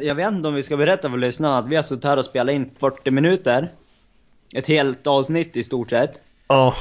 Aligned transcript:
Jag 0.00 0.14
vet 0.14 0.32
inte 0.32 0.48
om 0.48 0.54
vi 0.54 0.62
ska 0.62 0.76
berätta 0.76 1.10
för 1.10 1.16
lyssnarna 1.18 1.58
att 1.58 1.68
vi 1.68 1.76
har 1.76 1.82
suttit 1.82 2.04
här 2.04 2.16
och 2.16 2.24
spelat 2.24 2.52
in 2.52 2.70
40 2.78 3.10
minuter. 3.10 3.72
Ett 4.54 4.66
helt 4.66 5.06
avsnitt 5.06 5.56
i 5.56 5.62
stort 5.62 5.90
sett. 5.90 6.22
Ja. 6.48 6.74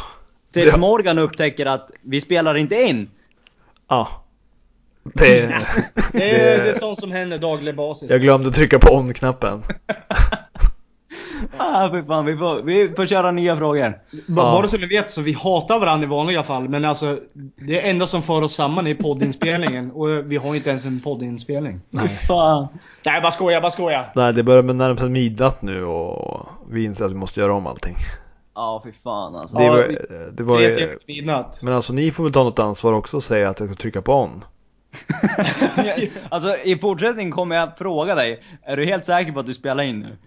Tills 0.53 0.71
Ja. 0.71 0.77
Morgan 0.77 1.19
upptäcker 1.19 1.65
att 1.65 1.91
vi 2.01 2.21
spelar 2.21 2.57
inte 2.57 2.75
in. 2.75 3.09
Ja. 3.87 4.23
Det, 5.03 5.41
Det 6.13 6.39
är, 6.39 6.63
det 6.63 6.69
är 6.69 6.73
sånt 6.79 6.99
som 6.99 7.11
händer 7.11 7.37
daglig 7.37 7.75
basis. 7.75 8.09
jag 8.09 8.21
glömde 8.21 8.51
trycka 8.51 8.79
på 8.79 8.95
on-knappen. 8.95 9.63
Ah, 11.57 11.89
fy 11.91 12.03
fan, 12.03 12.25
vi 12.25 12.37
får, 12.37 12.61
vi 12.61 12.93
får 12.95 13.05
köra 13.05 13.31
nya 13.31 13.57
frågor. 13.57 13.89
Ba- 13.89 13.97
Ja. 14.27 14.51
Bara 14.51 14.67
så 14.67 14.77
ni 14.77 14.85
vet 14.87 15.11
så 15.11 15.21
vi 15.21 15.33
hatar 15.33 15.79
varandra 15.79 16.05
i 16.05 16.09
vanliga 16.09 16.43
fall 16.43 16.69
men 16.69 16.85
alltså 16.85 17.19
Det 17.55 17.89
enda 17.89 18.05
som 18.07 18.23
för 18.23 18.41
oss 18.41 18.53
samman 18.55 18.87
är 18.87 18.93
poddinspelningen 18.95 19.91
och 19.91 20.31
vi 20.31 20.37
har 20.37 20.55
inte 20.55 20.69
ens 20.69 20.85
en 20.85 20.99
poddinspelning. 20.99 21.79
Nej. 21.89 22.07
Fan. 22.07 22.67
Nej 23.05 23.21
bara 23.21 23.31
skoja, 23.31 23.61
bara 23.61 23.71
skoja. 23.71 24.05
Nej, 24.15 24.33
det 24.33 24.43
börjar 24.43 24.63
närma 24.63 24.97
sig 24.97 25.09
midnatt 25.09 25.61
nu 25.61 25.85
och 25.85 26.47
vi 26.69 26.83
inser 26.83 27.05
att 27.05 27.11
vi 27.11 27.15
måste 27.15 27.39
göra 27.39 27.53
om 27.53 27.67
allting. 27.67 27.95
Ja, 28.55 28.81
fy 28.85 28.91
fan 29.03 29.35
alltså. 29.35 29.57
Det 29.57 29.63
Ja, 29.63 29.71
var, 29.71 29.83
vi- 29.83 29.97
det 30.31 30.43
var 30.43 30.57
Tre 30.57 30.75
timmar 30.75 30.87
till 31.05 31.15
midnatt. 31.15 31.59
Men 31.61 31.73
alltså 31.73 31.93
ni 31.93 32.11
får 32.11 32.23
väl 32.23 32.33
ta 32.33 32.43
något 32.43 32.59
ansvar 32.59 32.93
också 32.93 33.17
och 33.17 33.23
säga 33.23 33.49
att 33.49 33.59
jag 33.59 33.69
ska 33.69 33.75
trycka 33.77 34.01
på 34.01 34.13
on. 34.13 34.43
alltså 36.29 36.55
i 36.63 36.75
fortsättningen 36.77 37.31
kommer 37.31 37.55
jag 37.55 37.77
fråga 37.77 38.15
dig, 38.15 38.43
är 38.63 38.77
du 38.77 38.85
helt 38.85 39.05
säker 39.05 39.31
på 39.31 39.39
att 39.39 39.45
du 39.45 39.53
spelar 39.53 39.83
in 39.83 39.99
nu? 39.99 40.17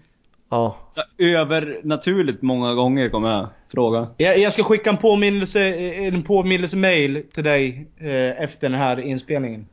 Ja. 0.49 0.75
Så 0.89 1.01
övernaturligt 1.17 2.41
många 2.41 2.73
gånger 2.73 3.09
kommer 3.09 3.29
jag 3.31 3.47
fråga. 3.71 4.07
Jag, 4.17 4.37
jag 4.39 4.53
ska 4.53 4.63
skicka 4.63 4.89
en 4.89 4.97
påminnelse, 4.97 5.75
en 5.75 6.23
påminnelse-mail 6.23 7.23
till 7.33 7.43
dig 7.43 7.87
eh, 7.97 8.43
efter 8.43 8.69
den 8.69 8.79
här 8.79 8.99
inspelningen. 8.99 9.67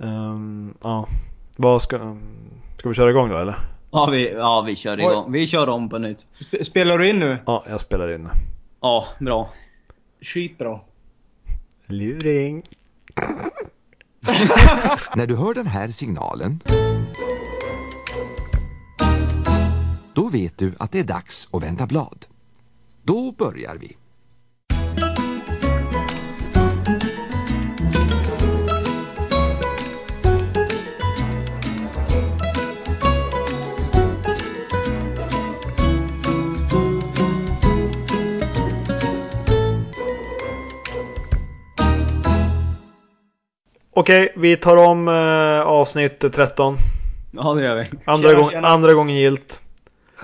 Ehm, 0.00 0.74
ja. 0.82 1.06
Vad 1.56 1.82
ska, 1.82 1.96
um, 1.96 2.20
ska 2.78 2.88
vi 2.88 2.94
köra 2.94 3.10
igång 3.10 3.28
då 3.28 3.38
eller? 3.38 3.56
Ja 3.90 4.08
vi, 4.12 4.32
ja, 4.32 4.64
vi 4.66 4.76
kör 4.76 4.96
Oj. 4.98 5.02
igång. 5.02 5.32
Vi 5.32 5.46
kör 5.46 5.68
om 5.68 5.88
på 5.88 5.98
nytt. 5.98 6.26
Sp- 6.50 6.62
spelar 6.62 6.98
du 6.98 7.08
in 7.08 7.18
nu? 7.18 7.38
Ja, 7.46 7.64
jag 7.68 7.80
spelar 7.80 8.14
in. 8.14 8.28
Ja, 8.80 9.04
bra. 9.20 9.48
Skitbra. 10.20 10.80
Luring. 11.86 12.62
När 15.16 15.26
du 15.26 15.36
hör 15.36 15.54
den 15.54 15.66
här 15.66 15.88
signalen 15.88 16.60
då 20.14 20.28
vet 20.28 20.58
du 20.58 20.74
att 20.78 20.92
det 20.92 20.98
är 20.98 21.04
dags 21.04 21.48
att 21.52 21.62
vända 21.62 21.86
blad. 21.86 22.26
Då 23.02 23.32
börjar 23.32 23.76
vi. 23.76 23.96
Okej, 43.96 44.32
vi 44.36 44.56
tar 44.56 44.76
om 44.76 45.08
eh, 45.08 45.60
avsnitt 45.60 46.20
13. 46.32 46.76
Ja 47.30 47.54
det 47.54 47.62
gör 47.62 47.76
vi. 47.76 47.90
Andra, 48.04 48.28
Tjena, 48.28 48.40
gång, 48.42 48.50
tjena. 48.50 48.68
andra 48.68 48.94
gången 48.94 49.16
gilt. 49.16 49.63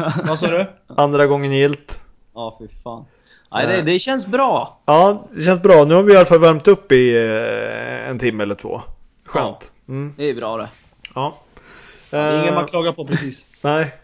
Vad 0.29 0.39
sa 0.39 0.47
du? 0.47 0.67
Andra 0.97 1.27
gången 1.27 1.53
gilt. 1.53 2.03
Ja 2.35 2.57
fy 2.61 2.69
fan. 2.85 3.05
Nej 3.53 3.67
det, 3.67 3.83
det 3.83 3.99
känns 3.99 4.27
bra. 4.27 4.81
Ja, 4.87 5.29
det 5.33 5.45
känns 5.45 5.63
bra. 5.63 5.85
Nu 5.85 5.95
har 5.95 6.03
vi 6.03 6.13
i 6.13 6.17
alla 6.17 6.27
fall 6.27 6.39
värmt 6.39 6.69
upp 6.69 6.93
i 6.93 7.17
eh, 7.17 8.11
en 8.11 8.19
timme 8.19 8.43
eller 8.43 8.55
två. 8.55 8.81
Skönt. 9.25 9.73
Mm, 9.89 10.15
Det 10.17 10.25
är 10.25 10.35
bra 10.35 10.57
det. 10.57 10.69
ja. 11.15 11.39
Det 12.11 12.17
är 12.17 12.35
ingen 12.35 12.49
Eh, 12.49 12.55
man 12.55 12.67
klagar 12.67 12.93
på 12.93 13.07
precis. 13.07 13.47
Nej. 13.63 13.95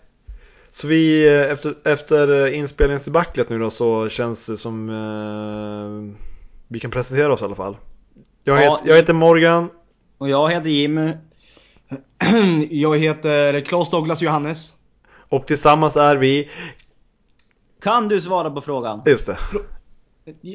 Så 0.72 0.86
vi, 0.88 1.26
eh, 1.28 1.52
efter, 1.52 1.74
efter 1.84 2.46
inspelningsdebaclet 2.46 3.48
nu 3.48 3.58
då 3.58 3.70
så 3.70 4.08
känns 4.08 4.46
det 4.46 4.56
som 4.56 4.88
eh, 4.90 6.16
vi 6.68 6.80
kan 6.80 6.90
presentera 6.90 7.32
oss 7.32 7.40
i 7.42 7.44
alla 7.44 7.54
fall. 7.54 7.76
Jag, 8.44 8.56
Ja. 8.58 8.60
heter, 8.76 8.88
jag 8.88 8.96
heter 8.96 9.12
Morgan. 9.12 9.68
Och 10.18 10.28
jag 10.28 10.50
heter 10.50 10.70
Jimmy. 10.70 11.12
Jag 12.70 12.98
heter 12.98 13.60
Claes 13.60 13.90
Douglas 13.90 14.22
Johannes. 14.22 14.72
Och 15.28 15.46
tillsammans 15.46 15.96
är 15.96 16.16
vi, 16.16 16.50
Kan 17.82 18.08
du 18.08 18.20
svara 18.20 18.50
på 18.50 18.60
frågan? 18.60 19.02
just 19.06 19.26
det. 19.26 19.38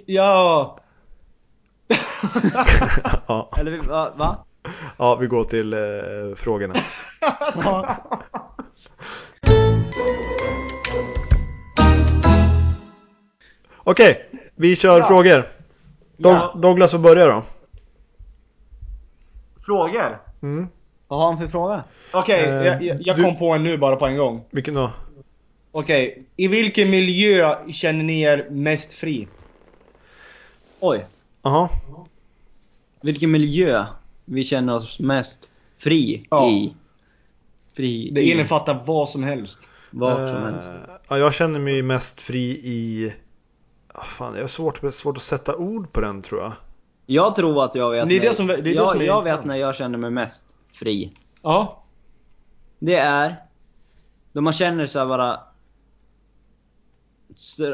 Ja. 0.06 0.80
ja, 3.28 3.50
Eller 3.60 3.82
va? 4.18 4.46
ja, 4.98 5.16
vi 5.16 5.28
går 5.28 5.44
till 5.44 5.74
eh, 5.74 5.80
frågorna. 6.36 6.74
Okej, 13.84 14.30
vi 14.56 14.76
kör 14.76 15.00
Ja. 15.00 15.06
frågor. 15.08 15.46
Dog- 16.18 16.34
Ja. 16.34 16.54
Douglas 16.56 16.92
får 16.92 17.00
börja 17.00 17.26
då. 17.26 17.44
Frågor? 19.66 20.20
Mm. 20.42 20.68
Vad 21.12 21.20
har 21.20 21.28
han 21.28 21.38
för 21.38 21.48
fråga? 21.48 21.84
Okej, 22.14 22.44
Eh, 22.44 22.66
jag, 22.66 23.02
jag, 23.02 23.16
du- 23.18 23.24
kom 23.24 23.38
på 23.38 23.52
en 23.54 23.64
nu 23.64 23.78
bara 23.78 23.96
på 23.96 24.06
en 24.06 24.18
gång. 24.18 24.42
Vilken 24.52 24.74
då? 24.74 24.92
Okej, 25.72 26.24
i 26.36 26.48
vilken 26.48 26.90
miljö 26.90 27.58
känner 27.72 28.04
ni 28.04 28.22
er 28.22 28.48
mest 28.50 28.94
fri? 28.94 29.28
Oj. 30.80 31.06
Jaha. 31.42 31.70
Vilken 33.02 33.32
miljö 33.32 33.86
vi 34.26 34.44
känner 34.44 34.76
oss 34.76 35.00
mest 35.00 35.52
fri 35.78 36.28
Ja. 36.30 36.50
i? 36.50 36.74
Fri 37.74 38.10
Det 38.14 38.22
i 38.22 38.32
innefattar 38.32 38.84
vad 38.86 39.10
som 39.10 39.24
helst. 39.24 39.60
vart 39.90 40.30
som 40.30 40.44
helst. 40.44 40.70
Eh, 40.70 40.76
Ja, 41.10 41.18
jag 41.18 41.34
känner 41.34 41.60
mig 41.60 41.82
mest 41.82 42.22
fri 42.22 42.50
i... 42.64 43.14
Ah, 43.94 44.04
Fan, 44.04 44.34
jag 44.36 44.42
har 44.44 44.48
svårt, 44.48 44.94
svårt 44.94 45.18
att 45.18 45.24
sätta 45.24 45.56
ord 45.56 45.92
på 45.92 46.02
den 46.02 46.22
tror 46.22 46.42
jag. 46.42 46.52
Jag 47.06 47.36
tror 47.36 47.64
att 47.66 47.76
jag 47.76 47.92
vet 47.92 48.10
Det 48.10 48.16
är 48.16 48.20
när, 48.20 48.28
det 48.30 48.34
som- 48.36 48.48
det 48.48 48.54
är 48.54 48.62
det 48.62 48.70
jag, 48.72 48.90
som 48.90 49.02
är 49.02 49.06
jag 49.06 49.18
intressant. 49.20 49.40
vet 49.40 49.46
när 49.46 49.56
jag 49.56 49.76
känner 49.76 49.98
mig 49.98 50.10
mest 50.12 50.56
fri. 50.74 51.14
Ja. 51.42 51.84
Det 52.80 52.96
är 52.96 53.36
då 54.34 54.42
man 54.42 54.54
känner 54.54 54.88
sig 54.88 55.06
bara 55.06 55.40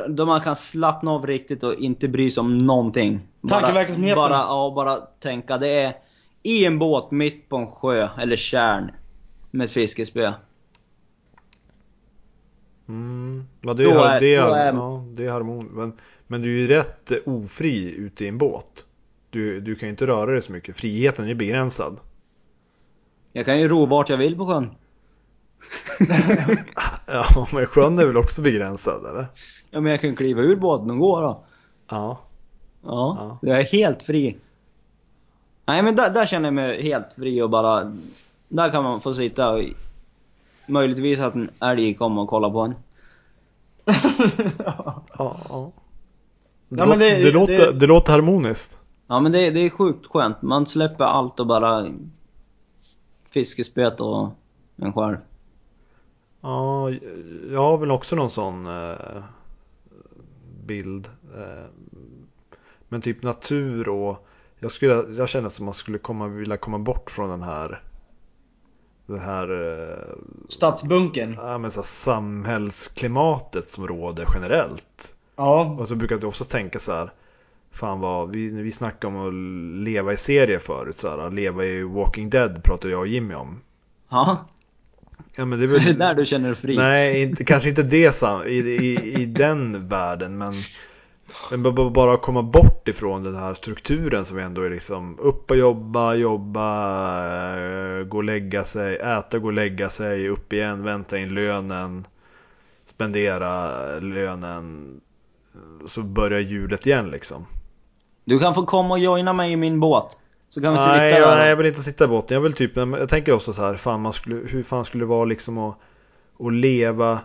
då 0.09 0.25
man 0.25 0.41
kan 0.41 0.55
slappna 0.55 1.11
av 1.11 1.27
riktigt 1.27 1.63
och 1.63 1.73
inte 1.73 2.07
bry 2.07 2.31
sig 2.31 2.41
om 2.41 2.57
någonting. 2.57 3.19
Bara, 3.41 3.59
Tankeverksamheten. 3.61 4.15
bara, 4.15 4.33
ja, 4.33 4.73
bara 4.75 4.95
tänka. 4.95 5.57
Det 5.57 5.67
är 5.67 5.93
i 6.43 6.65
en 6.65 6.79
båt 6.79 7.11
mitt 7.11 7.49
på 7.49 7.57
en 7.57 7.67
sjö 7.67 8.09
eller 8.19 8.35
tjärn 8.35 8.91
med 9.51 9.65
ett 9.65 9.71
fiskespö. 9.71 10.33
Mm. 12.87 13.43
Ja, 13.61 13.73
det, 13.73 13.83
Då 13.83 13.89
är, 14.03 14.15
är- 14.15 14.19
det, 14.19 14.35
är, 14.35 14.47
då 14.47 14.53
är- 14.53 14.73
ja, 14.73 15.03
det 15.09 15.25
är 15.25 15.31
harmon. 15.31 15.65
Men, 15.65 15.93
men 16.27 16.41
du 16.41 16.55
är 16.55 16.61
ju 16.61 16.67
rätt 16.67 17.11
eh, 17.11 17.17
ofri 17.25 17.91
ute 17.91 18.25
i 18.25 18.27
en 18.27 18.37
båt. 18.37 18.85
Du, 19.29 19.61
du 19.61 19.75
kan 19.75 19.87
ju 19.87 19.91
inte 19.91 20.07
röra 20.07 20.31
dig 20.31 20.41
så 20.41 20.51
mycket. 20.51 20.77
Friheten 20.77 21.27
är 21.29 21.33
begränsad. 21.35 21.99
Jag 23.37 23.45
kan 23.45 23.59
ju 23.59 23.67
ro 23.67 23.85
vart 23.85 24.09
jag 24.09 24.17
vill 24.17 24.37
på 24.37 24.45
sjön. 24.47 24.69
Ja, 27.07 27.47
men 27.53 27.65
sjön 27.65 27.99
är 27.99 28.05
väl 28.05 28.17
också 28.17 28.41
begränsad 28.41 29.05
eller? 29.05 29.25
Ja 29.71 29.79
men 29.81 29.91
jag 29.91 30.01
kan 30.01 30.15
kliva 30.15 30.41
ur 30.41 30.55
båten 30.55 30.91
och 30.91 30.97
gå 30.97 31.21
då. 31.21 31.43
Ja. 31.89 32.19
Ja, 32.83 33.17
Ja. 33.19 33.37
jag 33.41 33.59
är 33.59 33.63
helt 33.63 34.03
fri. 34.03 34.37
Nej 35.65 35.83
men 35.83 35.95
där, 35.95 36.09
där 36.09 36.25
känner 36.25 36.47
jag 36.47 36.53
mig 36.53 36.81
helt 36.83 37.05
fri 37.15 37.41
och 37.41 37.49
bara... 37.49 37.95
Där 38.47 38.69
kan 38.69 38.83
man 38.83 39.01
få 39.01 39.13
sitta 39.13 39.49
och... 39.53 39.61
Möjligtvis 40.67 41.19
att 41.19 41.35
en 41.35 41.49
älg 41.61 41.93
kommer 41.93 42.21
och 42.21 42.29
kollar 42.29 42.49
på 42.49 42.59
en. 42.59 42.75
Ja, 44.65 45.03
ja. 45.49 45.71
Det, 46.69 46.77
Ja, 46.79 46.85
lå- 46.85 46.89
men 46.89 46.99
det- 46.99 47.23
det, 47.23 47.31
låter, 47.31 47.57
det- 47.57 47.79
det 47.79 47.87
låter 47.87 48.11
harmoniskt. 48.11 48.79
Ja 49.07 49.19
men 49.19 49.31
det, 49.31 49.49
det 49.49 49.59
är 49.59 49.69
sjukt 49.69 50.05
skönt. 50.07 50.41
Man 50.41 50.65
släpper 50.65 51.05
allt 51.05 51.39
och 51.39 51.47
bara... 51.47 51.87
Fiskespöet 53.31 54.01
och 54.01 54.29
en 54.75 54.93
själv. 54.93 55.17
Ja, 56.41 56.91
jag 57.51 57.61
har 57.61 57.77
väl 57.77 57.91
också 57.91 58.15
någon 58.15 58.29
sån 58.29 58.67
eh, 58.67 59.23
bild. 60.65 61.09
Eh, 61.35 61.65
men 62.89 63.01
typ 63.01 63.23
natur 63.23 63.89
och 63.89 64.27
jag, 64.59 64.71
skulle, 64.71 64.93
jag 64.93 65.29
känner 65.29 65.49
som 65.49 65.65
man 65.65 65.73
skulle 65.73 65.97
komma, 65.97 66.27
vilja 66.27 66.57
komma 66.57 66.79
bort 66.79 67.11
från 67.11 67.29
den 67.29 67.43
här 67.43 67.81
det 69.05 69.19
här, 69.19 69.71
eh, 69.71 70.15
Stadsbunkern. 70.47 71.33
ja, 71.41 71.57
men 71.57 71.71
så 71.71 71.79
här 71.79 71.85
samhällsklimatet 71.85 73.69
som 73.69 73.87
råder 73.87 74.27
generellt. 74.33 75.15
Ja. 75.35 75.75
Och 75.79 75.87
så 75.87 75.95
brukar 75.95 76.15
jag 76.15 76.23
också 76.23 76.43
tänka 76.43 76.79
så 76.79 76.91
här. 76.91 77.11
Fan 77.77 77.99
vad, 77.99 78.35
vi, 78.35 78.49
vi 78.49 78.71
snackade 78.71 79.15
om 79.15 79.27
att 79.27 79.83
leva 79.83 80.13
i 80.13 80.17
serier 80.17 80.59
förut 80.59 80.97
så 80.97 81.09
här, 81.09 81.31
leva 81.31 81.65
i 81.65 81.83
Walking 81.83 82.29
Dead 82.29 82.63
pratade 82.63 82.91
jag 82.91 82.99
och 82.99 83.07
Jimmy 83.07 83.33
om. 83.33 83.61
Ja, 84.09 84.47
Ja 85.35 85.45
men 85.45 85.59
det 85.59 85.65
är 85.65 85.69
är 85.75 85.79
det 85.79 85.85
väl 85.85 85.97
där 85.97 86.15
du 86.15 86.25
känner 86.25 86.47
dig 86.47 86.55
fri? 86.55 86.75
Nej, 86.75 87.23
inte, 87.23 87.43
kanske 87.43 87.69
inte 87.69 87.83
det 87.83 88.23
i, 88.47 88.53
i, 88.53 89.13
i 89.21 89.25
den 89.25 89.87
världen 89.87 90.37
men 90.37 90.53
Men 91.51 91.63
bara 91.93 92.17
komma 92.17 92.41
bort 92.41 92.87
ifrån 92.87 93.23
den 93.23 93.35
här 93.35 93.53
strukturen 93.53 94.25
som 94.25 94.37
ändå 94.37 94.61
är 94.61 94.69
liksom 94.69 95.19
upp 95.19 95.51
och 95.51 95.57
jobba, 95.57 96.13
jobba, 96.13 96.67
eh, 97.57 98.03
gå 98.03 98.17
och 98.17 98.23
lägga 98.23 98.63
sig, 98.63 98.95
äta, 98.95 99.39
gå 99.39 99.47
och 99.47 99.53
lägga 99.53 99.89
sig, 99.89 100.29
upp 100.29 100.53
igen, 100.53 100.83
vänta 100.83 101.17
in 101.17 101.33
lönen, 101.33 102.05
spendera 102.85 103.99
lönen. 103.99 104.99
Så 105.87 106.03
börjar 106.03 106.39
hjulet 106.39 106.87
igen 106.87 107.09
liksom. 107.09 107.45
Du 108.27 108.39
kan 108.39 108.53
få 108.55 108.65
komma 108.65 108.93
och 108.93 108.99
joina 108.99 109.33
mig 109.33 109.51
i 109.51 109.55
min 109.57 109.79
båt. 109.79 110.19
Så 110.49 110.61
kan 110.61 110.71
vi 110.71 110.77
sitta 110.77 110.91
Nej, 110.91 111.11
där. 111.13 111.19
jag, 111.19 111.37
nej, 111.37 111.49
jag 111.49 111.55
vill 111.55 111.65
inte 111.65 111.81
sitta 111.81 112.03
i 112.05 112.07
båten. 112.07 112.35
Jag 112.35 112.41
vill 112.41 112.53
typ, 112.53 112.75
jag 112.77 113.09
tänker 113.09 113.31
också 113.33 113.53
så 113.53 113.61
här, 113.61 113.75
fan 113.75 114.01
man 114.01 114.13
skulle, 114.13 114.35
hur 114.35 114.63
fan 114.63 114.85
skulle 114.85 115.01
det 115.03 115.07
vara 115.07 115.25
liksom 115.25 115.57
att, 115.57 115.77
att 116.39 116.53
leva 116.53 117.19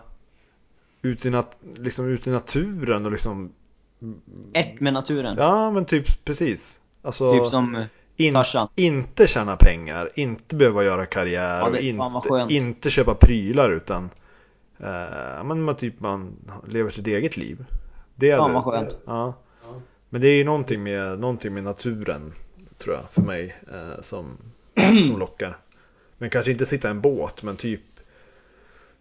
ute 1.01 1.27
i, 1.27 1.31
nat, 1.31 1.57
liksom 1.75 2.07
ute 2.07 2.29
i 2.29 2.33
naturen 2.33 3.05
och 3.05 3.11
liksom 3.11 3.51
Ett 4.53 4.79
med 4.79 4.93
naturen. 4.93 5.35
Ja 5.37 5.71
men 5.71 5.85
typ 5.85 6.25
precis. 6.25 6.79
Alltså 7.01 7.31
Typ 7.33 7.45
som 7.45 7.75
eh, 7.75 7.85
in, 8.15 8.33
Tarzan. 8.33 8.67
inte 8.75 9.27
tjäna 9.27 9.55
pengar, 9.55 10.09
inte 10.15 10.55
behöva 10.55 10.83
göra 10.83 11.05
karriär 11.05 11.59
Ja, 11.59 11.69
det- 11.69 11.77
och 12.29 12.39
inte, 12.41 12.53
inte 12.53 12.89
köpa 12.89 13.15
prylar 13.15 13.69
utan 13.69 14.09
eh, 14.79 15.43
men 15.43 15.63
man 15.63 15.75
typ 15.75 15.99
man 15.99 16.35
lever 16.67 16.89
sitt 16.89 17.07
eget 17.07 17.37
liv. 17.37 17.65
Det 18.15 18.37
Fan 18.37 18.53
vad 18.53 18.63
skönt. 18.63 18.99
Ja. 19.05 19.33
Men 20.13 20.21
det 20.21 20.27
är 20.27 20.35
ju 20.37 20.43
någonting 20.43 20.83
med, 20.83 21.19
någonting 21.19 21.53
med 21.53 21.63
naturen 21.63 22.33
tror 22.77 22.95
jag 22.95 23.03
för 23.11 23.21
mig 23.21 23.55
eh, 23.73 24.01
som, 24.01 24.37
som 25.07 25.15
lockar. 25.19 25.57
Men 26.17 26.29
kanske 26.29 26.51
inte 26.51 26.65
sitta 26.65 26.87
i 26.87 26.91
en 26.91 27.01
båt 27.01 27.43
men 27.43 27.57
typ 27.57 27.81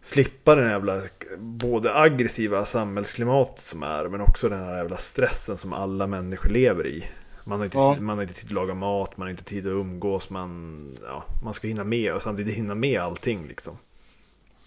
slippa 0.03 0.55
den 0.55 0.71
jävla 0.71 1.03
både 1.39 1.95
aggressiva 1.95 2.65
samhällsklimatet 2.65 3.61
som 3.61 3.83
är 3.83 4.09
men 4.09 4.21
också 4.21 4.49
den 4.49 4.61
här 4.61 4.77
jävla 4.77 4.97
stressen 4.97 5.57
som 5.57 5.73
alla 5.73 6.07
människor 6.07 6.49
lever 6.51 6.87
i. 6.87 7.05
Man 7.45 7.59
har 7.59 7.65
inte, 7.65 7.79
Ja. 7.79 7.97
man 8.01 8.17
har 8.17 8.23
inte 8.23 8.35
tid 8.35 8.47
att 8.47 8.53
laga 8.53 8.75
mat, 8.75 9.17
man 9.17 9.27
har 9.27 9.31
inte 9.31 9.45
tid 9.45 9.67
att 9.67 9.71
umgås, 9.71 10.31
man, 10.31 10.97
ja, 11.03 11.25
man 11.45 11.55
ska 11.55 11.69
hinna 11.69 11.85
med 11.85 12.15
och 12.15 12.23
samtidigt 12.23 12.55
hinna 12.55 12.75
med 12.75 13.01
allting 13.01 13.47
liksom. 13.49 13.77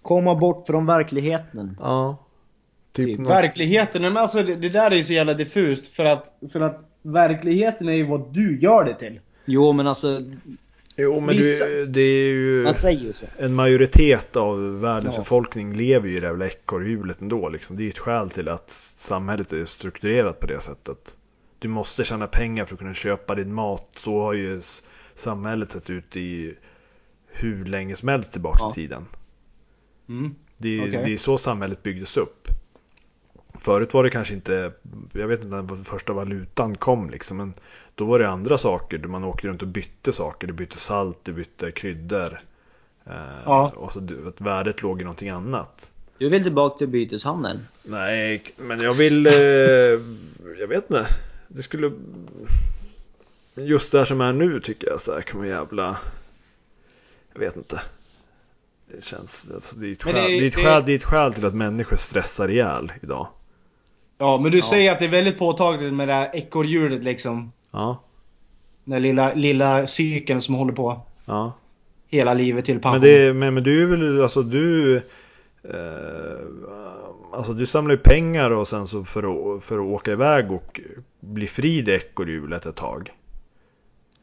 Komma 0.02 0.36
bort 0.36 0.68
från 0.68 0.86
verkligheten. 0.86 1.78
Ja. 1.80 2.18
Typ, 2.96 3.06
Typ. 3.06 3.20
något- 3.20 3.30
Verkligheten, 3.32 4.02
men 4.02 4.18
alltså 4.18 4.44
det, 4.44 4.56
det 4.56 4.70
där 4.70 4.92
är 4.92 4.96
ju 4.96 5.04
så 5.04 5.14
jävla 5.14 5.34
diffust 5.34 5.88
för 5.88 6.06
att, 6.06 6.38
för 6.52 6.60
att 6.62 6.90
verkligheten 7.02 7.90
är 7.90 7.94
ju 7.94 8.04
vad 8.04 8.34
du 8.34 8.60
gör 8.60 8.84
det 8.86 8.94
till. 8.94 9.20
Jo 9.46 9.74
men 9.74 9.88
alltså, 9.88 10.22
Jo 10.98 11.20
men 11.20 11.36
Vissa- 11.36 11.66
du, 11.66 11.86
det 11.86 12.02
är 12.02 12.28
ju 12.28 12.64
man 12.64 12.74
säger 12.74 13.02
ju 13.02 13.14
så. 13.14 13.26
en 13.38 13.54
majoritet 13.54 14.36
av 14.36 14.80
världens 14.82 15.16
Ja. 15.16 15.22
befolkning 15.22 15.74
lever 15.74 16.08
ju 16.10 16.18
i 16.18 16.20
det 16.20 16.28
jävla 16.28 16.46
ekorrhjulet 16.48 17.22
ändå 17.22 17.50
liksom. 17.50 17.76
Det 17.78 17.82
är 17.82 17.86
ju 17.86 17.90
ett 17.90 17.98
skäl 18.00 18.30
till 18.30 18.48
att 18.50 18.70
samhället 18.98 19.54
är 19.54 19.66
strukturerat 19.66 20.40
på 20.40 20.48
det 20.48 20.62
sättet. 20.62 21.16
Du 21.60 21.68
måste 21.68 22.04
tjäna 22.04 22.28
pengar 22.28 22.66
för 22.66 22.74
att 22.76 22.80
kunna 22.80 22.94
köpa 22.94 23.36
din 23.36 23.54
mat. 23.54 23.88
Så 23.98 24.22
har 24.22 24.34
ju 24.34 24.62
samhället 25.16 25.72
sett 25.72 25.90
ut 25.90 26.16
i 26.18 26.54
hur 27.28 27.66
länge 27.66 27.96
som 27.96 28.10
helst 28.10 28.32
tillbaka 28.32 28.60
Ja. 28.62 28.72
i 28.72 28.74
tiden. 28.76 29.06
Mm. 30.10 30.36
Det 30.58 30.70
är, 30.78 30.82
Okej. 30.82 31.02
det 31.06 31.14
är 31.14 31.18
så 31.18 31.38
samhället 31.38 31.84
byggdes 31.84 32.18
upp. 32.18 32.48
Förut 33.62 33.94
var 33.94 34.04
det 34.04 34.10
kanske 34.10 34.34
inte, 34.34 34.72
jag 35.14 35.28
vet 35.28 35.44
inte 35.44 35.56
när 35.56 35.84
första 35.84 36.14
valutan 36.14 36.78
kom 36.78 37.10
liksom, 37.10 37.38
men 37.38 37.54
då 37.96 38.06
var 38.06 38.20
det 38.20 38.30
andra 38.30 38.58
saker. 38.58 38.98
Man 39.00 39.24
åkte 39.24 39.48
runt 39.48 39.62
och 39.62 39.68
bytte 39.68 40.14
saker. 40.14 40.48
Du 40.48 40.54
bytte 40.54 40.78
salt, 40.78 41.18
du 41.24 41.34
bytte 41.34 41.72
kryddor. 41.72 42.38
Eh, 43.06 43.14
Ja. 43.46 43.74
Och 43.76 43.94
så 43.94 44.00
att 44.28 44.42
värdet 44.42 44.82
låg 44.82 45.02
i 45.02 45.04
någonting 45.04 45.30
annat. 45.30 45.92
Du 46.18 46.30
vill 46.30 46.44
tillbaka 46.44 46.78
till 46.78 46.88
byteshandeln? 46.88 47.60
Nej, 47.84 48.44
men 48.58 48.80
jag 48.80 48.94
vill, 48.94 49.28
eh, 49.28 49.34
jag 50.60 50.68
vet 50.70 50.90
inte. 50.90 51.08
Det 51.48 51.64
skulle, 51.64 51.92
just 53.56 53.92
det 53.92 53.98
här 53.98 54.06
som 54.06 54.22
är 54.22 54.34
nu 54.34 54.60
tycker 54.60 54.88
jag 54.90 55.02
så 55.02 55.14
här 55.14 55.22
kan 55.22 55.40
man 55.40 55.48
jävla, 55.48 55.98
jag 57.34 57.40
vet 57.40 57.56
inte. 57.58 57.82
Det 58.88 59.04
känns, 59.04 59.48
alltså 59.54 59.76
det 59.76 59.88
är 59.88 59.92
ett 59.92 60.04
skäl, 60.04 60.14
det 60.14 60.20
är- 60.22 60.28
det 60.40 60.46
är 60.46 60.48
ett 60.48 60.56
skäl, 60.56 60.84
det 60.86 60.92
är 60.92 60.96
ett 60.96 61.04
skäl 61.04 61.34
till 61.34 61.46
att 61.46 61.56
människor 61.56 61.98
stressar 61.98 62.50
ihjäl 62.50 62.92
idag. 63.02 63.28
Ja, 64.18 64.40
men 64.44 64.52
du 64.52 64.58
Ja. 64.58 64.64
säger 64.64 64.92
att 64.92 65.00
det 65.00 65.06
är 65.06 65.10
väldigt 65.10 65.38
påtagligt 65.40 65.94
med 65.94 66.08
det 66.08 66.14
här 66.14 66.30
ekorrhjulet 66.34 67.04
liksom. 67.04 67.52
Ja, 67.72 68.02
Den 68.84 69.02
lilla, 69.02 69.34
lilla 69.34 69.88
cykeln 69.88 70.42
som 70.42 70.56
håller 70.56 70.74
på 70.74 71.02
ja. 71.26 71.54
hela 72.08 72.34
livet 72.34 72.66
till 72.66 72.80
pension. 72.80 72.92
Men, 73.02 73.10
det, 73.10 73.34
men, 73.34 73.54
men 73.54 73.64
du 73.64 73.84
är 73.84 73.86
väl, 73.88 74.22
alltså 74.24 74.42
du 74.44 74.96
eh, 75.64 75.72
Alltså 77.34 77.54
du 77.54 77.66
samlar 77.66 77.94
ju 77.96 77.98
pengar 77.98 78.52
och 78.52 78.68
sen 78.68 78.88
så 78.88 79.04
för 79.06 79.56
att, 79.58 79.64
för 79.64 79.76
att 79.76 79.86
åka 79.86 80.12
iväg 80.12 80.52
och 80.52 80.80
bli 81.20 81.48
fri 81.48 81.80
i 81.80 81.92
ekorrhjulet 81.92 82.66
ett 82.66 82.76
tag. 82.76 83.12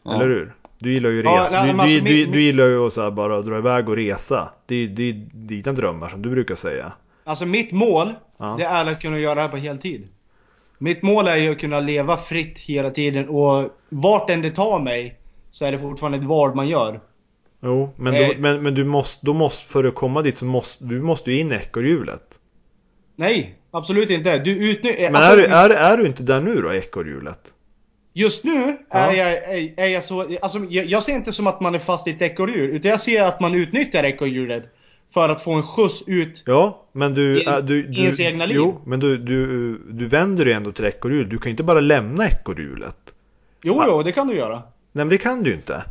Ja. 0.03 0.15
Eller 0.15 0.27
hur? 0.27 0.53
Du 0.79 0.93
gillar 0.93 1.11
ju 1.11 1.23
Ja, 1.23 1.41
resa. 1.43 1.56
nej, 1.59 1.67
du, 1.67 1.73
men 1.73 1.81
alltså 1.81 1.99
du, 1.99 2.05
min- 2.05 2.27
du, 2.27 2.33
du 2.33 2.43
gillar 2.43 2.67
ju 2.67 2.87
att 2.87 3.15
bara 3.15 3.43
dra 3.43 3.59
iväg 3.59 3.89
och 3.89 3.97
resa. 3.97 4.49
Det, 4.67 4.75
är- 4.75 4.89
det 4.89 5.03
är 5.09 5.12
dina 5.33 5.73
drömmar 5.73 6.09
som 6.09 6.23
du 6.23 6.31
brukar 6.31 6.55
säga. 6.55 6.93
Alltså 7.24 7.46
mitt 7.46 7.72
mål, 7.72 8.14
Ja. 8.38 8.54
det 8.58 8.64
är 8.64 8.86
att 8.86 9.00
kunna 9.00 9.19
göra 9.19 9.34
det 9.34 9.40
här 9.40 9.48
på 9.48 9.56
heltid. 9.56 10.08
Mitt 10.78 11.02
mål 11.02 11.28
är 11.28 11.36
ju 11.36 11.52
att 11.52 11.58
kunna 11.60 11.80
leva 11.80 12.16
fritt 12.16 12.58
hela 12.58 12.90
tiden 12.90 13.28
och 13.28 13.70
vart 13.88 14.30
än 14.30 14.42
det 14.42 14.50
tar 14.50 14.80
mig 14.80 15.16
så 15.50 15.64
är 15.64 15.72
det 15.72 15.78
fortfarande 15.78 16.19
ett 16.19 16.24
val 16.24 16.54
man 16.54 16.69
gör. 16.69 17.00
Jo, 17.62 17.90
men, 17.96 18.14
Eh. 18.14 18.28
då, 18.28 18.34
men, 18.38 18.62
men 18.62 18.74
du 18.74 18.84
måste, 18.84 19.26
då 19.26 19.32
måste, 19.34 19.72
för 19.72 19.84
att 19.84 19.94
komma 19.94 20.22
dit 20.22 20.38
så 20.38 20.44
måste 20.44 20.84
du 20.84 21.02
måste 21.02 21.32
ju 21.32 21.40
in 21.40 21.52
i 21.52 21.54
ekorrhjulet. 21.54 22.38
Nej, 23.16 23.54
absolut 23.70 24.10
inte. 24.10 24.38
Du 24.38 24.70
utnyttjar... 24.70 25.10
Men 25.10 25.22
är, 25.22 25.36
du, 25.36 25.44
är, 25.44 25.70
är 25.70 25.96
du 25.96 26.06
inte 26.06 26.22
där 26.22 26.40
nu 26.40 26.62
då, 26.62 26.72
ekorrhjulet? 26.74 27.54
Just 28.12 28.44
nu 28.44 28.76
Ja. 28.90 28.98
är, 28.98 29.12
jag, 29.12 29.32
är, 29.32 29.72
är 29.76 29.86
jag 29.88 30.04
så... 30.04 30.36
Alltså, 30.42 30.58
jag, 30.58 30.86
jag 30.86 31.02
ser 31.02 31.12
inte 31.14 31.32
som 31.32 31.46
att 31.46 31.60
man 31.60 31.74
är 31.74 31.78
fast 31.78 32.06
i 32.08 32.10
ett 32.10 32.22
ekorrhjul. 32.22 32.70
Utan 32.70 32.90
jag 32.90 33.00
ser 33.00 33.22
att 33.22 33.40
man 33.40 33.54
utnyttjar 33.54 34.04
ekorrhjulet. 34.04 34.64
För 35.14 35.29
att 35.29 35.41
få 35.41 35.53
en 35.53 35.62
skjuts 35.62 36.03
ut. 36.06 36.43
Ja, 36.47 36.87
men 36.93 37.14
du... 37.14 37.41
I- 37.41 37.44
är- 37.44 37.62
du, 37.62 37.82
du 37.82 38.00
ens 38.00 38.20
egna 38.20 38.47
liv. 38.47 38.56
Jo, 38.56 38.81
men 38.87 39.00
du, 39.00 39.19
du, 39.19 39.79
du 39.91 40.06
vänder 40.09 40.44
dig 40.44 40.55
ändå 40.55 40.73
till 40.73 40.85
ekorrhjulet. 40.85 41.31
Du 41.31 41.38
kan 41.38 41.44
ju 41.44 41.50
inte 41.50 41.62
bara 41.62 41.81
lämna 41.81 42.26
ekorrhjulet. 42.29 43.14
Jo, 43.62 43.82
jo, 43.87 44.03
det 44.03 44.12
kan 44.12 44.26
du 44.26 44.35
göra. 44.37 44.55
Nej 44.56 44.62
men 45.05 45.09
det 45.09 45.19
kan 45.19 45.43
du 45.43 45.50
ju 45.50 45.56
inte. 45.56 45.85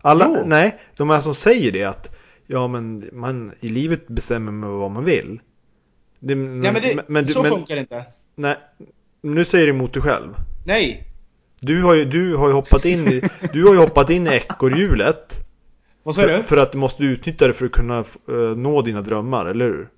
Alla, 0.00 0.26
Jo. 0.28 0.42
nej, 0.46 0.78
de 0.96 1.10
här 1.10 1.20
som 1.20 1.34
säger 1.34 1.72
det 1.72 1.84
att 1.84 2.16
ja 2.46 2.68
men 2.68 3.08
man 3.12 3.52
i 3.60 3.68
livet 3.68 4.06
bestämmer 4.08 4.52
man 4.52 4.70
vad 4.78 4.90
man 4.90 5.04
vill. 5.04 5.40
Det, 6.18 6.34
Nej 6.34 6.72
men, 6.72 6.82
det, 7.14 7.22
du- 7.22 7.32
så 7.32 7.42
men, 7.42 7.50
funkar 7.50 7.74
det 7.74 7.80
inte. 7.80 8.04
Nej, 8.34 8.56
nu 9.22 9.44
säger 9.44 9.66
du 9.66 9.72
emot 9.72 9.92
dig 9.92 10.02
själv. 10.02 10.34
Nej. 10.66 11.04
Du 11.60 11.82
har 11.82 11.94
ju, 11.94 12.04
du 12.04 12.36
har 12.36 12.48
ju 12.48 12.54
hoppat 12.54 12.84
in 12.84 12.98
i, 13.08 13.22
du 13.52 13.64
har 13.64 13.72
ju 13.72 13.78
hoppat 13.80 14.10
in 14.10 14.26
i 14.26 14.30
ekorrhjulet. 14.30 15.34
Vad 16.04 16.14
sa 16.14 16.20
För, 16.20 16.28
du? 16.28 16.42
för 16.42 16.56
att 16.56 16.72
du 16.72 16.78
måste 16.78 17.02
utnyttja 17.04 17.46
det 17.46 17.52
för 17.52 17.66
att 17.66 17.72
kunna 17.72 17.98
eh, 17.98 18.34
nå 18.56 18.82
dina 18.82 19.02
drömmar, 19.02 19.46
eller 19.46 19.64
hur? 19.64 19.88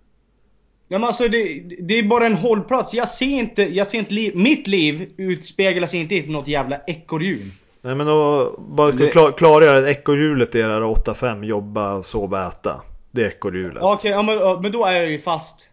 Ja, 0.89 0.99
men 0.99 1.05
alltså 1.07 1.29
det, 1.29 1.63
det 1.81 1.99
är 1.99 2.03
bara 2.03 2.27
en 2.27 2.35
hållplats. 2.35 2.95
Jag 2.95 3.09
ser 3.09 3.27
inte, 3.27 3.63
jag 3.75 3.87
ser 3.87 3.99
inte 3.99 4.15
liv, 4.15 4.37
mitt 4.37 4.67
liv 4.67 5.11
utspeglas 5.17 5.95
inte 5.95 6.15
i 6.15 6.27
något 6.31 6.49
jävla 6.49 6.81
ekorrhjul. 6.87 7.51
Nej 7.83 7.95
men 7.95 8.07
då, 8.07 8.55
bara 8.69 8.93
ska 8.93 8.99
Det- 9.05 9.11
klar, 9.11 9.33
klargöra 9.33 9.79
att 9.79 9.85
ekorrhjulet 9.97 10.55
är 10.55 10.69
det 10.69 10.75
här 10.75 10.81
8-5, 10.81 11.45
jobba, 11.45 12.03
sova, 12.03 12.49
äta. 12.49 12.81
Det 13.11 13.23
är 13.23 13.27
ekorrhjulet. 13.27 13.79
Ja, 13.81 13.95
Okej, 13.95 14.11
ja, 14.11 14.23
men, 14.23 14.63
men 14.63 14.73
då 14.73 14.85
är 14.85 14.93
jag 14.93 15.11
ju 15.11 15.19
fast. 15.19 15.69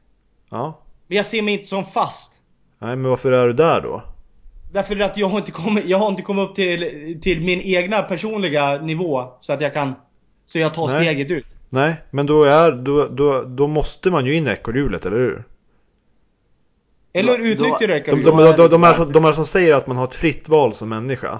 Ja. 0.49 0.79
Men 1.07 1.17
jag 1.17 1.25
ser 1.25 1.41
mig 1.41 1.53
inte 1.53 1.65
som 1.67 1.85
fast. 1.85 2.33
Nej 2.79 2.95
men 2.95 3.09
varför 3.09 3.31
är 3.31 3.47
du 3.47 3.53
där 3.53 3.81
då? 3.81 4.01
Därför 4.73 4.99
att 4.99 5.17
jag 5.17 5.27
har 5.27 5.37
inte 5.37 5.51
kommit, 5.51 5.85
jag 5.85 5.97
har 5.97 6.07
inte 6.09 6.21
kommit 6.21 6.49
upp 6.49 6.55
till, 6.55 7.19
till 7.21 7.41
min 7.41 7.61
egna 7.61 8.01
personliga 8.01 8.81
nivå 8.81 9.27
så 9.39 9.53
att 9.53 9.61
jag 9.61 9.73
kan 9.73 9.93
Så 10.45 10.59
jag 10.59 10.73
tar 10.73 10.87
Nej. 10.87 10.95
steget 11.05 11.31
ut. 11.31 11.45
Nej, 11.69 11.95
men 12.11 12.25
då, 12.25 12.43
är, 12.43 12.71
då, 12.71 13.07
då, 13.07 13.43
då 13.43 13.67
måste 13.67 14.11
man 14.11 14.25
ju 14.25 14.35
in 14.35 14.47
i 14.47 14.49
ekorrhjulet, 14.49 15.05
eller 15.05 15.17
hur? 15.17 15.43
Eller 17.13 17.39
utnyttjar 17.39 17.79
du 17.79 17.87
De, 17.87 17.93
ekorrhjulet? 17.93 18.25
de, 18.25 18.37
de, 18.37 18.43
är 18.43 18.57
de, 18.57 18.67
de, 18.67 18.83
här, 18.83 18.93
klart. 18.93 19.05
som, 19.05 19.11
de 19.13 19.25
här 19.25 19.33
som 19.33 19.45
säger 19.45 19.73
att 19.75 19.87
man 19.87 19.97
har 19.97 20.03
ett 20.03 20.15
fritt 20.15 20.49
val 20.49 20.73
som 20.75 20.89
människa. 20.89 21.39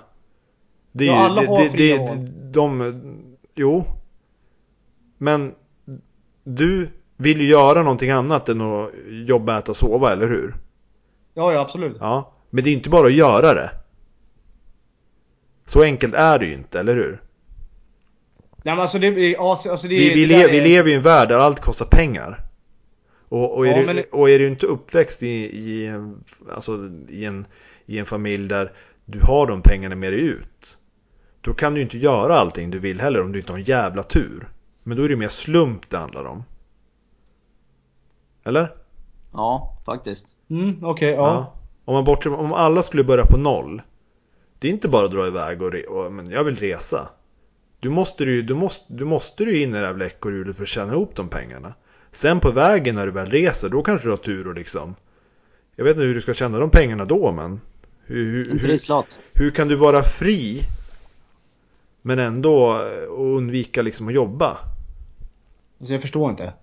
Det 0.91 1.03
är 1.03 1.07
Ja, 1.07 1.13
ju, 1.13 1.19
alla 1.19 1.47
har 1.47 1.63
det, 1.63 1.69
fria 1.69 1.97
det, 1.97 2.05
val. 2.07 2.27
de, 2.51 2.93
jo. 3.55 3.85
Men 5.17 5.53
du 6.43 6.89
vill 7.17 7.41
ju 7.41 7.47
göra 7.47 7.83
någonting 7.83 8.09
annat 8.09 8.49
än 8.49 8.61
att 8.61 8.89
jobba, 9.07 9.57
äta, 9.59 9.73
sova, 9.73 10.11
eller 10.11 10.27
hur? 10.27 10.55
Ja, 11.33 11.53
ja 11.53 11.59
absolut. 11.59 11.97
Ja. 11.99 12.31
Men 12.49 12.63
det 12.63 12.69
är 12.69 12.73
inte 12.73 12.89
bara 12.89 13.07
att 13.07 13.13
göra 13.13 13.53
det. 13.53 13.71
Så 15.65 15.83
enkelt 15.83 16.13
är 16.13 16.39
det 16.39 16.45
ju 16.45 16.53
inte, 16.53 16.79
eller 16.79 16.93
hur? 16.95 17.21
Nej 18.65 18.75
men 18.75 18.79
alltså 18.81 18.99
det, 18.99 19.07
ja, 19.31 19.61
alltså 19.69 19.87
det, 19.87 19.95
Vi, 19.95 20.13
vi, 20.13 20.25
det 20.25 20.37
le, 20.37 20.47
vi 20.47 20.57
är- 20.57 20.63
lever 20.63 20.89
i 20.89 20.93
en 20.93 21.01
värld 21.01 21.29
där 21.29 21.37
allt 21.37 21.59
kostar 21.59 21.85
pengar. 21.85 22.39
Och, 23.29 23.57
och, 23.57 23.67
är, 23.67 23.71
Ja, 23.71 23.79
du, 23.79 23.85
men- 23.85 24.03
och 24.11 24.29
är 24.29 24.39
du 24.39 24.47
inte 24.47 24.65
uppväxt 24.65 25.23
i, 25.23 25.27
i, 25.59 25.85
en, 25.87 26.23
alltså, 26.51 26.89
i, 27.09 27.25
en, 27.25 27.45
i 27.85 27.99
en 27.99 28.05
familj 28.05 28.47
där 28.47 28.71
du 29.05 29.19
har 29.21 29.47
de 29.47 29.61
pengarna 29.61 29.95
med 29.95 30.13
dig 30.13 30.21
ut. 30.21 30.77
Då 31.41 31.53
kan 31.53 31.73
du 31.73 31.81
inte 31.81 31.97
göra 31.97 32.35
allting 32.39 32.71
du 32.71 32.79
vill 32.79 33.01
heller 33.01 33.21
om 33.21 33.31
du 33.31 33.39
inte 33.39 33.51
har 33.51 33.57
en 33.59 33.63
jävla 33.65 34.03
tur. 34.03 34.47
Men 34.83 34.97
då 34.97 35.03
är 35.03 35.09
det 35.09 35.15
mer 35.15 35.27
slump 35.27 35.89
det 35.89 35.97
handlar 35.97 36.25
om. 36.25 36.43
Eller? 38.43 38.71
Ja, 39.33 39.77
faktiskt. 39.85 40.27
Mm, 40.49 40.85
okej, 40.85 41.11
ja. 41.13 41.53
Om, 41.85 41.93
man 41.93 42.03
bortser, 42.03 42.33
om 42.33 42.53
alla 42.53 42.83
skulle 42.83 43.03
börja 43.03 43.25
på 43.25 43.37
noll. 43.37 43.81
Det 44.59 44.67
är 44.67 44.71
inte 44.71 44.87
bara 44.89 45.05
att 45.05 45.11
dra 45.11 45.27
iväg 45.27 45.61
och, 45.61 45.71
re, 45.71 45.83
och 45.83 46.11
men 46.11 46.29
jag 46.29 46.43
vill 46.43 46.55
resa. 46.55 47.09
Du 47.83 47.89
måste 47.89 48.23
ju 48.23 48.41
du 48.41 48.53
måste, 48.53 48.93
du 48.93 49.05
måste 49.05 49.43
ju 49.43 49.61
in 49.61 49.75
i 49.75 49.79
det 49.79 49.87
här 49.87 50.03
ekorrhjulet 50.03 50.55
för 50.55 50.63
att 50.63 50.69
tjäna 50.69 50.93
ihop 50.93 51.15
de 51.15 51.29
pengarna. 51.29 51.73
Sen 52.11 52.39
på 52.39 52.51
vägen 52.51 52.95
när 52.95 53.05
du 53.05 53.11
väl 53.11 53.25
reser, 53.25 53.69
då 53.69 53.83
kanske 53.83 54.07
du 54.07 54.11
har 54.11 54.17
tur 54.17 54.47
och 54.47 54.55
liksom. 54.55 54.95
Jag 55.75 55.83
vet 55.83 55.95
inte 55.95 56.05
hur 56.05 56.13
du 56.13 56.21
ska 56.21 56.33
tjäna 56.33 56.59
de 56.59 56.69
pengarna 56.69 57.05
då 57.05 57.31
men. 57.31 57.61
Hur, 58.05 58.45
hur, 58.45 58.59
hur, 58.59 59.03
hur 59.33 59.51
kan 59.51 59.67
du 59.67 59.75
vara 59.75 60.03
fri? 60.03 60.59
Men 62.01 62.19
ändå 62.19 62.73
eh, 62.75 63.11
undvika 63.11 63.81
liksom 63.81 64.07
att 64.07 64.13
jobba. 64.13 64.57
Alltså 65.79 65.93
jag 65.93 66.01
förstår 66.01 66.29
inte. 66.29 66.53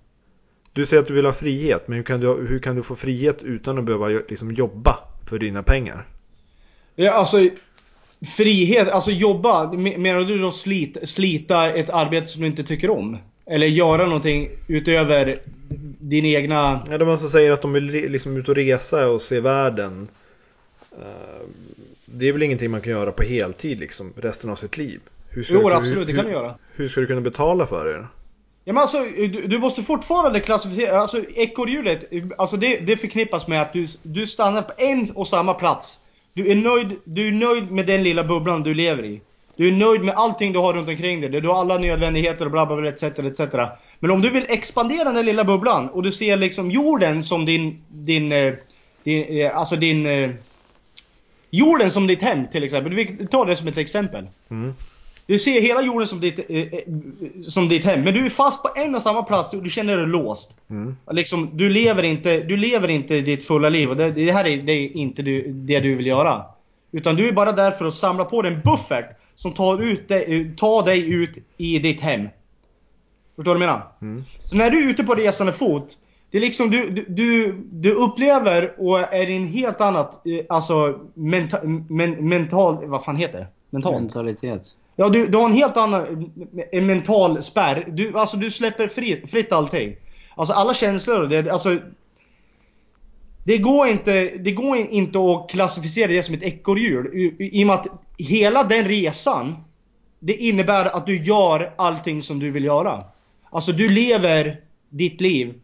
Du 0.73 0.87
säger 0.87 1.03
att 1.03 1.09
du 1.09 1.15
vill 1.15 1.27
ha 1.27 1.33
frihet, 1.33 1.89
men 1.89 1.97
hur 1.97 2.05
kan 2.05 2.21
du, 2.21 2.27
hur 2.27 2.59
kan 2.59 2.77
du 2.77 2.83
få 2.83 2.97
frihet 2.97 3.43
utan 3.43 3.79
att 3.79 3.85
behöva 3.85 4.09
liksom 4.09 4.53
jobba 4.53 4.99
för 5.27 5.39
dina 5.39 5.63
pengar? 5.63 6.07
Ja, 6.95 7.13
alltså 7.13 7.49
frihet, 8.37 8.89
alltså 8.89 9.11
jobba. 9.11 9.65
me- 9.65 9.99
Menar 9.99 10.21
du 10.21 10.39
då 10.39 10.51
slit, 10.53 10.97
slita 11.05 11.73
ett 11.73 11.91
arbete 11.91 12.27
som 12.27 12.41
du 12.41 12.47
inte 12.47 12.65
tycker 12.65 12.91
om? 12.91 13.17
Eller 13.47 13.67
göra 13.67 14.05
någonting 14.05 14.51
utöver 14.69 15.39
din 16.01 16.25
egna... 16.25 16.83
Ja, 16.91 16.99
de 16.99 17.09
alltså 17.09 17.29
säger 17.29 17.53
att 17.53 17.63
de 17.63 17.73
vill 17.73 17.85
liksom 17.85 18.37
ut 18.37 18.49
och 18.49 18.55
resa 18.55 19.09
och 19.09 19.23
se 19.23 19.41
världen. 19.41 20.09
Eh, 20.93 21.47
Det 22.05 22.29
är 22.29 22.33
väl 22.33 22.43
ingenting 22.43 22.71
man 22.71 22.81
kan 22.81 22.93
göra 22.93 23.13
på 23.13 23.23
heltid 23.23 23.81
liksom 23.81 24.13
resten 24.17 24.51
av 24.51 24.57
sitt 24.57 24.77
liv? 24.77 25.01
Hur 25.31 25.43
ska 25.43 25.55
Jo 25.55 25.69
du- 25.69 25.75
absolut, 25.75 26.07
det 26.07 26.13
kan 26.13 26.25
du 26.25 26.31
hur, 26.31 26.37
göra. 26.39 26.55
Hur 26.75 26.89
ska 26.89 27.01
du 27.01 27.07
kunna 27.07 27.21
betala 27.21 27.67
för 27.67 27.85
det? 27.93 28.07
Ja 28.65 28.73
men 28.73 28.79
alltså, 28.83 29.05
du, 29.17 29.29
du 29.47 29.59
måste 29.59 29.83
fortfarande 29.83 30.41
klassificera, 30.41 30.97
alltså 30.99 31.25
ekorrhjulet, 31.35 32.05
alltså 32.39 32.57
det, 32.57 32.77
det 32.77 32.97
förknippas 32.97 33.47
med 33.49 33.63
att 33.63 33.73
du, 33.73 33.87
du 34.03 34.27
stannar 34.27 34.63
på 34.63 34.73
en 34.79 35.11
och 35.15 35.29
samma 35.29 35.55
plats. 35.55 35.99
Du 36.35 36.51
är, 36.51 36.55
nöjd, 36.55 36.97
du 37.05 37.29
är 37.29 37.33
nöjd 37.33 37.71
med 37.71 37.87
den 37.87 38.03
lilla 38.03 38.25
bubblan 38.25 38.63
du 38.63 38.75
lever 38.75 39.05
i. 39.05 39.21
Du 39.57 39.69
är 39.69 39.73
nöjd 39.73 40.05
med 40.05 40.15
allting 40.15 40.53
du 40.53 40.59
har 40.59 40.73
runt 40.73 40.89
omkring 40.89 41.21
dig. 41.21 41.41
Du 41.41 41.49
har 41.49 41.61
alla 41.61 41.79
nödvändigheter 41.79 42.45
och 42.45 42.51
bla 42.51 42.67
bla 42.67 42.77
bla 42.77 42.91
etc, 42.91 43.03
etc. 43.03 43.41
Men 43.99 44.11
om 44.11 44.23
du 44.23 44.31
vill 44.31 44.47
expandera 44.49 45.13
den 45.13 45.27
lilla 45.27 45.45
bubblan 45.45 45.89
och 45.89 46.03
du 46.03 46.13
ser 46.13 46.37
liksom 46.37 46.71
jorden 46.71 47.23
som 47.23 47.45
din, 47.45 47.83
din, 47.89 48.33
eh, 48.33 48.55
din 49.05 49.41
eh, 49.41 49.57
alltså 49.57 49.77
din 49.77 50.07
eh, 50.07 50.31
Jorden 51.51 51.91
som 51.91 52.07
ditt 52.07 52.23
hem 52.23 52.47
till 52.47 52.65
exempel. 52.65 52.95
Vi 52.95 53.27
tar 53.27 53.47
det 53.47 53.57
som 53.57 53.69
ett 53.69 53.77
exempel. 53.77 54.27
Mm. 54.51 54.75
Du 55.31 55.39
ser 55.39 55.61
hela 55.61 55.83
jorden 55.83 56.09
som 56.09 56.21
ditt, 56.21 56.39
eh, 56.39 56.57
eh, 56.57 56.81
som 57.47 57.69
ditt 57.69 57.85
hem, 57.85 58.03
men 58.03 58.15
du 58.15 58.25
är 58.25 58.31
fast 58.31 58.63
på 58.63 58.71
en 58.77 58.95
och 58.95 59.03
samma 59.03 59.23
plats, 59.23 59.51
du, 59.51 59.61
du 59.61 59.71
känner 59.71 59.97
dig 59.97 60.07
låst. 60.07 60.57
Mm. 60.71 60.97
Liksom, 61.11 61.51
du, 61.53 61.69
lever 61.69 62.03
inte, 62.03 62.41
du 62.41 62.57
lever 62.57 62.89
inte 62.89 63.21
ditt 63.21 63.45
fulla 63.45 63.69
liv 63.69 63.91
och 63.91 63.97
det, 63.97 64.11
det 64.11 64.33
här 64.33 64.47
är, 64.47 64.63
det 64.63 64.73
är 64.73 64.97
inte 64.97 65.23
du, 65.23 65.53
det 65.53 65.81
du 65.81 65.95
vill 65.95 66.07
göra. 66.07 66.45
Utan 66.93 67.17
du 67.17 67.29
är 67.29 67.33
bara 67.33 67.53
där 67.53 67.71
för 67.71 67.85
att 67.85 67.95
samla 67.95 68.25
på 68.25 68.43
dig 68.43 68.53
en 68.53 68.61
buffert 68.61 69.17
som 69.35 69.53
tar, 69.53 69.83
ut 69.83 70.09
dig, 70.09 70.53
tar 70.57 70.85
dig 70.85 71.13
ut 71.13 71.39
i 71.57 71.79
ditt 71.79 72.01
hem. 72.01 72.29
Förstår 73.37 73.55
du 73.55 73.61
vad 73.61 73.69
jag 73.69 73.75
menar? 73.75 73.87
Mm. 74.03 74.25
Så 74.39 74.57
när 74.57 74.71
du 74.71 74.85
är 74.85 74.91
ute 74.91 75.05
på 75.05 75.15
resande 75.15 75.53
fot, 75.53 75.99
det 76.31 76.39
är 76.39 76.43
liksom 76.43 76.71
du, 76.71 76.91
du, 76.91 77.05
du, 77.09 77.57
du 77.71 77.95
upplever 77.95 78.75
och 78.79 79.01
är 79.01 79.31
i 79.31 79.37
en 79.37 79.47
helt 79.47 79.81
annat, 79.81 80.27
eh, 80.27 80.45
alltså 80.49 80.99
menta, 81.15 81.61
men, 81.89 82.29
mental, 82.29 82.87
vad 82.87 83.05
fan 83.05 83.17
heter 83.17 83.39
det? 83.39 83.47
Mentalt? 83.71 84.01
Mentalitet. 84.01 84.77
Ja, 84.97 85.09
du, 85.09 85.29
du 85.29 85.39
har 85.39 85.45
en 85.45 85.57
helt 85.57 85.77
annan 85.77 86.33
en 86.73 86.87
mental 86.87 87.43
spärr. 87.43 87.89
Du, 87.93 88.19
alltså, 88.19 88.37
du 88.37 88.51
släpper 88.51 88.89
fritt, 88.89 89.31
fritt 89.31 89.53
allting. 89.53 89.97
Alltså 90.35 90.55
alla 90.55 90.75
känslor. 90.75 91.27
Det, 91.27 91.51
alltså, 91.51 91.79
det, 93.45 93.59
går 93.59 93.89
inte, 93.89 94.31
det 94.39 94.53
går 94.53 94.77
inte 94.77 95.19
att 95.19 95.51
klassificera 95.51 96.07
det 96.07 96.23
som 96.23 96.35
ett 96.35 96.43
ekorrhjul. 96.43 97.07
I, 97.15 97.61
I 97.61 97.63
och 97.63 97.67
med 97.67 97.77
att 97.77 97.87
hela 98.19 98.65
den 98.65 98.85
resan, 98.85 99.57
det 100.19 100.35
innebär 100.35 100.97
att 100.97 101.07
du 101.07 101.17
gör 101.17 101.73
allting 101.77 102.23
som 102.23 102.39
du 102.39 102.51
vill 102.51 102.65
göra. 102.65 103.05
Alltså 103.51 103.73
du 103.73 103.89
lever 103.89 104.61
ditt 104.89 105.21
liv 105.21 105.55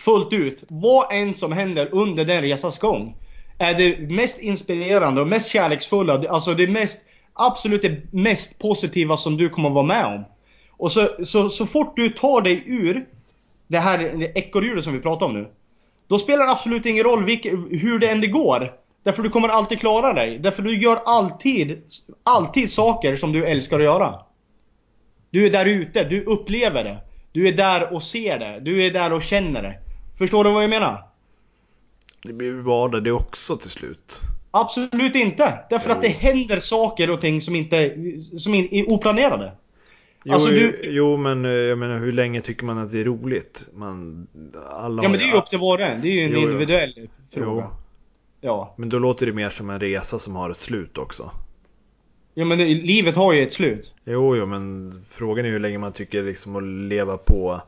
fullt 0.00 0.32
ut. 0.32 0.64
Vad 0.68 1.12
än 1.12 1.34
som 1.34 1.52
händer 1.52 1.88
under 1.92 2.24
den 2.24 2.42
resans 2.42 2.78
gång 2.78 3.16
är 3.58 3.74
det 3.74 4.10
mest 4.10 4.38
inspirerande 4.38 5.20
och 5.20 5.28
mest 5.28 5.48
kärleksfulla. 5.48 6.28
Alltså 6.28 6.54
det 6.54 6.68
mest, 6.68 7.04
absolut 7.34 7.82
det 7.82 8.12
mest 8.12 8.58
positiva 8.58 9.16
som 9.16 9.36
du 9.36 9.50
kommer 9.50 9.68
att 9.68 9.74
vara 9.74 9.86
med 9.86 10.06
om. 10.06 10.24
Och 10.70 10.92
så, 10.92 11.08
så, 11.24 11.48
så 11.48 11.66
fort 11.66 11.96
du 11.96 12.08
tar 12.08 12.40
dig 12.40 12.62
ur 12.66 13.06
det 13.66 13.78
här 13.78 14.22
ekorrhjulet 14.38 14.84
som 14.84 14.92
vi 14.92 15.00
pratar 15.00 15.26
om 15.26 15.34
nu. 15.34 15.48
Då 16.08 16.18
spelar 16.18 16.44
det 16.44 16.50
absolut 16.50 16.86
ingen 16.86 17.04
roll 17.04 17.24
vilk, 17.24 17.46
hur 17.70 17.98
det 17.98 18.08
än 18.08 18.20
det 18.20 18.26
går. 18.26 18.72
Därför 19.02 19.22
du 19.22 19.30
kommer 19.30 19.48
alltid 19.48 19.80
klara 19.80 20.12
dig. 20.12 20.38
Därför 20.38 20.62
du 20.62 20.82
gör 20.82 20.98
alltid, 21.04 21.82
alltid 22.22 22.70
saker 22.70 23.16
som 23.16 23.32
du 23.32 23.46
älskar 23.46 23.78
att 23.78 23.84
göra. 23.84 24.14
Du 25.30 25.46
är 25.46 25.50
där 25.50 25.66
ute, 25.66 26.04
du 26.04 26.24
upplever 26.24 26.84
det. 26.84 26.98
Du 27.32 27.48
är 27.48 27.52
där 27.52 27.92
och 27.92 28.02
ser 28.02 28.38
det. 28.38 28.60
Du 28.60 28.86
är 28.86 28.90
där 28.90 29.12
och 29.12 29.22
känner 29.22 29.62
det. 29.62 29.78
Förstår 30.18 30.44
du 30.44 30.50
vad 30.50 30.62
jag 30.62 30.70
menar? 30.70 31.04
Det 32.22 32.32
blir 32.32 32.52
vardag 32.52 33.04
det 33.04 33.12
också 33.12 33.56
till 33.56 33.70
slut. 33.70 34.20
Absolut 34.54 35.14
inte! 35.14 35.58
Därför 35.70 35.90
Jo. 35.90 35.94
att 35.96 36.02
det 36.02 36.08
händer 36.08 36.60
saker 36.60 37.10
och 37.10 37.20
ting 37.20 37.40
som 37.40 37.56
inte 37.56 37.94
som 38.38 38.54
är 38.54 38.90
oplanerade. 38.90 39.52
Jo, 40.24 40.32
Alltså, 40.34 40.48
du- 40.48 40.80
jo, 40.82 41.16
men 41.16 41.44
eh, 41.44 41.50
jag 41.50 41.78
menar 41.78 41.98
hur 41.98 42.12
länge 42.12 42.40
tycker 42.40 42.64
man 42.64 42.78
att 42.78 42.92
det 42.92 43.00
är 43.00 43.04
roligt? 43.04 43.64
Man, 43.74 44.26
alla 44.70 45.02
Ja 45.02 45.08
men 45.08 45.18
det 45.18 45.24
är 45.24 45.28
ju 45.32 45.38
upp 45.38 45.46
till 45.46 45.58
var 45.58 45.78
och 45.78 45.84
en. 45.86 46.00
Det 46.00 46.08
är 46.08 46.12
ju 46.12 46.20
en 46.24 46.30
Jo, 46.32 46.38
jo. 46.38 46.42
individuell 46.44 47.08
fråga. 47.34 47.46
Jo, 47.70 47.70
Ja. 48.40 48.74
men 48.76 48.88
då 48.88 48.98
låter 48.98 49.26
det 49.26 49.32
mer 49.32 49.50
som 49.50 49.70
en 49.70 49.80
resa 49.80 50.18
som 50.18 50.36
har 50.36 50.50
ett 50.50 50.60
slut 50.60 50.98
också. 50.98 51.30
Ja 52.34 52.44
men 52.44 52.58
det, 52.58 52.64
livet 52.64 53.16
har 53.16 53.32
ju 53.32 53.42
ett 53.42 53.52
slut. 53.52 53.92
Jo, 54.04 54.36
jo, 54.36 54.46
men 54.46 55.04
frågan 55.10 55.46
är 55.46 55.50
hur 55.50 55.60
länge 55.60 55.78
man 55.78 55.92
tycker 55.92 56.24
liksom 56.24 56.56
att 56.56 56.62
leva 56.62 57.16
på 57.16 57.60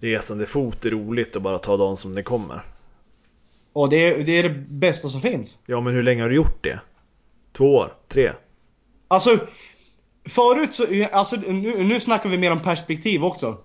resande 0.00 0.46
fot 0.46 0.84
är 0.84 0.90
roligt 0.90 1.36
och 1.36 1.42
bara 1.42 1.58
ta 1.58 1.76
dagen 1.76 1.96
som 1.96 2.14
det 2.14 2.22
kommer. 2.22 2.62
Och 3.72 3.88
det, 3.88 3.96
är- 3.96 4.18
det 4.24 4.32
är 4.38 4.42
det 4.42 4.54
bästa 4.68 5.08
som 5.08 5.20
finns. 5.20 5.58
Ja, 5.66 5.80
men 5.80 5.94
hur 5.94 6.02
länge 6.02 6.22
har 6.22 6.28
du 6.28 6.36
gjort 6.36 6.64
det? 6.64 6.80
Två 7.52 7.74
år? 7.76 7.92
Tre? 8.08 8.32
Alltså, 9.08 9.38
förut 10.28 10.74
så, 10.74 10.86
alltså 11.12 11.36
nu, 11.36 11.84
nu 11.84 12.00
snackar 12.00 12.28
vi 12.28 12.38
mer 12.38 12.52
om 12.52 12.62
perspektiv 12.62 13.24
också. 13.24 13.58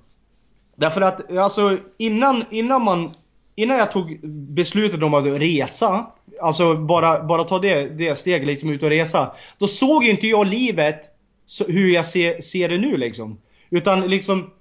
Därför 0.75 1.01
att, 1.01 1.31
alltså 1.31 1.77
innan, 1.97 2.43
innan 2.51 2.81
man, 2.83 3.13
innan 3.55 3.77
jag 3.77 3.91
tog 3.91 4.19
beslutet 4.29 5.03
om 5.03 5.13
att 5.13 5.25
resa, 5.25 6.05
alltså 6.41 6.75
bara, 6.75 7.23
bara 7.23 7.43
ta 7.43 7.59
det, 7.59 7.89
det 7.89 8.15
steget 8.15 8.47
liksom 8.47 8.69
ut 8.69 8.83
och 8.83 8.89
resa. 8.89 9.35
Då 9.57 9.67
såg 9.67 10.03
ju 10.03 10.09
inte 10.11 10.27
jag 10.27 10.47
livet 10.47 11.01
så, 11.45 11.63
hur 11.67 11.93
jag 11.93 12.05
ser, 12.05 12.41
ser 12.41 12.69
det 12.69 12.77
nu 12.77 12.97
liksom. 12.97 13.37
Utan 13.69 14.07
liksom, 14.07 14.51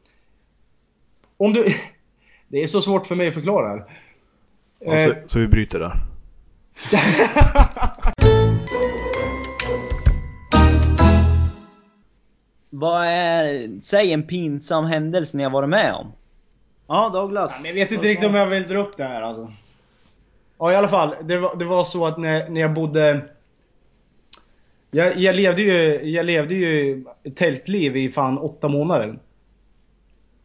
om 1.37 1.53
du, 1.53 1.75
det 2.49 2.63
är 2.63 2.67
så 2.67 2.83
svårt 2.83 3.07
för 3.07 3.15
mig 3.15 3.29
att 3.29 3.35
förklara 3.35 3.69
här. 3.69 3.85
Eh, 4.85 5.07
så, 5.07 5.14
så 5.26 5.38
vi 5.38 5.49
bryter 5.49 5.79
där. 5.79 5.97
Vad 12.71 13.07
är, 13.07 13.81
säg 13.81 14.12
en 14.12 14.23
pinsam 14.23 14.85
händelse 14.85 15.37
ni 15.37 15.43
har 15.43 15.50
varit 15.50 15.69
med 15.69 15.95
om. 15.95 16.12
Ja 16.87 17.11
Douglas. 17.12 17.61
Ja, 17.62 17.67
jag 17.67 17.75
vet 17.75 17.93
inte 17.93 18.07
riktigt 18.07 18.29
om 18.29 18.35
jag 18.35 18.47
vill 18.47 18.62
dra 18.62 18.79
upp 18.79 18.97
det 18.97 19.05
här 19.05 19.23
alltså. 19.23 19.53
Ja 20.59 20.73
i 20.73 20.76
alla 20.76 20.88
fall, 20.88 21.14
det 21.23 21.38
var, 21.38 21.57
det 21.57 21.64
var 21.64 21.85
så 21.85 22.07
att 22.07 22.19
när, 22.19 22.49
när 22.49 22.61
jag 22.61 22.75
bodde... 22.75 23.29
Jag, 24.91 25.17
jag 25.17 25.37
levde 25.37 25.62
ju, 25.62 26.11
jag 26.11 26.26
levde 26.26 26.55
ju 26.55 27.05
tältliv 27.35 27.97
i 27.97 28.09
fan 28.09 28.38
åtta 28.38 28.69
månader. 28.69 29.19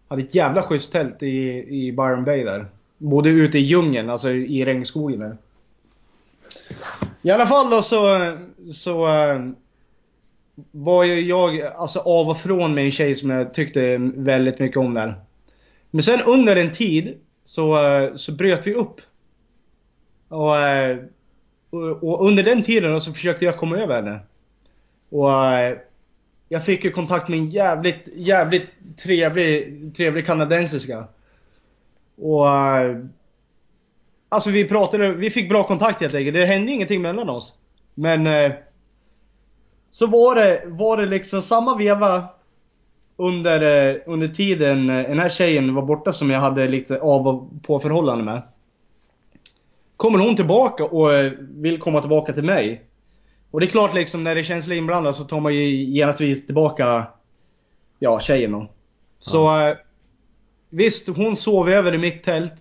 Hade 0.07 0.21
ett 0.21 0.35
jävla 0.35 0.63
schysst 0.63 0.91
tält 0.91 1.23
i, 1.23 1.65
i 1.69 1.91
Byron 1.91 2.23
Bay 2.23 2.43
där. 2.43 2.67
Både 2.99 3.29
ute 3.29 3.57
i 3.57 3.61
djungeln, 3.61 4.09
alltså 4.09 4.31
i 4.31 4.65
regnskogen 4.65 5.19
där. 5.19 5.37
I 7.21 7.31
alla 7.31 7.47
fall 7.47 7.69
då 7.69 7.81
så, 7.81 8.33
så 8.71 9.07
eh, 9.07 9.49
var 10.71 11.03
ju 11.03 11.21
jag 11.21 11.61
alltså 11.61 11.99
av 11.99 12.29
och 12.29 12.37
från 12.37 12.73
med 12.73 12.85
en 12.85 12.91
tjej 12.91 13.15
som 13.15 13.29
jag 13.29 13.53
tyckte 13.53 13.97
väldigt 14.15 14.59
mycket 14.59 14.77
om 14.77 14.93
där. 14.93 15.15
Men 15.91 16.03
sen 16.03 16.21
under 16.21 16.55
en 16.55 16.71
tid 16.71 17.17
så, 17.43 17.87
eh, 17.87 18.15
så 18.15 18.31
bröt 18.31 18.67
vi 18.67 18.73
upp. 18.73 19.01
Och, 20.27 20.57
eh, 20.57 20.97
och, 22.01 22.27
under 22.27 22.43
den 22.43 22.63
tiden 22.63 23.01
så 23.01 23.13
försökte 23.13 23.45
jag 23.45 23.57
komma 23.57 23.77
över 23.77 23.95
henne. 23.95 24.19
Och 25.09 25.29
jag 26.49 26.65
fick 26.65 26.83
ju 26.83 26.91
kontakt 26.91 27.29
med 27.29 27.39
en 27.39 27.49
jävligt, 27.49 28.07
jävligt 28.15 28.69
trevlig, 29.03 29.81
trevlig 29.95 30.25
kanadensiska. 30.25 31.07
Och 32.21 32.49
eh, 32.49 32.97
Alltså 34.31 34.49
vi 34.49 34.67
pratade, 34.67 35.11
vi 35.13 35.29
fick 35.29 35.49
bra 35.49 35.63
kontakt 35.63 36.01
helt 36.01 36.15
enkelt. 36.15 36.33
Det 36.33 36.45
hände 36.45 36.71
ingenting 36.71 37.01
mellan 37.01 37.29
oss. 37.29 37.53
Men 37.93 38.27
eh, 38.27 38.51
så 39.91 40.07
var 40.07 40.35
det, 40.35 40.61
var 40.65 40.97
det 40.97 41.05
liksom 41.05 41.41
samma 41.41 41.77
veva 41.77 42.23
under, 43.17 43.89
eh, 43.89 43.95
under 44.05 44.27
tiden 44.27 44.87
den 44.87 45.19
här 45.19 45.29
tjejen 45.29 45.75
var 45.75 45.81
borta 45.81 46.13
som 46.13 46.29
jag 46.29 46.39
hade 46.39 46.67
lite 46.67 46.99
av 46.99 47.27
och 47.27 47.63
på 47.63 47.79
förhållande 47.79 48.23
med. 48.23 48.41
kommer 49.97 50.19
hon 50.19 50.35
tillbaka 50.35 50.85
och 50.85 51.09
vill 51.39 51.79
komma 51.79 52.01
tillbaka 52.01 52.33
till 52.33 52.43
mig. 52.43 52.83
Och 53.51 53.59
det 53.59 53.65
är 53.65 53.69
klart 53.69 53.95
liksom 53.95 54.23
när 54.23 54.35
det 54.35 54.41
är 54.41 54.43
känslor 54.43 54.77
inblandade 54.77 55.13
så 55.13 55.23
tar 55.23 55.39
man 55.39 55.55
ju 55.55 55.85
genast 55.85 56.17
tillbaka 56.17 57.07
ja, 57.99 58.19
tjejen 58.19 58.51
då. 58.51 58.67
Så 59.19 59.59
eh, 59.59 59.75
visst, 60.69 61.07
hon 61.07 61.35
sov 61.35 61.69
över 61.69 61.93
i 61.93 61.97
mitt 61.97 62.23
tält. 62.23 62.53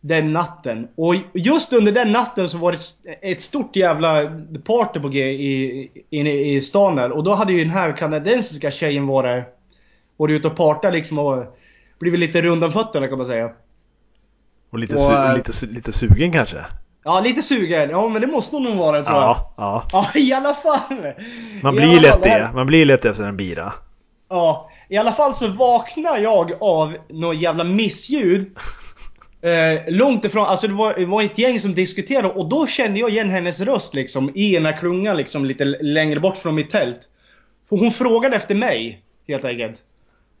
Den 0.00 0.32
natten. 0.32 0.88
Och 0.94 1.14
just 1.34 1.72
under 1.72 1.92
den 1.92 2.12
natten 2.12 2.48
så 2.48 2.58
var 2.58 2.72
det 2.72 2.78
ett- 3.32 3.40
stort 3.40 3.76
jävla 3.76 4.22
party 4.64 5.00
på 5.00 5.08
G 5.08 5.20
i, 5.32 5.90
inne 6.10 6.30
i 6.32 6.60
stan 6.60 6.96
där. 6.96 7.12
Och 7.12 7.24
då 7.24 7.34
hade 7.34 7.52
ju 7.52 7.58
den 7.58 7.70
här 7.72 7.92
kanadensiska 7.96 8.70
tjejen 8.70 9.06
varit, 9.06 9.44
varit 10.16 10.32
ute 10.38 10.48
och 10.48 10.56
partat 10.56 10.92
liksom 10.92 11.18
och 11.18 11.58
blivit 11.98 12.20
lite 12.20 12.42
rund 12.42 12.64
om 12.64 12.72
fötterna 12.72 13.08
kan 13.08 13.18
man 13.18 13.26
säga. 13.26 13.50
Och 14.70 14.78
lite, 14.78 14.94
Och, 14.94 15.00
su 15.00 15.12
eh, 15.12 15.34
lite, 15.34 15.52
su- 15.52 15.72
lite 15.74 15.92
sugen 15.92 16.32
kanske? 16.32 16.64
Ja, 17.04 17.20
lite 17.20 17.42
sugen. 17.42 17.90
Ja, 17.90 18.08
men 18.08 18.20
det 18.22 18.26
måste 18.28 18.56
hon 18.56 18.62
nog 18.62 18.76
vara 18.76 19.02
tror 19.02 19.16
jag. 19.16 19.22
Ja, 19.24 19.54
ja. 19.56 19.84
Ja, 19.92 20.06
i 20.20 20.32
alla 20.32 20.54
fall. 20.54 21.12
Man 21.62 21.74
I 21.74 21.76
blir 21.76 21.88
alla 21.88 22.00
lätt 22.00 22.22
det. 22.22 22.50
Man 22.54 22.66
blir 22.66 22.84
lätt 22.86 23.04
efter 23.04 23.24
en 23.24 23.36
bira. 23.36 23.72
Ja, 24.28 24.70
i 24.92 24.96
alla 24.96 25.12
fall 25.12 25.34
så 25.34 25.48
vaknar 25.48 26.18
jag 26.18 26.52
av 26.60 26.96
något 27.08 27.40
jävla 27.40 27.64
missljud. 27.64 28.50
Eh, 29.44 29.80
långt 29.88 30.24
ifrån, 30.24 30.46
alltså 30.46 30.66
det 30.66 30.72
var, 30.72 30.94
det 30.94 31.06
var 31.06 31.22
ett 31.22 31.38
gäng 31.38 31.60
som 31.60 31.74
diskuterade 31.74 32.28
och 32.28 32.48
då 32.48 32.66
kände 32.66 33.00
jag 33.00 33.10
igen 33.10 33.30
hennes 33.30 33.60
röst 33.60 33.94
liksom 33.94 34.30
i 34.34 34.58
här 34.58 34.78
klungan 34.78 35.16
liksom 35.16 35.44
lite 35.44 35.64
längre 35.64 36.20
bort 36.20 36.36
från 36.36 36.54
mitt 36.54 36.70
tält. 36.70 36.98
Och 37.68 37.78
hon 37.78 37.90
frågade 37.90 38.36
efter 38.36 38.54
mig, 38.54 39.02
helt 39.28 39.44
enkelt. 39.44 39.82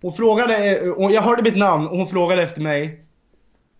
Hon 0.02 0.12
frågade, 0.12 0.78
eh, 0.78 0.88
och 0.88 1.12
jag 1.12 1.22
hörde 1.22 1.42
mitt 1.42 1.56
namn 1.56 1.86
och 1.86 1.96
hon 1.96 2.08
frågade 2.08 2.42
efter 2.42 2.60
mig. 2.60 3.00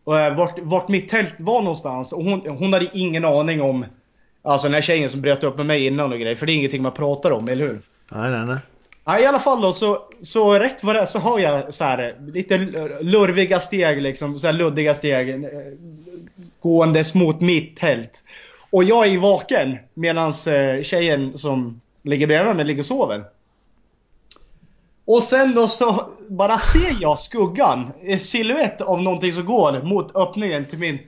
Och, 0.05 0.21
eh, 0.21 0.37
vart, 0.37 0.59
vart 0.59 0.88
mitt 0.88 1.09
tält 1.09 1.35
var 1.38 1.62
någonstans 1.62 2.12
och 2.12 2.25
hon, 2.25 2.41
hon 2.49 2.73
hade 2.73 2.91
ingen 2.93 3.25
aning 3.25 3.62
om 3.62 3.85
Alltså 4.43 4.67
den 4.67 4.75
här 4.75 4.81
tjejen 4.81 5.11
som 5.11 5.21
bröt 5.21 5.45
upp 5.45 5.57
med 5.57 5.67
mig 5.67 5.87
innan 5.87 6.12
och 6.12 6.19
grejer, 6.19 6.37
för 6.37 6.47
det 6.47 6.52
är 6.52 6.57
ingenting 6.57 6.83
man 6.83 6.93
pratar 6.93 7.31
om, 7.31 7.49
eller 7.49 7.67
hur? 7.67 7.81
Nej, 8.12 8.31
nej, 8.31 8.47
nej. 8.47 8.59
Ja, 9.04 9.18
i 9.18 9.26
alla 9.26 9.40
fall 9.40 9.61
då 9.61 9.73
så, 9.73 10.02
så 10.23 10.54
rätt 10.59 10.85
vad 10.85 10.97
det 10.97 11.00
är 11.00 11.06
så 11.06 11.18
har 11.18 11.38
jag 11.38 11.75
så 11.75 11.85
här 11.85 12.16
lite 12.32 12.59
lurviga 13.00 13.61
steg 13.61 14.02
liksom, 14.02 14.38
så 14.38 14.47
här 14.47 14.54
luddiga 14.54 14.94
steg 14.94 15.28
eh, 15.28 15.38
gåendes 16.61 17.14
mot 17.14 17.40
mitt 17.40 17.76
tält. 17.76 18.25
Och 18.71 18.85
jag 18.85 19.06
är 19.06 19.18
vaken 19.18 19.78
medan 19.94 20.28
eh, 20.28 20.82
tjejen 20.82 21.38
som 21.38 21.80
ligger 22.02 22.26
bredvid 22.26 22.56
mig 22.56 22.64
ligger 22.64 22.82
och 22.82 22.87
sover. 22.87 23.25
Och 25.04 25.23
sen 25.23 25.54
då 25.54 25.68
så 25.68 26.11
bara 26.28 26.59
ser 26.59 26.97
jag 27.00 27.18
skuggan, 27.18 27.92
en 28.02 28.21
silhuett 28.21 28.80
av 28.80 29.02
någonting 29.02 29.32
som 29.32 29.44
går 29.44 29.82
mot 29.82 30.16
öppningen 30.16 30.64
till, 30.64 30.78
min, 30.78 30.99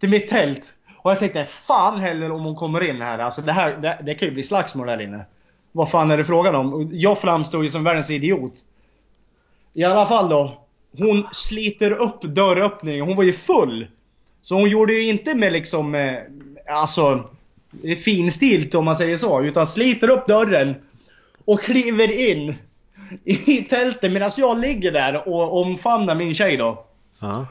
till 0.00 0.08
mitt 0.08 0.28
tält. 0.28 0.74
Och 0.96 1.10
jag 1.10 1.18
tänkte, 1.18 1.44
fan 1.44 2.00
heller 2.00 2.32
om 2.32 2.44
hon 2.44 2.56
kommer 2.56 2.84
in 2.84 3.02
här. 3.02 3.18
Alltså 3.18 3.42
det 3.42 3.52
här, 3.52 3.76
det, 3.76 3.98
det 4.02 4.14
kan 4.14 4.28
ju 4.28 4.34
bli 4.34 4.42
slagsmål 4.42 4.86
där 4.86 5.00
inne. 5.00 5.24
Vad 5.78 5.90
fan 5.90 6.10
är 6.10 6.16
det 6.16 6.24
frågan 6.24 6.54
om? 6.54 6.90
Jag 6.92 7.18
framstod 7.18 7.64
ju 7.64 7.70
som 7.70 7.84
världens 7.84 8.10
idiot. 8.10 8.52
I 9.74 9.84
alla 9.84 10.06
fall 10.06 10.28
då. 10.28 10.60
Hon 10.98 11.26
sliter 11.32 11.90
upp 11.90 12.22
dörröppningen. 12.22 13.06
Hon 13.06 13.16
var 13.16 13.24
ju 13.24 13.32
full. 13.32 13.86
Så 14.42 14.54
hon 14.54 14.70
gjorde 14.70 14.92
ju 14.92 15.08
inte 15.08 15.34
med 15.34 15.52
liksom, 15.52 15.94
eh, 15.94 16.18
alltså, 16.70 17.30
finstilt 18.04 18.74
om 18.74 18.84
man 18.84 18.96
säger 18.96 19.16
så. 19.16 19.42
Utan 19.42 19.66
sliter 19.66 20.10
upp 20.10 20.26
dörren. 20.26 20.74
Och 21.44 21.62
kliver 21.62 22.30
in 22.30 22.54
i 23.24 23.62
tältet 23.62 24.12
medan 24.12 24.30
jag 24.36 24.58
ligger 24.58 24.92
där 24.92 25.28
och 25.28 25.60
omfamnar 25.60 26.14
min 26.14 26.34
tjej 26.34 26.56
då. 26.56 26.84
Ja. 27.18 27.46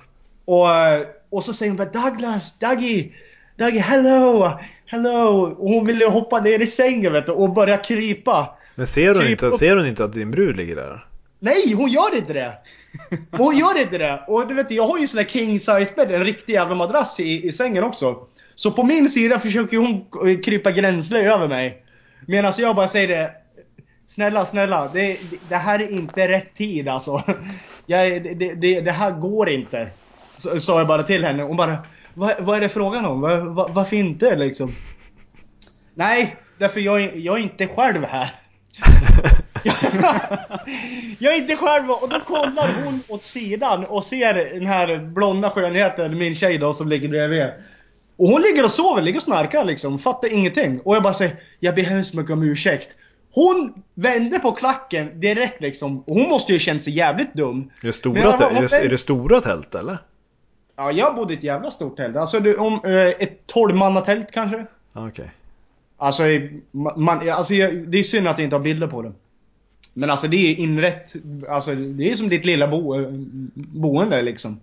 Och, 0.46 0.76
eh, 0.76 1.08
och 1.30 1.44
så 1.44 1.54
säger 1.54 1.70
hon 1.70 1.78
bara 1.78 2.10
Douglas, 2.10 2.60
Dougie, 2.60 3.12
Dougie, 3.56 3.82
hello, 3.82 4.60
hello. 4.88 5.56
Och 5.60 5.70
hon 5.70 5.86
ville 5.86 6.06
hoppa 6.06 6.42
ner 6.42 6.60
i 6.62 6.68
sängen 6.68 7.14
vet 7.14 7.26
du, 7.26 7.32
och 7.32 7.54
börja 7.54 7.78
krypa. 7.78 8.50
Men 8.76 8.88
ser 8.88 9.14
hon, 9.14 9.22
Kryp 9.22 9.32
inte, 9.32 9.46
upp. 9.46 9.54
ser 9.56 9.76
hon 9.78 9.86
inte 9.86 10.04
att 10.04 10.14
din 10.14 10.32
brud 10.32 10.58
ligger 10.58 10.76
där? 10.76 11.06
Nej, 11.40 11.74
hon 11.74 11.92
gör 11.92 12.16
inte 12.16 12.34
det! 12.34 12.54
Hon 13.32 13.58
gör 13.58 13.82
inte 13.82 13.98
det! 13.98 14.24
Och 14.28 14.48
du 14.48 14.54
vet, 14.54 14.72
jag 14.72 14.88
har 14.88 14.98
ju 15.00 15.08
sån 15.08 15.18
där 15.18 15.24
king 15.30 15.60
size 15.60 15.94
bed, 15.96 16.12
en 16.12 16.24
riktig 16.26 16.54
jävla 16.54 16.76
madrass 16.76 17.20
i, 17.20 17.48
i 17.48 17.52
sängen 17.52 17.84
också. 17.84 18.16
Så 18.56 18.72
på 18.72 18.84
min 18.84 19.10
sida 19.10 19.40
försöker 19.40 19.78
hon 19.78 20.06
krypa 20.42 20.72
gränsle 20.72 21.34
över 21.34 21.48
mig. 21.48 21.84
Medan 22.28 22.54
jag 22.58 22.76
bara 22.76 22.88
säger 22.88 23.08
det. 23.08 23.32
Snälla, 24.08 24.46
snälla, 24.46 24.90
det, 24.94 25.18
det 25.50 25.56
här 25.56 25.80
är 25.80 25.92
inte 25.92 26.28
rätt 26.28 26.54
tid 26.56 26.88
alltså. 26.88 27.22
Jag, 27.86 28.24
det, 28.24 28.54
det- 28.54 28.82
det, 28.82 28.92
här 28.92 29.12
går 29.12 29.50
inte. 29.50 29.88
Sa 30.60 30.78
jag 30.78 30.88
bara 30.88 31.04
till 31.04 31.24
henne. 31.24 31.44
Hon 31.44 31.58
bara, 31.58 31.78
vad, 32.18 32.36
vad 32.40 32.58
är 32.58 32.62
det 32.62 32.70
frågan 32.70 33.06
om? 33.06 33.22
Var, 33.22 33.38
var, 33.38 33.70
varför 33.70 33.96
inte 33.96 34.36
liksom? 34.36 34.72
Nej, 35.94 36.36
därför 36.58 36.80
jag, 36.80 37.18
jag 37.18 37.38
är 37.38 37.44
inte 37.44 37.68
själv 37.68 38.04
här. 38.04 38.30
jag 41.20 41.34
är 41.34 41.38
inte 41.38 41.56
själv 41.56 41.90
och 41.90 42.10
då 42.10 42.20
kollar 42.20 42.84
hon 42.84 43.02
åt 43.08 43.24
sidan 43.24 43.86
och 43.86 44.04
ser 44.04 44.34
den 44.34 44.66
här 44.66 44.98
blonda 44.98 45.50
skönheten, 45.50 46.18
min 46.18 46.36
tjej 46.36 46.58
då 46.58 46.74
som 46.74 46.88
ligger 46.88 47.08
bredvid. 47.08 47.46
Och 48.18 48.28
hon 48.28 48.42
ligger 48.42 48.66
och 48.66 48.72
sover, 48.72 49.02
ligger 49.02 49.20
och 49.20 49.24
snarkar 49.24 49.66
liksom, 49.66 50.00
fattar 50.00 50.34
ingenting. 50.34 50.80
Och 50.80 50.96
jag 50.96 51.04
bara 51.04 51.14
säger, 51.14 51.36
jag 51.60 51.76
ber 51.76 51.84
hemskt 51.84 52.14
mycket 52.14 52.32
om 52.32 52.44
ursäkt. 52.44 52.96
Hon 53.34 53.74
vände 53.96 54.40
på 54.40 54.52
klacken 54.52 55.20
direkt 55.20 55.62
liksom. 55.62 56.00
Och 56.00 56.16
hon 56.16 56.30
måste 56.30 56.54
ju 56.54 56.60
känt 56.60 56.84
sig 56.84 56.94
jävligt 56.94 57.34
dum. 57.34 57.72
Är 57.82 57.88
det 57.88 57.94
stora, 57.94 58.38
bara, 58.38 58.50
är, 58.50 58.62
det, 58.62 58.86
är 58.86 58.90
det 58.90 58.98
stora 58.98 59.42
tält 59.42 59.76
eller? 59.76 59.98
Ja, 60.78 60.92
jag 60.92 61.16
bodde 61.16 61.34
i 61.34 61.38
ett 61.38 61.44
jävla 61.44 61.72
stort 61.72 61.98
tält. 61.98 62.16
Alltså 62.16 62.40
du, 62.40 62.56
om, 62.56 62.74
eh, 62.86 63.08
ett 63.08 63.54
12-mannatält 63.54 64.32
kanske? 64.32 64.66
Okej. 64.94 65.32
Alltså, 65.98 66.24
man, 66.72 67.30
alltså 67.30 67.54
det 67.88 68.00
är 68.00 68.04
synd 68.04 68.28
att 68.28 68.38
jag 68.38 68.46
inte 68.46 68.56
har 68.56 68.64
bilder 68.64 68.88
på 68.88 69.02
det. 69.02 69.12
Men 69.94 70.10
alltså 70.10 70.28
det 70.28 70.38
är 70.38 70.60
inrätt, 70.60 71.14
alltså 71.50 71.76
det 71.76 72.12
är 72.12 72.16
som 72.16 72.30
ditt 72.30 72.46
lilla 72.46 72.68
bo, 72.68 72.96
boende 73.54 74.22
liksom. 74.22 74.60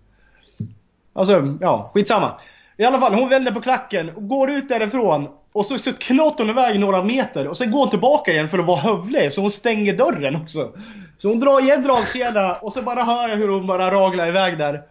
Alltså, 1.12 1.56
ja, 1.60 1.90
skitsamma. 1.94 2.32
I 2.76 2.84
alla 2.84 3.00
fall, 3.00 3.14
hon 3.14 3.28
vänder 3.28 3.52
på 3.52 3.60
klacken 3.60 4.10
och 4.10 4.28
går 4.28 4.50
ut 4.50 4.68
därifrån. 4.68 5.28
Och 5.52 5.66
så, 5.66 5.78
så 5.78 5.92
knatar 5.92 6.44
hon 6.44 6.50
iväg 6.50 6.80
några 6.80 7.04
meter 7.04 7.48
och 7.48 7.56
sen 7.56 7.70
går 7.70 7.78
hon 7.78 7.90
tillbaka 7.90 8.32
igen 8.32 8.48
för 8.48 8.58
att 8.58 8.66
vara 8.66 8.80
hövlig. 8.80 9.32
Så 9.32 9.40
hon 9.40 9.50
stänger 9.50 9.96
dörren 9.96 10.36
också. 10.36 10.72
Så 11.18 11.28
hon 11.28 11.40
drar 11.40 11.60
igen 11.60 11.82
dragkedja 11.82 12.54
och 12.54 12.72
så 12.72 12.82
bara 12.82 13.02
hör 13.02 13.28
jag 13.28 13.36
hur 13.36 13.48
hon 13.48 13.66
bara 13.66 13.90
raglar 13.90 14.28
iväg 14.28 14.58
där. 14.58 14.82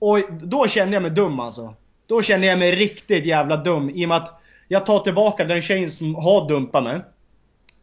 Och 0.00 0.18
då 0.30 0.68
kände 0.68 0.94
jag 0.96 1.02
mig 1.02 1.10
dum 1.10 1.40
alltså. 1.40 1.74
Då 2.06 2.22
kände 2.22 2.46
jag 2.46 2.58
mig 2.58 2.74
riktigt 2.76 3.24
jävla 3.24 3.56
dum 3.56 3.90
i 3.90 4.04
och 4.04 4.08
med 4.08 4.16
att 4.16 4.40
jag 4.68 4.86
tar 4.86 4.98
tillbaka 4.98 5.44
den 5.44 5.62
tjejen 5.62 5.90
som 5.90 6.14
har 6.14 6.48
dumpat 6.48 6.84
mig. 6.84 7.00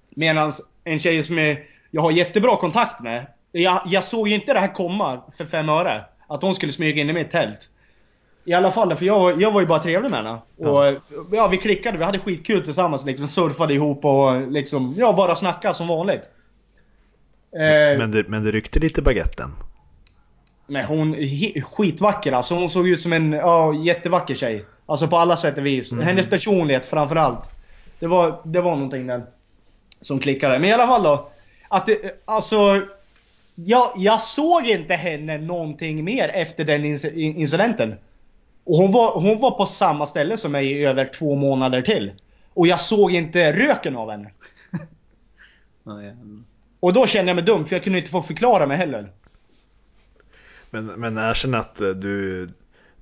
Medan 0.10 0.52
en 0.84 1.00
tjej 1.00 1.24
som 1.24 1.40
är, 1.40 1.60
jag 1.92 2.02
har 2.02 2.12
jättebra 2.12 2.56
kontakt 2.56 3.02
med. 3.04 3.26
Jag, 3.52 3.82
jag 3.86 4.04
såg 4.04 4.28
ju 4.28 4.36
inte 4.36 4.54
det 4.54 4.60
här 4.60 4.74
komma 4.74 5.22
för 5.38 5.46
fem 5.46 5.70
öre. 5.70 6.06
Att 6.28 6.42
hon 6.42 6.56
skulle 6.56 6.72
smyga 6.72 7.02
in 7.02 7.10
i 7.10 7.14
mitt 7.14 7.32
tält. 7.32 7.70
I 8.46 8.54
alla 8.54 8.72
fall, 8.72 8.96
för 8.96 9.06
jag, 9.06 9.20
var- 9.20 9.34
jag 9.42 9.52
var 9.52 9.62
ju 9.62 9.68
bara 9.68 9.80
trevlig 9.80 10.12
med 10.12 10.20
henne. 10.24 10.38
Och 10.58 11.02
ja, 11.32 11.48
vi 11.48 11.58
klickade, 11.58 11.98
vi 11.98 12.04
hade 12.04 12.20
skitkul 12.20 12.64
tillsammans 12.64 13.06
liksom. 13.06 13.28
Surfade 13.28 13.74
ihop 13.74 14.06
och 14.06 14.52
liksom, 14.52 14.96
ja 14.98 15.14
bara 15.14 15.36
snacka 15.36 15.74
som 15.74 15.88
vanligt. 15.88 16.22
Eh, 17.56 17.98
Men, 18.00 18.12
det, 18.12 18.28
men 18.28 18.44
det 18.44 18.52
ryckte 18.52 18.80
lite 18.80 19.02
baguetten. 19.02 19.50
Men 20.68 20.86
hon 20.86 21.16
är 21.16 21.62
skitvacker 21.62 22.32
alltså. 22.32 22.56
Hon 22.56 22.70
såg 22.70 22.88
ut 22.88 23.02
som 23.02 23.14
en 23.14 23.32
ja, 23.32 23.74
jättevacker 23.74 24.36
tjej. 24.36 24.66
Alltså 24.86 25.08
på 25.08 25.18
alla 25.18 25.38
sätt 25.38 25.58
och 25.58 25.66
vis. 25.66 25.94
Hennes 25.94 26.30
personlighet 26.30 26.86
framförallt. 26.86 27.50
Det 28.00 28.08
var, 28.08 28.42
det 28.44 28.62
var 28.62 28.76
någonting 28.76 29.08
där. 29.08 29.24
Som 30.02 30.20
klickade. 30.20 30.60
Men 30.60 30.70
i 30.70 30.74
alla 30.74 30.88
fall 30.88 31.04
då. 31.04 31.30
Att 31.68 31.86
det, 31.86 32.22
alltså. 32.26 32.82
Jag, 33.56 33.88
jag 33.96 34.22
såg 34.22 34.66
inte 34.66 34.94
henne 34.94 35.38
någonting 35.38 36.04
mer 36.04 36.30
efter 36.30 36.66
den 36.66 36.86
inc- 36.86 37.14
incidenten. 37.14 37.96
Och 38.64 38.78
hon 38.78 38.92
var, 38.92 39.14
hon 39.22 39.40
var 39.40 39.52
på 39.52 39.66
samma 39.66 40.06
ställe 40.06 40.38
som 40.38 40.52
mig 40.52 40.72
i 40.72 40.86
över 40.86 41.06
två 41.06 41.36
månader 41.36 41.82
till. 41.82 42.12
Och 42.54 42.68
jag 42.68 42.80
såg 42.80 43.12
inte 43.12 43.54
röken 43.54 43.98
av 43.98 44.12
henne. 44.12 44.32
Och 46.80 46.94
då 46.94 47.08
kände 47.08 47.30
jag 47.30 47.36
mig 47.36 47.44
dum 47.44 47.66
för 47.66 47.76
jag 47.76 47.84
kunde 47.84 48.00
inte 48.00 48.12
få 48.12 48.22
förklara 48.22 48.68
mig 48.68 48.78
heller. 48.78 49.10
Men, 50.70 50.86
men 50.86 51.18
erkänn 51.18 51.54
att 51.54 51.82
eh, 51.82 51.90
du, 51.90 52.48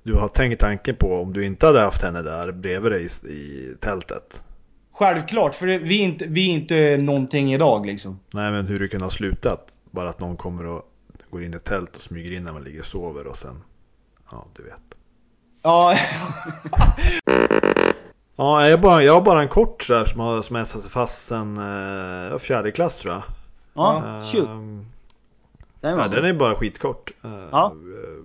du 0.02 0.14
har 0.14 0.28
tänkt 0.28 0.60
tanken 0.60 0.96
på 0.96 1.22
om 1.22 1.32
du 1.32 1.44
inte 1.44 1.66
hade 1.66 1.80
haft 1.80 2.02
henne 2.02 2.22
där 2.22 2.52
bredvid 2.52 2.92
dig 2.92 3.02
i, 3.02 3.28
i 3.28 3.74
tältet. 3.80 4.44
Självklart, 4.92 5.54
för 5.54 5.66
vi 5.66 6.00
är 6.00 6.04
inte, 6.04 6.26
vi 6.26 6.50
är 6.50 6.54
inte 6.54 6.96
någonting 6.96 7.54
idag 7.54 7.86
liksom. 7.86 8.20
Nej 8.32 8.52
men 8.52 8.66
hur 8.66 8.80
det 8.80 8.88
kunde 8.88 9.04
ha 9.04 9.10
slutat. 9.10 9.72
Bara 9.90 10.08
att 10.08 10.20
någon 10.20 10.36
kommer 10.36 10.66
och 10.66 10.82
går 11.30 11.42
in 11.42 11.54
i 11.54 11.58
tält 11.58 11.96
och 11.96 12.02
smyger 12.02 12.32
in 12.36 12.44
när 12.44 12.52
man 12.52 12.64
ligger 12.64 12.80
och 12.80 12.86
sover 12.86 13.26
och 13.26 13.36
sen, 13.36 13.62
ja 14.30 14.46
du 14.56 14.62
vet. 14.62 14.80
Ja, 15.62 15.96
Ja, 18.36 18.68
jag 18.68 18.76
har 18.76 18.82
bara, 18.82 19.02
jag 19.02 19.12
har 19.12 19.20
bara 19.20 19.42
en 19.42 19.48
kort 19.48 19.88
här 19.88 20.04
som 20.04 20.20
har 20.20 20.42
som 20.42 20.56
etsat 20.56 20.82
sig 20.82 20.90
fast 20.90 21.26
sen 21.26 21.56
eh, 21.56 22.38
fjärde 22.38 22.72
klass 22.72 22.96
tror 22.96 23.14
jag. 23.14 23.22
Ja, 23.74 24.22
shoot. 24.32 24.48
Ehm, 24.48 24.86
Den 25.90 25.98
ja, 25.98 26.08
den 26.08 26.24
är 26.24 26.32
bara 26.32 26.54
skitkort. 26.54 27.10
Eh, 27.24 27.30
Ja. 27.52 27.66
eh, 27.66 28.24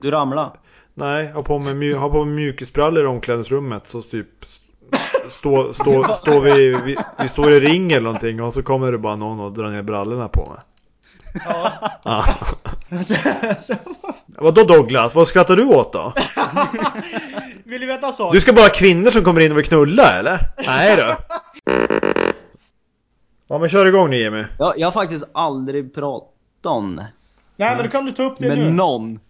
Du 0.00 0.10
ramlade. 0.10 0.50
Nej, 0.94 1.32
ha 1.32 1.42
på 1.42 1.58
mig, 1.58 1.74
mju- 1.74 1.94
ha 1.96 2.08
på 2.08 2.24
mig 2.24 2.34
mjukisbrallor 2.34 3.04
i 3.04 3.06
omklädningsrummet 3.06 3.86
så 3.86 4.02
typ 4.02 4.28
Stå, 5.30 5.72
stå, 5.72 6.04
stå 6.14 6.40
vi, 6.40 6.76
vi, 6.84 6.96
vi 7.18 7.28
står 7.28 7.50
i 7.50 7.60
ring 7.60 7.92
eller 7.92 8.04
någonting 8.04 8.42
och 8.42 8.52
så 8.52 8.62
kommer 8.62 8.92
det 8.92 8.98
bara 8.98 9.16
någon 9.16 9.40
och 9.40 9.52
drar 9.52 9.70
ner 9.70 9.82
brallorna 9.82 10.28
på 10.28 10.50
mig. 10.50 10.60
Ja. 11.46 11.72
Ja. 12.04 12.24
Vadå 14.26 14.62
Douglas? 14.62 15.14
Vad 15.14 15.28
skrattar 15.28 15.56
du 15.56 15.64
åt 15.64 15.92
då? 15.92 16.12
Vill 17.64 17.80
du 17.80 17.86
veta 17.86 18.12
sak? 18.12 18.32
Du 18.34 18.40
ska 18.40 18.52
bara 18.52 18.62
ha 18.64 18.68
kvinnor 18.68 19.10
som 19.10 19.24
kommer 19.24 19.40
in 19.40 19.52
och 19.52 19.58
vill 19.58 19.64
knulla 19.64 20.18
eller? 20.18 20.38
Nej 20.66 20.96
då. 20.96 21.14
Ja 23.48 23.58
men 23.58 23.68
kör 23.68 23.86
igång 23.86 24.10
nu 24.10 24.16
Jimmy. 24.16 24.44
Jag, 24.58 24.72
jag 24.76 24.86
har 24.86 24.92
faktiskt 24.92 25.24
aldrig 25.34 25.94
pratat 25.94 26.33
om 26.66 26.96
det. 26.96 27.06
Nej 27.56 27.76
men 27.76 27.84
då 27.84 27.90
kan 27.90 28.04
du 28.04 28.12
ta 28.12 28.22
upp 28.22 28.36
det 28.38 28.48
Med 28.48 28.58
nu. 28.58 28.70
någon. 28.70 29.20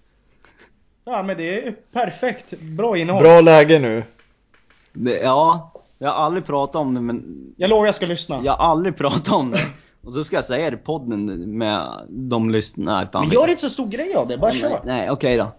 Ja 1.04 1.22
men 1.22 1.36
det 1.36 1.66
är 1.66 1.72
perfekt. 1.92 2.60
Bra 2.60 2.96
innehåll. 2.98 3.22
Bra 3.22 3.40
läge 3.40 3.78
nu. 3.78 4.04
Det, 4.92 5.18
ja, 5.18 5.72
jag 5.98 6.08
har 6.12 6.24
aldrig 6.24 6.46
pratat 6.46 6.76
om 6.76 6.94
det 6.94 7.00
men 7.00 7.24
Jag 7.56 7.70
lovar 7.70 7.86
jag 7.86 7.94
ska 7.94 8.06
lyssna. 8.06 8.40
jag 8.44 8.52
har 8.56 8.66
aldrig 8.70 8.96
pratat 8.96 9.28
om 9.32 9.50
det. 9.50 9.66
Och 10.04 10.12
så 10.12 10.24
ska 10.24 10.36
jag 10.36 10.44
säga 10.44 10.70
det 10.70 10.76
i 10.76 10.80
podden 10.80 11.24
med 11.58 11.88
de 12.08 12.50
lyssnarna. 12.50 12.98
Nej, 13.00 13.08
fan 13.12 13.22
Men 13.28 13.34
gör 13.34 13.48
inte 13.48 13.60
så 13.60 13.68
stor 13.70 13.86
grej 13.88 14.14
av 14.14 14.28
det, 14.28 14.38
bara 14.38 14.50
Nej, 14.50 14.60
kör. 14.60 14.80
Nej, 14.84 15.10
okej 15.10 15.36
då. 15.36 15.52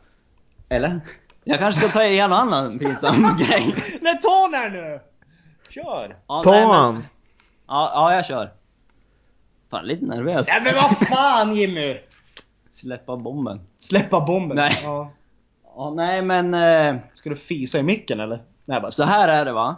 Eller? 0.70 1.00
Jag 1.44 1.60
kanske 1.60 1.82
ska 1.82 1.90
ta 2.00 2.04
en 2.04 2.34
annan 2.34 2.80
pinsam 2.80 3.16
grej. 3.40 3.76
Nej 4.02 4.20
ta 4.22 4.48
den 4.52 4.54
här 4.54 4.70
nu! 4.70 5.00
Kör! 5.70 6.16
Ja, 6.28 6.42
Ta 6.44 6.52
nej, 6.52 6.62
men- 6.62 6.70
han. 6.70 7.04
Ja, 7.68 7.92
ja, 7.94 8.14
jag 8.16 8.26
kör. 8.26 8.52
Fan, 9.70 9.86
lite 9.86 10.06
nervös. 10.06 10.48
Nej 10.48 10.62
men 10.64 10.76
vad 10.76 10.98
fan 10.98 11.56
Jimmy! 11.56 11.98
Släppa 12.72 13.18
bomben. 13.18 13.62
Släppa 13.78 14.22
bomben. 14.22 14.56
Nej. 14.58 14.80
Ja. 14.84 15.12
Ja, 15.76 15.94
nej 15.96 16.22
men... 16.22 16.54
Eh, 16.54 17.02
Ska 17.16 17.30
du 17.30 17.36
fisa 17.36 17.80
i 17.80 17.84
micken 17.84 18.20
eller? 18.20 18.40
Nej 18.66 18.82
bara 18.82 18.92
så 18.92 19.04
här 19.04 19.28
är 19.28 19.46
det 19.46 19.52
va. 19.54 19.76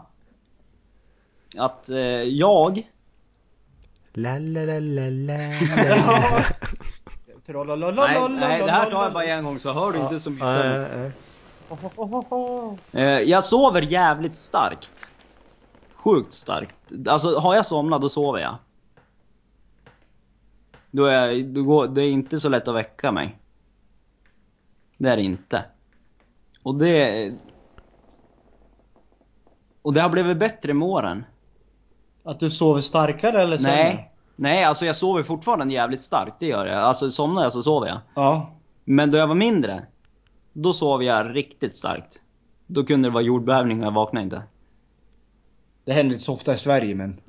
Att 1.58 1.89
eh, 1.89 1.97
jag... 2.21 2.88
La, 4.13 4.38
la, 4.39 4.62
la, 4.62 4.80
la, 4.80 5.10
la, 5.10 5.34
Ja. 5.88 6.43
Nej, 8.08 8.19
nej, 8.30 8.62
det 8.65 8.71
här 8.71 8.91
tar 8.91 9.04
jag 9.04 9.13
bara 9.13 9.23
en 9.26 9.43
gång 9.43 9.60
så 9.60 9.73
hör 9.73 9.91
du 9.91 10.00
inte 10.00 10.19
så 10.19 10.30
mycket. 10.30 10.45
Eh, 12.91 13.04
jag 13.04 13.43
sover 13.43 13.82
jävligt 13.82 14.36
starkt. 14.36 15.08
Sjukt 15.95 16.34
starkt. 16.34 16.76
Alltså 17.08 17.39
har 17.39 17.56
jag 17.56 17.65
somnat 17.65 18.02
då 18.02 18.10
sover 18.10 18.39
jag. 18.39 18.56
Då 20.97 21.05
är, 21.05 21.43
då 21.43 21.63
går, 21.63 21.88
det 21.88 22.01
är 22.01 22.12
inte 22.12 22.39
så 22.39 22.49
lätt 22.49 22.67
att 22.67 22.75
väcka 22.75 23.12
mig. 23.12 23.38
Det 24.97 25.10
är 25.10 25.17
det 25.17 25.23
inte. 25.23 25.65
Och 26.63 26.75
det... 26.75 27.33
Och 29.81 29.93
det 29.93 30.01
har 30.01 30.10
blivit 30.10 30.38
bättre 30.38 30.73
med 30.73 30.88
åren. 30.88 31.25
Att 32.23 32.39
du 32.39 32.49
sover 32.49 32.81
starkare 32.81 33.41
eller 33.41 33.57
sämre? 33.57 33.83
Nej. 33.83 34.12
Nej, 34.36 34.63
alltså 34.63 34.86
jag 34.86 34.95
sover 34.95 35.23
fortfarande 35.23 35.73
jävligt 35.73 36.01
starkt, 36.01 36.39
det 36.39 36.47
gör 36.47 36.65
jag. 36.65 36.77
Alltså 36.77 37.12
somnar 37.12 37.43
jag 37.43 37.53
så 37.53 37.63
sover 37.63 37.88
jag. 37.88 37.99
Ja. 38.13 38.51
Men 38.83 39.12
då 39.12 39.17
jag 39.17 39.27
var 39.27 39.36
mindre, 39.36 39.86
då 40.53 40.73
sov 40.73 41.03
jag 41.03 41.36
riktigt 41.36 41.75
starkt. 41.75 42.21
Då 42.67 42.83
kunde 42.83 43.10
det 43.10 43.13
vara 43.13 43.23
jordbävning 43.23 43.79
och 43.79 43.86
jag 43.86 43.91
vaknade 43.91 44.23
inte. 44.23 44.41
Det 45.86 45.93
händer 45.93 46.13
inte 46.13 46.25
så 46.25 46.33
ofta 46.33 46.53
i 46.53 46.57
Sverige 46.57 46.95
men... 46.95 47.21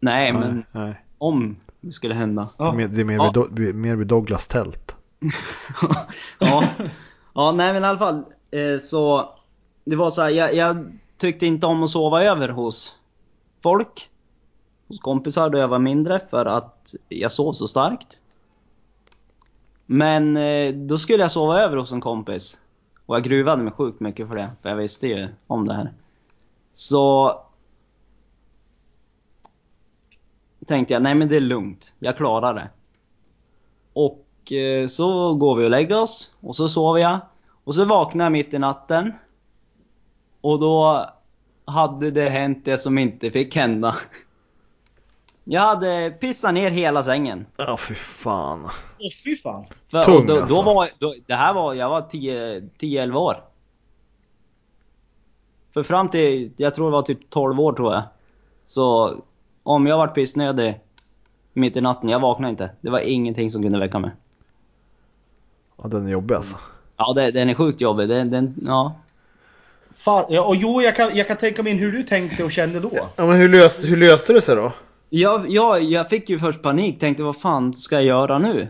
Nej, 0.00 0.32
men 0.32 0.64
nej. 0.72 0.94
om 1.18 1.56
det 1.80 1.92
skulle 1.92 2.14
hända. 2.14 2.48
Det 2.58 2.64
är 2.64 2.72
mer, 2.72 2.88
det 2.88 3.00
är 3.00 3.04
mer, 3.04 3.14
Ja. 3.14 3.32
vid, 3.50 3.68
Do- 3.68 3.72
mer 3.72 3.96
vid 3.96 4.06
Douglas 4.06 4.48
tält. 4.48 4.96
ja. 6.38 6.64
ja, 7.34 7.52
nej 7.52 7.72
men 7.72 7.82
i 7.82 7.86
alla 7.86 7.98
fall. 7.98 8.24
Eh, 8.50 8.78
så, 8.80 9.28
det 9.84 9.96
var 9.96 10.10
så 10.10 10.22
här, 10.22 10.30
jag, 10.30 10.54
jag 10.54 10.92
tyckte 11.16 11.46
inte 11.46 11.66
om 11.66 11.82
att 11.82 11.90
sova 11.90 12.24
över 12.24 12.48
hos 12.48 12.96
folk. 13.62 14.10
Hos 14.88 14.98
kompisar 15.00 15.50
då 15.50 15.58
jag 15.58 15.68
var 15.68 15.78
mindre 15.78 16.20
för 16.30 16.46
att 16.46 16.94
jag 17.08 17.32
sov 17.32 17.52
så 17.52 17.68
starkt. 17.68 18.20
Men 19.86 20.36
eh, 20.36 20.74
då 20.74 20.98
skulle 20.98 21.22
jag 21.22 21.30
sova 21.30 21.60
över 21.60 21.76
hos 21.76 21.92
en 21.92 22.00
kompis. 22.00 22.60
Och 23.06 23.16
jag 23.16 23.22
gruvade 23.22 23.62
mig 23.62 23.72
sjukt 23.72 24.00
mycket 24.00 24.28
för 24.28 24.36
det, 24.36 24.50
för 24.62 24.68
jag 24.68 24.76
visste 24.76 25.06
ju 25.08 25.28
om 25.46 25.66
det 25.68 25.74
här. 25.74 25.92
Så 26.72 27.34
tänkte 30.70 30.94
jag, 30.94 31.02
nej 31.02 31.14
men 31.14 31.28
det 31.28 31.36
är 31.36 31.40
lugnt. 31.40 31.94
Jag 31.98 32.16
klarar 32.16 32.54
det. 32.54 32.70
Och 33.92 34.52
eh, 34.52 34.86
så 34.86 35.34
går 35.34 35.56
vi 35.56 35.66
och 35.66 35.70
lägger 35.70 36.02
oss, 36.02 36.32
och 36.40 36.56
så 36.56 36.68
sover 36.68 37.00
jag. 37.00 37.20
Och 37.64 37.74
så 37.74 37.84
vaknar 37.84 38.24
jag 38.24 38.32
mitt 38.32 38.54
i 38.54 38.58
natten. 38.58 39.12
Och 40.40 40.58
då 40.58 41.06
hade 41.64 42.10
det 42.10 42.28
hänt 42.28 42.64
det 42.64 42.78
som 42.78 42.98
inte 42.98 43.30
fick 43.30 43.56
hända. 43.56 43.96
Jag 45.44 45.60
hade 45.60 46.10
pissat 46.10 46.54
ner 46.54 46.70
hela 46.70 47.02
sängen. 47.02 47.46
Ja 47.56 47.76
fy 47.76 47.94
fan. 47.94 48.64
Åh 48.98 49.10
fy 49.24 49.36
fan. 49.36 49.64
För, 49.90 50.04
Tung, 50.04 50.16
och 50.16 50.26
då, 50.26 50.40
alltså. 50.40 50.54
då 50.54 50.62
var, 50.62 50.88
då, 50.98 51.14
det 51.26 51.34
här 51.34 51.54
var, 51.54 51.74
jag 51.74 51.88
var 51.88 52.00
10-11 52.00 53.14
år. 53.14 53.44
För 55.74 55.82
fram 55.82 56.08
till, 56.08 56.52
jag 56.56 56.74
tror 56.74 56.86
det 56.86 56.92
var 56.92 57.02
typ 57.02 57.30
12 57.30 57.60
år 57.60 57.72
tror 57.72 57.94
jag. 57.94 58.02
Så 58.66 59.16
om 59.62 59.86
jag 59.86 59.96
vart 59.96 60.14
pissnödig 60.14 60.80
mitt 61.52 61.76
i 61.76 61.80
natten, 61.80 62.08
jag 62.08 62.20
vaknade 62.20 62.50
inte. 62.50 62.70
Det 62.80 62.90
var 62.90 63.00
ingenting 63.00 63.50
som 63.50 63.62
kunde 63.62 63.78
väcka 63.78 63.98
mig. 63.98 64.10
Ja 65.82 65.88
den 65.88 66.06
är 66.06 66.10
jobbig 66.10 66.34
alltså. 66.34 66.56
Ja, 66.96 67.12
det, 67.12 67.30
den 67.30 67.48
är 67.48 67.54
sjukt 67.54 67.80
jobbig. 67.80 68.08
Den, 68.08 68.30
den, 68.30 68.54
ja. 68.66 68.96
Fan, 69.92 70.24
ja, 70.28 70.44
och 70.44 70.56
jo 70.56 70.82
jag 70.82 70.96
kan, 70.96 71.16
jag 71.16 71.28
kan 71.28 71.36
tänka 71.36 71.62
mig 71.62 71.72
in 71.72 71.78
hur 71.78 71.92
du 71.92 72.02
tänkte 72.02 72.44
och 72.44 72.52
kände 72.52 72.80
då. 72.80 73.08
Ja 73.16 73.26
men 73.26 73.36
hur, 73.36 73.48
lös, 73.48 73.84
hur 73.84 73.96
löste 73.96 74.32
det 74.32 74.40
sig 74.40 74.56
då? 74.56 74.72
Jag, 75.08 75.50
jag, 75.50 75.82
jag 75.82 76.10
fick 76.10 76.30
ju 76.30 76.38
först 76.38 76.62
panik, 76.62 77.00
tänkte 77.00 77.22
vad 77.22 77.36
fan 77.36 77.74
ska 77.74 77.94
jag 77.94 78.04
göra 78.04 78.38
nu? 78.38 78.68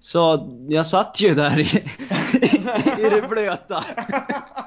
Så 0.00 0.50
jag 0.68 0.86
satt 0.86 1.20
ju 1.20 1.34
där 1.34 1.58
i, 1.58 1.62
i 3.06 3.10
det 3.10 3.28
blöta. 3.28 3.84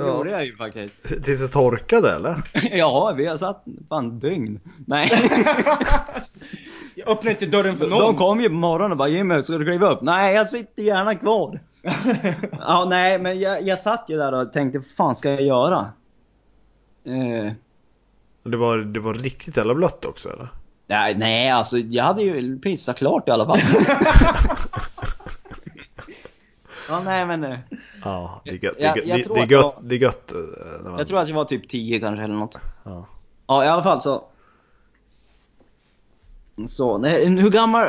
Det 0.00 0.06
Ja. 0.06 0.16
gjorde 0.16 0.30
jag 0.30 0.44
ju 0.44 0.56
faktiskt. 0.56 1.02
Tills 1.24 1.40
det 1.40 1.48
torkade 1.48 2.14
eller? 2.14 2.42
Ja, 2.72 3.14
vi 3.16 3.26
har 3.26 3.36
satt 3.36 3.64
fan 3.88 4.18
dygn. 4.18 4.60
Nej. 4.86 5.10
Jag 6.94 7.08
öppnar 7.08 7.30
inte 7.30 7.46
dörren 7.46 7.78
för 7.78 7.90
De 7.90 7.98
någon. 7.98 8.16
kom 8.16 8.40
ju 8.40 8.48
på 8.48 8.54
morgonen 8.54 8.90
och 8.92 8.96
bara 8.98 9.08
Jimmy, 9.08 9.42
ska 9.42 9.52
du 9.58 9.64
kliva 9.64 9.90
upp? 9.90 10.00
Nej, 10.02 10.34
jag 10.34 10.46
sitter 10.46 10.82
gärna 10.82 11.14
kvar. 11.14 11.60
Ja, 12.60 12.86
nej, 12.88 13.18
men 13.18 13.40
jag, 13.40 13.62
jag 13.62 13.78
satt 13.78 14.04
ju 14.08 14.16
där 14.16 14.32
och 14.34 14.52
tänkte, 14.52 14.78
vad 14.78 14.86
fan 14.86 15.14
ska 15.16 15.30
jag 15.30 15.42
göra? 15.42 15.78
Eh, 17.04 17.52
Det 18.42 18.56
var, 18.56 18.78
det 18.78 19.00
var 19.00 19.14
riktigt 19.14 19.56
jävla 19.56 19.74
blött 19.74 20.04
också 20.04 20.28
eller? 20.28 20.48
nej, 20.86 21.14
nej, 21.18 21.50
alltså 21.50 21.78
jag 21.78 22.04
hade 22.04 22.22
ju 22.22 22.58
pissat 22.58 22.96
klart 22.96 23.28
i 23.28 23.30
alla 23.30 23.46
fall. 23.46 23.58
Ja, 26.90 27.00
nej 27.04 27.26
men 27.26 27.44
eh, 27.44 27.58
Ja, 28.04 28.40
det 28.44 28.50
är 28.50 28.64
gött. 28.64 28.76
Jag- 28.78 29.24
tror 29.24 29.34
det, 29.36 29.42
att 29.42 29.50
gött 29.50 29.64
jag- 29.76 29.84
det 29.84 29.94
är 29.94 29.98
gött. 29.98 30.32
när 30.82 30.90
man- 30.90 30.98
jag 30.98 31.08
tror 31.08 31.18
att 31.20 31.28
jag 31.28 31.36
var 31.36 31.44
typ 31.44 31.68
10 31.68 32.00
kanske 32.00 32.24
eller 32.24 32.34
något. 32.34 32.56
Ja. 32.84 33.06
Ja, 33.46 33.64
i 33.64 33.68
alla 33.68 33.82
fall 33.82 34.02
så. 34.02 34.24
Så, 36.66 36.98
nej, 36.98 37.26
hur 37.26 37.50
gammal 37.50 37.88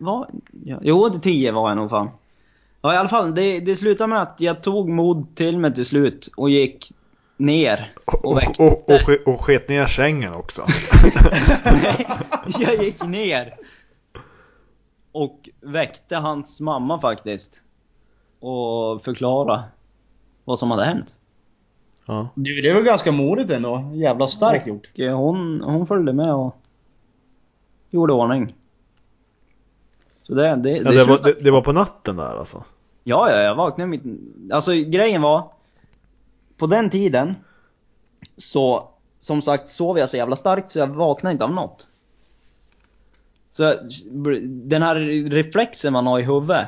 var 0.00 0.28
jag? 0.64 0.78
Jo, 0.82 1.08
det 1.08 1.18
10 1.20 1.52
var 1.52 1.68
jag 1.70 1.76
nog 1.76 1.90
fan. 1.90 2.10
Ja, 2.82 2.94
i 2.94 2.96
alla 2.96 3.08
fall, 3.08 3.34
det, 3.34 3.60
det 3.60 3.76
slutade 3.76 4.08
med 4.08 4.22
att 4.22 4.36
jag 4.40 4.62
tog 4.62 4.88
mod 4.88 5.36
till 5.36 5.58
mig 5.58 5.74
till 5.74 5.84
slut 5.86 6.28
och 6.36 6.50
gick 6.50 6.92
ner 7.36 7.92
och 8.06 8.24
Och, 8.24 8.36
väckte. 8.36 8.62
och, 8.62 8.90
och, 8.90 9.00
ske- 9.06 9.22
och 9.26 9.40
sket 9.40 9.68
ner 9.68 9.86
sängen 9.86 10.34
också. 10.34 10.62
Nej, 11.64 12.06
jag 12.58 12.84
gick 12.84 13.02
ner. 13.04 13.54
Och 15.12 15.48
väckte 15.60 16.16
hans 16.16 16.60
mamma 16.60 17.00
faktiskt. 17.00 17.62
Och 18.42 19.04
förklara 19.04 19.62
vad 20.44 20.58
som 20.58 20.70
hade 20.70 20.84
hänt. 20.84 21.16
Ja. 22.06 22.28
Du, 22.34 22.60
det 22.60 22.74
var 22.74 22.82
ganska 22.82 23.12
modigt 23.12 23.50
ändå. 23.50 23.90
Jävla 23.94 24.26
starkt 24.26 24.66
gjort. 24.66 24.90
Och 24.94 25.00
eh, 25.00 25.16
hon, 25.16 25.60
hon 25.60 25.86
följde 25.86 26.12
med 26.12 26.34
och 26.34 26.56
gjorde 27.90 28.12
ordning. 28.12 28.54
Så 30.22 30.34
det, 30.34 30.56
det, 30.56 30.70
Ja, 30.70 30.82
det, 30.82 30.84
var, 30.84 31.04
slutade- 31.04 31.32
det, 31.34 31.40
det 31.40 31.50
var 31.50 31.60
på 31.62 31.72
natten 31.72 32.16
där 32.16 32.38
alltså? 32.38 32.64
Ja, 33.04 33.30
ja, 33.30 33.40
jag 33.42 33.54
vaknade 33.54 33.90
mitt... 33.90 34.02
Alltså 34.52 34.72
grejen 34.72 35.22
var... 35.22 35.48
På 36.56 36.66
den 36.66 36.90
tiden 36.90 37.34
så, 38.36 38.88
som 39.18 39.42
sagt, 39.42 39.68
sov 39.68 39.98
jag 39.98 40.08
så 40.08 40.16
jävla 40.16 40.36
starkt 40.36 40.70
så 40.70 40.78
jag 40.78 40.86
vaknade 40.86 41.32
inte 41.32 41.44
av 41.44 41.52
något. 41.52 41.88
Så 43.50 43.62
jag- 43.62 43.78
den 44.44 44.82
här 44.82 44.96
reflexen 45.30 45.92
man 45.92 46.06
har 46.06 46.18
i 46.18 46.22
huvudet. 46.24 46.66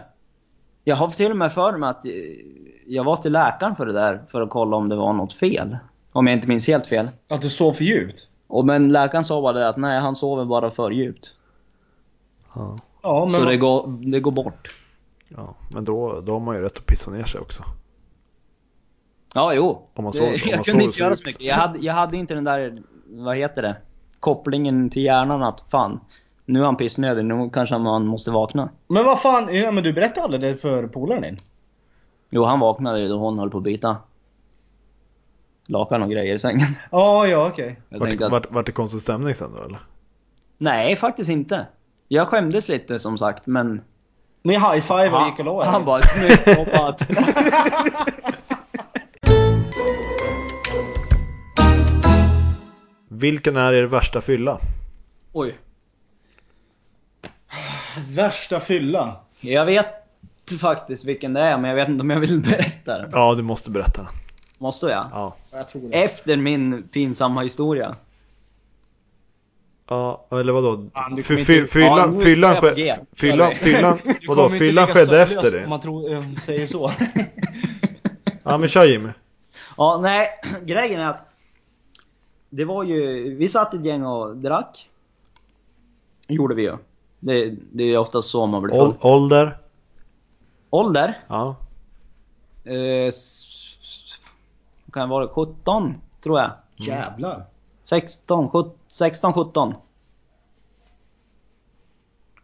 Jag 0.84 0.96
har 0.96 1.08
till 1.08 1.30
och 1.30 1.36
med 1.36 1.52
för 1.52 1.72
mig 1.78 1.88
att 1.90 2.06
eh, 2.06 2.12
jag 2.86 3.04
var 3.04 3.16
till 3.16 3.32
läkaren 3.32 3.76
för 3.76 3.86
det 3.86 3.92
där 3.92 4.22
för 4.28 4.40
att 4.42 4.50
kolla 4.50 4.76
om 4.76 4.88
det 4.88 4.96
var 4.96 5.12
något 5.12 5.32
fel. 5.32 5.76
Om 6.12 6.26
jag 6.26 6.36
inte 6.36 6.48
minns 6.48 6.66
helt 6.66 6.86
fel. 6.86 7.08
Att 7.28 7.40
du 7.42 7.50
sov 7.50 7.72
för 7.72 7.84
djupt. 7.84 8.26
Och 8.46 8.64
men 8.66 8.92
läkaren 8.92 9.24
sa 9.24 9.42
bara 9.42 9.52
det 9.52 9.68
att 9.68 9.76
nej, 9.76 10.00
han 10.00 10.16
sover 10.16 10.44
bara 10.44 10.70
för 10.70 10.90
djupt. 10.90 11.34
Ja. 12.54 12.78
Ja 13.02 13.24
men... 13.24 13.40
Så 13.40 13.44
det 13.44 13.56
går, 13.56 13.86
det 14.10 14.20
går 14.20 14.30
bort. 14.32 14.74
Ja, 15.28 15.54
men 15.70 15.84
då, 15.84 16.20
då 16.20 16.32
har 16.32 16.40
man 16.40 16.56
ju 16.56 16.62
rätt 16.62 16.78
att 16.78 16.86
pissa 16.86 17.10
ner 17.10 17.24
sig 17.24 17.40
också. 17.40 17.62
Ja, 19.34 19.54
jo. 19.54 19.82
Om 19.94 20.04
man 20.04 20.12
Det- 20.12 20.18
sover- 20.18 20.26
om 20.32 20.38
jag 20.44 20.56
man 20.56 20.64
kunde 20.64 20.70
sover 20.70 20.84
inte 20.84 21.00
göra 21.00 21.16
så 21.16 21.22
mycket. 21.26 21.42
Jag 21.42 21.54
hade, 21.54 21.78
jag 21.78 21.94
hade 21.94 22.16
inte 22.16 22.34
den 22.34 22.44
där, 22.44 22.82
vad 23.06 23.36
heter 23.36 23.62
det? 23.62 23.76
Kopplingen 24.20 24.90
till 24.90 25.02
hjärnan 25.02 25.42
att 25.42 25.64
fan, 25.70 26.00
nu 26.46 26.60
är 26.60 26.64
han 26.64 26.76
pissnödig, 26.76 27.24
nu 27.24 27.50
kanske 27.52 27.78
man 27.78 28.06
måste 28.06 28.30
vakna. 28.30 28.68
Men 28.88 29.04
vad 29.04 29.20
fan, 29.20 29.54
ja, 29.56 29.70
men 29.70 29.84
du 29.84 29.92
berättade 29.92 30.22
aldrig 30.24 30.40
det 30.40 30.56
för 30.56 30.86
polaren 30.86 31.22
din? 31.22 31.40
Jo, 32.30 32.44
han 32.44 32.60
vaknade 32.60 33.00
ju 33.00 33.08
då 33.08 33.18
hon 33.18 33.38
höll 33.38 33.50
på 33.50 33.58
att 33.58 33.64
byta 33.64 33.96
lakan 35.66 36.02
och 36.02 36.10
grejer 36.10 36.34
i 36.34 36.38
sängen. 36.38 36.66
Ja, 36.90 37.26
ja 37.26 37.48
okej. 37.48 37.80
Jag 37.88 37.98
Vart, 38.00 38.22
att, 38.22 38.30
vart, 38.30 38.50
vart 38.50 38.66
det 38.66 38.72
konstig 38.72 39.00
stämning 39.00 39.34
sen 39.34 39.50
då 39.56 39.62
eller? 39.64 39.78
nej 40.58 40.96
faktiskt 40.96 41.30
inte. 41.30 41.66
Jag 42.08 42.28
skämdes 42.28 42.68
lite 42.68 42.98
som 42.98 43.18
sagt, 43.18 43.46
men 43.46 43.80
Ni 44.42 44.54
high-five 44.54 45.10
och 45.10 45.26
gick 45.26 45.38
och 45.46 45.62
er? 45.62 45.66
han 45.70 45.84
bara 45.84 46.02
snyggt 46.02 46.56
hoppat. 46.58 47.08
Vilken 53.08 53.56
är 53.56 53.72
er 53.72 53.82
värsta 53.84 54.20
fylla? 54.20 54.58
Oj. 55.32 55.54
Värsta 58.08 58.60
fylla? 58.60 59.16
Jag 59.40 59.64
vet 59.66 59.86
faktiskt 60.60 61.04
vilken 61.04 61.32
det 61.34 61.40
är, 61.40 61.58
men 61.58 61.68
jag 61.70 61.76
vet 61.76 61.88
inte 61.88 62.02
om 62.02 62.10
jag 62.10 62.20
vill 62.20 62.40
berätta 62.50 62.98
den. 62.98 63.10
Ja, 63.12 63.34
du 63.34 63.42
måste 63.42 63.70
berätta. 63.70 64.06
Måste 64.58 64.86
jag? 64.86 65.06
Ja. 65.12 65.36
Jag 65.50 65.68
tror 65.68 65.82
det. 65.90 66.02
Efter 66.04 66.36
min 66.36 66.82
pinsamma 66.88 67.42
historia. 67.42 67.96
Ja, 69.88 70.26
eller 70.30 70.52
vadå? 70.52 70.86
Fan, 70.94 71.22
fy, 71.22 71.38
inte- 71.38 71.66
fyllan, 71.66 72.14
Ja, 72.14 72.20
fyllan, 72.24 72.56
skedde, 72.56 72.98
fyllan, 73.12 73.46
Sorry. 73.56 73.72
fyllan, 73.74 73.98
Du 74.20 74.26
vadå? 74.28 74.50
Fyllan 74.50 74.86
skedde 74.86 75.22
efter 75.22 75.50
det? 75.50 75.64
Om 75.64 75.70
man 75.70 75.80
tror, 75.80 76.12
eh, 76.14 76.22
säger 76.42 76.66
så. 76.66 76.90
Ja, 78.46 78.58
men 78.58 78.68
kör 78.68 78.84
Jimmy. 78.84 79.08
Ja, 79.76 79.98
nej, 80.02 80.28
grejen 80.64 81.00
är 81.00 81.10
att 81.10 81.28
det 82.50 82.64
var 82.64 82.84
ju, 82.84 83.34
vi 83.36 83.48
satt 83.48 83.74
ett 83.74 83.84
gäng 83.84 84.04
och 84.04 84.36
drack. 84.36 84.88
Gjorde 86.28 86.54
vi 86.54 86.62
ju. 86.62 86.76
Det, 87.24 87.54
det 87.72 87.84
är 87.84 87.98
oftast 87.98 88.28
så 88.28 88.46
man 88.46 88.62
blir 88.62 88.74
full. 88.74 88.82
Ål- 88.82 88.96
Ålder? 89.02 89.58
Ålder? 90.70 91.20
Ja. 91.28 91.56
Eh, 92.64 93.12
kan 94.92 95.00
jag 95.00 95.08
vara? 95.08 95.28
17, 95.28 95.94
tror 96.20 96.40
jag. 96.40 96.50
Jävlar. 96.76 97.46
16, 97.82 98.48
17, 98.48 98.72
16, 98.88 99.32
17. 99.32 99.74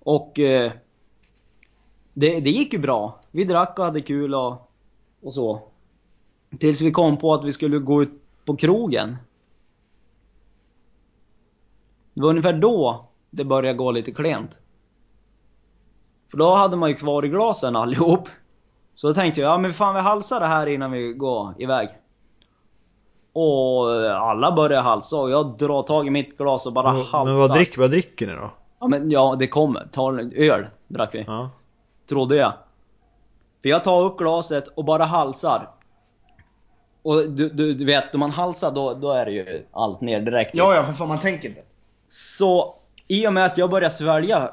Och 0.00 0.38
eh, 0.38 0.72
det, 2.14 2.40
det 2.40 2.50
gick 2.50 2.72
ju 2.72 2.78
bra. 2.78 3.20
Vi 3.30 3.44
drack 3.44 3.78
och 3.78 3.84
hade 3.84 4.00
kul 4.00 4.34
och, 4.34 4.70
och 5.22 5.32
så. 5.32 5.60
Tills 6.58 6.80
vi 6.80 6.90
kom 6.90 7.16
på 7.16 7.34
att 7.34 7.44
vi 7.44 7.52
skulle 7.52 7.78
gå 7.78 8.02
ut 8.02 8.12
på 8.44 8.56
krogen. 8.56 9.16
Det 12.14 12.20
var 12.22 12.30
ungefär 12.30 12.52
då 12.52 13.04
det 13.30 13.44
började 13.44 13.78
gå 13.78 13.90
lite 13.90 14.12
klent. 14.12 14.60
För 16.30 16.38
då 16.38 16.54
hade 16.54 16.76
man 16.76 16.88
ju 16.88 16.94
kvar 16.94 17.24
i 17.24 17.28
glasen 17.28 17.76
allihop. 17.76 18.28
Så 18.94 19.06
då 19.06 19.14
tänkte 19.14 19.40
jag, 19.40 19.52
ja 19.52 19.58
men 19.58 19.72
fan 19.72 19.94
vi 19.94 20.00
halsar 20.00 20.40
det 20.40 20.46
här 20.46 20.66
innan 20.66 20.90
vi 20.92 21.12
går 21.12 21.54
iväg. 21.58 21.88
Och 23.32 23.90
alla 24.12 24.52
börjar 24.52 24.82
halsa 24.82 25.16
och 25.16 25.30
jag 25.30 25.56
drar 25.58 25.82
tag 25.82 26.06
i 26.06 26.10
mitt 26.10 26.38
glas 26.38 26.66
och 26.66 26.72
bara 26.72 26.92
Men, 26.92 27.02
halsar. 27.02 27.24
men 27.24 27.36
vad, 27.36 27.52
drick, 27.54 27.78
vad 27.78 27.90
dricker 27.90 28.26
ni 28.26 28.32
då? 28.32 28.50
Ja 28.80 28.88
men 28.88 29.10
ja, 29.10 29.36
det 29.38 29.46
kommer. 29.46 29.88
Ta 29.92 30.08
en 30.08 30.32
öl 30.36 30.66
drack 30.88 31.14
vi. 31.14 31.24
Ja. 31.26 31.50
Trodde 32.08 32.36
jag. 32.36 32.52
För 33.62 33.68
jag 33.68 33.84
tar 33.84 34.02
upp 34.02 34.18
glaset 34.18 34.68
och 34.68 34.84
bara 34.84 35.04
halsar. 35.04 35.68
Och 37.02 37.30
du, 37.30 37.48
du, 37.48 37.74
du 37.74 37.84
vet, 37.84 38.14
om 38.14 38.20
man 38.20 38.30
halsar 38.30 38.70
då, 38.70 38.94
då 38.94 39.12
är 39.12 39.24
det 39.24 39.32
ju 39.32 39.66
allt 39.72 40.00
ner 40.00 40.20
direkt. 40.20 40.50
Ja, 40.54 40.74
ja, 40.74 40.84
för 40.84 40.92
fan 40.92 41.08
man 41.08 41.20
tänker 41.20 41.48
inte. 41.48 41.62
Så 42.08 42.74
i 43.08 43.26
och 43.28 43.32
med 43.32 43.44
att 43.44 43.58
jag 43.58 43.70
börjar 43.70 43.88
svälja. 43.90 44.50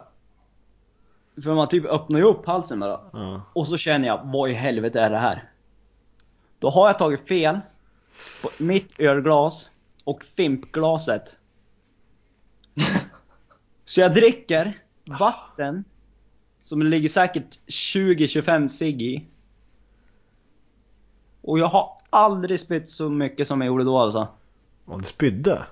För 1.44 1.56
man 1.56 1.68
typ 1.68 1.86
öppnar 1.86 2.20
ju 2.20 2.26
upp 2.26 2.46
halsen 2.46 2.80
bara. 2.80 3.00
ja. 3.14 3.42
Och 3.54 3.68
så 3.68 3.78
känner 3.78 4.08
jag, 4.08 4.22
vad 4.24 4.50
i 4.50 4.54
helvete 4.54 5.02
är 5.02 5.10
det 5.10 5.18
här? 5.18 5.52
Då 6.60 6.70
har 6.70 6.88
jag 6.88 7.00
tagit 7.00 7.28
fel 7.28 7.60
på 8.44 8.64
mitt 8.64 9.00
ölglas 9.00 9.70
och 10.04 10.24
fimpglaset. 10.24 11.36
Så 13.86 14.02
jag 14.02 14.14
dricker 14.14 14.74
vatten 15.20 15.84
som 16.64 16.82
ligger 16.82 17.10
säkert 17.10 17.60
20-25 17.68 18.68
cigg 18.68 19.02
i. 19.02 19.28
Och 21.42 21.60
jag 21.60 21.68
har 21.68 21.92
aldrig 22.10 22.60
spytt 22.60 22.90
så 22.90 23.10
mycket 23.10 23.48
som 23.48 23.62
jag 23.62 23.68
gjorde 23.68 23.84
då 23.84 23.98
alltså. 24.00 24.28
Och 24.86 25.02
du 25.02 25.08
spydde? 25.08 25.66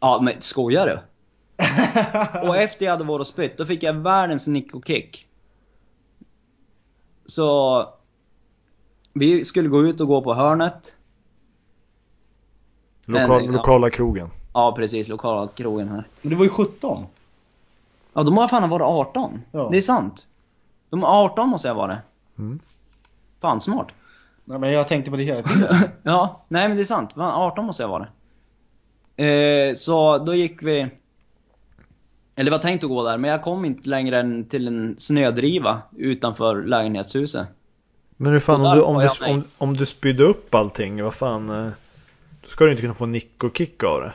Ja 0.00 0.20
men 0.22 0.34
skojar 0.40 0.86
du? 0.86 0.98
Och 2.42 2.56
efter 2.56 2.84
jag 2.84 2.92
hade 2.92 3.04
varit 3.04 3.20
och 3.20 3.26
spytt, 3.26 3.58
då 3.58 3.64
fick 3.64 3.82
jag 3.82 3.92
världens 3.92 4.46
nick 4.46 4.74
och 4.74 4.86
kick. 4.86 5.26
Så... 7.26 7.86
Vi 9.12 9.44
skulle 9.44 9.68
gå 9.68 9.86
ut 9.86 10.00
och 10.00 10.08
gå 10.08 10.22
på 10.22 10.34
hörnet. 10.34 10.96
Lokal, 13.04 13.28
Men, 13.28 13.44
ja. 13.44 13.52
Lokala 13.52 13.90
krogen? 13.90 14.30
Ja 14.54 14.74
precis, 14.76 15.08
lokala 15.08 15.48
krogen 15.48 15.88
här. 15.88 16.04
Men 16.22 16.30
du 16.30 16.36
var 16.36 16.44
ju 16.44 16.50
17. 16.50 17.06
Ja, 18.12 18.22
de 18.22 18.36
har 18.36 18.48
fan 18.48 18.68
varit 18.68 18.84
18. 18.84 19.42
Ja. 19.52 19.68
Det 19.72 19.76
är 19.76 19.82
sant. 19.82 20.26
De 20.90 21.02
är 21.02 21.06
18 21.06 21.48
måste 21.48 21.68
jag 21.68 21.74
vara. 21.74 21.98
Mm. 22.38 22.58
Fan 23.40 23.60
smart. 23.60 23.88
Nej, 24.44 24.58
men 24.58 24.72
jag 24.72 24.88
tänkte 24.88 25.10
på 25.10 25.16
det 25.16 25.24
hela 25.24 25.42
tiden. 25.42 25.76
ja, 26.02 26.40
nej 26.48 26.68
men 26.68 26.76
det 26.76 26.82
är 26.82 26.84
sant. 26.84 27.12
Fan, 27.12 27.34
18 27.34 27.64
måste 27.64 27.82
jag 27.82 27.88
vara. 27.88 28.06
Eh, 29.26 29.74
så 29.74 30.18
då 30.18 30.34
gick 30.34 30.62
vi... 30.62 30.90
Eller 32.34 32.50
var 32.50 32.58
tänkt 32.58 32.84
att 32.84 32.90
gå 32.90 33.04
där, 33.04 33.18
men 33.18 33.30
jag 33.30 33.42
kom 33.42 33.64
inte 33.64 33.88
längre 33.88 34.20
än 34.20 34.44
till 34.44 34.68
en 34.68 34.94
snödriva 34.98 35.82
utanför 35.96 36.62
lägenhetshuset. 36.62 37.46
Men 38.16 38.32
hur 38.32 38.40
fan, 38.40 38.66
om 38.66 38.76
du, 38.76 38.82
om, 38.82 38.98
du, 38.98 39.26
om, 39.32 39.44
om 39.58 39.76
du 39.76 39.86
spydde 39.86 40.24
upp 40.24 40.54
allting, 40.54 41.02
vad 41.04 41.14
fan? 41.14 41.50
eh, 41.50 41.70
Då 42.42 42.48
ska 42.48 42.64
du 42.64 42.70
inte 42.70 42.82
kunna 42.82 42.94
få 42.94 43.06
nick 43.06 43.44
och 43.44 43.56
kick 43.56 43.82
av 43.84 44.00
det. 44.00 44.12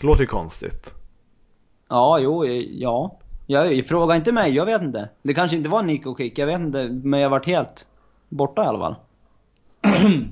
Det 0.00 0.06
låter 0.06 0.20
ju 0.20 0.26
konstigt. 0.26 0.94
Ja, 1.88 2.18
jo, 2.18 2.44
eh, 2.44 2.52
ja. 2.52 3.16
Jag, 3.46 3.86
fråga 3.86 4.16
inte 4.16 4.32
mig, 4.32 4.54
jag 4.54 4.66
vet 4.66 4.82
inte. 4.82 5.08
Det 5.22 5.34
kanske 5.34 5.56
inte 5.56 5.68
var 5.68 5.82
Nick 5.82 6.06
och 6.06 6.18
Kick, 6.18 6.38
jag 6.38 6.46
vet 6.46 6.60
inte. 6.60 6.88
Men 6.88 7.20
jag 7.20 7.30
vart 7.30 7.46
helt 7.46 7.88
borta 8.28 8.64
i 8.64 8.66
alla 8.66 8.78
fall. 8.78 8.94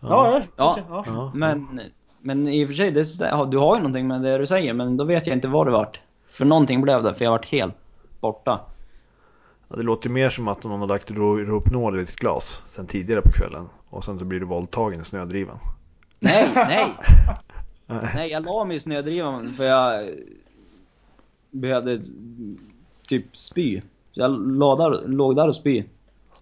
Ja, 0.00 0.40
ja. 0.40 0.42
Ja. 0.56 0.78
ja. 0.88 1.04
Ja. 1.06 1.30
Men, 1.34 1.80
men 2.28 2.48
i 2.48 2.64
och 2.64 2.68
för 2.68 2.74
sig, 2.74 2.90
det, 2.90 3.04
du 3.50 3.58
har 3.58 3.74
ju 3.76 3.80
någonting 3.82 4.06
med 4.06 4.22
det 4.22 4.38
du 4.38 4.46
säger, 4.46 4.72
men 4.72 4.96
då 4.96 5.04
vet 5.04 5.26
jag 5.26 5.36
inte 5.36 5.48
vad 5.48 5.66
det 5.66 5.70
vart. 5.70 6.00
För 6.30 6.44
någonting 6.44 6.80
blev 6.82 7.02
det, 7.02 7.14
för 7.14 7.24
jag 7.24 7.30
vart 7.30 7.46
helt 7.46 7.76
borta. 8.20 8.60
Ja, 9.68 9.76
det 9.76 9.82
låter 9.82 10.08
ju 10.08 10.14
mer 10.14 10.30
som 10.30 10.48
att 10.48 10.64
någon 10.64 10.80
har 10.80 10.86
lagt 10.86 11.10
ro- 11.10 11.36
Rohypnol 11.44 11.96
i 11.96 12.00
ditt 12.00 12.16
glas 12.16 12.62
sen 12.68 12.86
tidigare 12.86 13.22
på 13.22 13.30
kvällen. 13.32 13.66
Och 13.88 14.04
sen 14.04 14.18
så 14.18 14.24
blir 14.24 14.40
du 14.40 14.46
våldtagen 14.46 15.00
i 15.00 15.04
snödrivan. 15.04 15.58
Nej, 16.20 16.48
nej! 16.54 16.86
Nej. 18.14 18.30
Jag 18.30 18.44
la 18.44 18.64
mig 18.64 18.76
i 18.76 18.80
snödrivan 18.80 19.52
för 19.52 19.64
jag 19.64 20.08
behövde 21.50 22.02
typ 23.08 23.36
spy. 23.36 23.80
Så 24.12 24.20
jag 24.20 24.30
där, 24.30 25.08
låg 25.08 25.36
där 25.36 25.48
och 25.48 25.54
spy. 25.54 25.84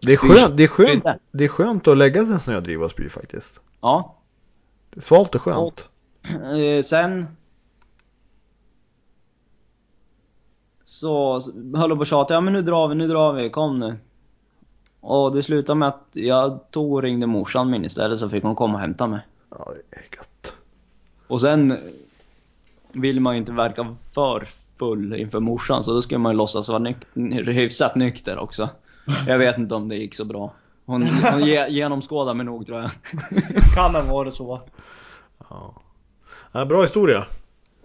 Det 0.00 0.12
är 0.12 0.16
skönt, 0.16 0.56
det 0.56 0.64
är 0.64 0.68
skönt, 0.68 1.04
det 1.30 1.44
är 1.44 1.48
skönt 1.48 1.88
att 1.88 1.98
lägga 1.98 2.22
sig 2.22 2.30
i 2.30 2.34
en 2.34 2.40
snödriva 2.40 2.84
och 2.84 2.90
spy 2.90 3.08
faktiskt. 3.08 3.60
Ja. 3.80 4.15
Det 4.90 5.00
är 5.00 5.02
svalt 5.02 5.34
och 5.34 5.42
skönt. 5.42 5.88
Eh, 6.24 6.82
sen... 6.82 7.26
Så 10.84 11.40
höll 11.76 11.90
jag 11.90 11.98
på 11.98 12.00
och 12.00 12.06
tjatade, 12.06 12.34
ja 12.34 12.40
men 12.40 12.52
nu 12.52 12.62
drar 12.62 12.88
vi, 12.88 12.94
nu 12.94 13.08
drar 13.08 13.32
vi, 13.32 13.50
kom 13.50 13.78
nu. 13.78 13.96
Och 15.00 15.34
det 15.34 15.42
slutade 15.42 15.78
med 15.78 15.88
att 15.88 16.08
jag 16.12 16.70
tog 16.70 16.92
och 16.92 17.02
ringde 17.02 17.26
morsan 17.26 17.70
min 17.70 17.84
istället 17.84 18.20
så 18.20 18.28
fick 18.28 18.42
hon 18.42 18.54
komma 18.54 18.74
och 18.74 18.80
hämta 18.80 19.06
mig. 19.06 19.20
Ja, 19.50 19.72
det 19.90 19.96
är 19.96 20.02
gött. 20.16 20.56
Och 21.26 21.40
sen 21.40 21.78
vill 22.92 23.20
man 23.20 23.34
ju 23.34 23.38
inte 23.38 23.52
verka 23.52 23.96
för 24.12 24.48
full 24.78 25.14
inför 25.14 25.40
morsan 25.40 25.84
så 25.84 25.92
då 25.92 26.02
ska 26.02 26.18
man 26.18 26.32
ju 26.32 26.36
låtsas 26.38 26.68
vara 26.68 26.78
nyk- 26.78 27.50
hyfsat 27.50 27.94
nykter 27.94 28.38
också. 28.38 28.68
Jag 29.26 29.38
vet 29.38 29.58
inte 29.58 29.74
om 29.74 29.88
det 29.88 29.96
gick 29.96 30.14
så 30.14 30.24
bra. 30.24 30.52
Hon, 30.86 31.06
hon 31.08 31.44
ge, 31.46 31.68
genomskådade 31.68 32.36
mig 32.36 32.46
nog 32.46 32.66
tror 32.66 32.80
jag. 32.80 32.90
Kan 33.74 33.94
ha 33.94 34.02
varit 34.02 34.34
så. 34.34 34.60
Ja. 35.50 35.74
Ja, 36.52 36.64
bra 36.64 36.82
historia. 36.82 37.26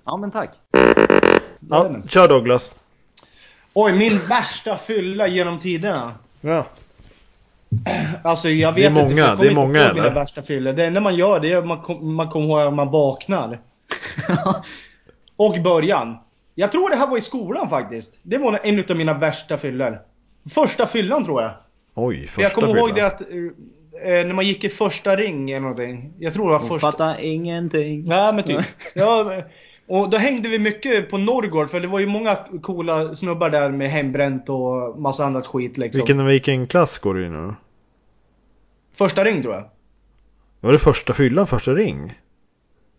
Ja 0.06 0.18
men 0.18 0.32
tack. 0.32 0.50
Ja, 1.70 1.96
kör 2.08 2.28
Douglas. 2.28 2.72
Oj, 3.74 3.94
min 3.94 4.18
värsta 4.30 4.76
fylla 4.76 5.28
genom 5.28 5.60
tiderna. 5.60 6.14
Ja. 6.42 6.66
Alltså 8.24 8.50
jag 8.50 8.76
Det 8.76 8.86
är 8.86 8.90
vet 8.90 9.00
inte, 9.04 9.16
många, 9.16 9.28
jag 9.28 9.38
det 9.38 9.46
är 9.46 9.50
inte 9.50 9.56
många, 9.62 9.68
mina 9.74 9.90
eller? 9.90 10.12
värsta 10.12 10.42
fyllor. 10.42 10.74
Det 10.74 10.86
enda 10.86 11.02
man 11.02 11.16
gör 11.16 11.40
det 11.40 11.52
är 11.54 11.58
att 11.58 11.68
man, 11.68 11.82
kom, 11.82 12.16
man 12.16 12.30
kommer 12.30 12.48
ihåg 12.48 12.60
att 12.60 12.74
man 12.74 12.92
vaknar. 12.92 13.60
Och 15.38 15.62
början. 15.64 16.18
Jag 16.56 16.72
tror 16.72 16.90
det 16.90 16.96
här 16.96 17.08
var 17.08 17.18
i 17.18 17.22
skolan 17.22 17.70
faktiskt. 17.70 18.20
Det 18.24 18.38
var 18.38 18.60
en 18.64 18.84
av 18.90 18.96
mina 18.96 19.14
värsta 19.14 19.58
fyllor. 19.58 20.00
Första 20.50 20.86
fyllan 20.86 21.26
tror 21.26 21.42
jag. 21.42 21.52
Oj, 21.94 22.28
För 22.28 22.42
jag 22.42 22.52
första 22.52 22.68
kommer 22.68 22.80
ihåg 22.80 22.96
det 22.96 23.02
att 23.02 23.22
eh, 23.22 23.28
när 24.02 24.34
man 24.34 24.46
gick 24.46 24.64
i 24.64 24.70
första 24.70 25.16
ring 25.16 25.52
eller 25.52 25.60
någonting. 25.60 26.14
Jag 26.20 26.34
tror 26.34 26.46
det 26.46 26.52
var 26.52 26.60
Hon 26.60 26.68
första. 26.68 26.92
fattar 26.92 27.16
ingenting. 27.20 28.04
Nej 28.08 28.34
men 28.34 28.44
typ. 28.44 28.66
ja, 28.94 29.44
och 29.88 30.10
då 30.10 30.18
hängde 30.18 30.50
vi 30.50 30.60
mycket 30.60 31.10
på 31.10 31.18
Norrgård 31.18 31.70
för 31.70 31.80
det 31.80 31.88
var 31.88 32.00
ju 32.00 32.06
många 32.06 32.38
coola 32.62 33.16
snubbar 33.16 33.50
där 33.50 33.70
med 33.70 33.92
hembränt 33.92 34.50
och 34.50 35.00
massa 35.00 35.26
annat 35.26 35.48
skit 35.48 35.78
liksom. 35.78 36.00
Vilken, 36.00 36.26
vilken 36.26 36.68
klass 36.68 36.98
går 36.98 37.14
du 37.14 37.26
i 37.26 37.30
nu? 37.30 37.54
Första 38.94 39.24
ring 39.24 39.42
tror 39.42 39.54
jag. 39.54 39.64
Var 40.60 40.72
det 40.72 40.80
första 40.80 41.14
fyllan, 41.14 41.48
första 41.48 41.74
ring? 41.74 42.20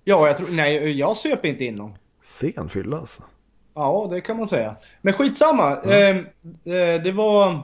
Ja, 0.04 0.26
jag 0.26 0.36
tror, 0.36 0.56
nej 0.56 0.98
jag 0.98 1.16
söp 1.16 1.44
inte 1.44 1.64
in 1.64 1.74
någon. 1.74 1.92
Sen 2.24 2.68
fylla 2.68 2.98
alltså. 2.98 3.22
Ja, 3.74 4.08
det 4.10 4.20
kan 4.20 4.36
man 4.36 4.46
säga. 4.46 4.76
Men 5.02 5.14
skitsamma. 5.14 5.80
Eh, 5.82 6.16
eh, 6.16 7.02
det 7.04 7.12
var... 7.12 7.60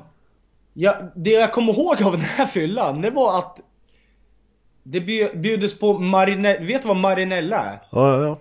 Ja, 0.81 0.97
det 1.15 1.31
jag 1.31 1.53
kommer 1.53 1.73
ihåg 1.73 2.03
av 2.03 2.13
den 2.13 2.21
här 2.21 2.47
fyllan, 2.47 3.01
det 3.03 3.11
var 3.11 3.39
att 3.39 3.61
det 4.83 5.01
bjudes 5.35 5.79
på 5.79 5.99
marinella. 5.99 6.61
Vet 6.65 6.83
du 6.83 6.89
vad 6.89 6.97
marinella 6.97 7.57
är? 7.65 7.79
Ja, 7.91 8.17
ja, 8.17 8.23
ja. 8.23 8.39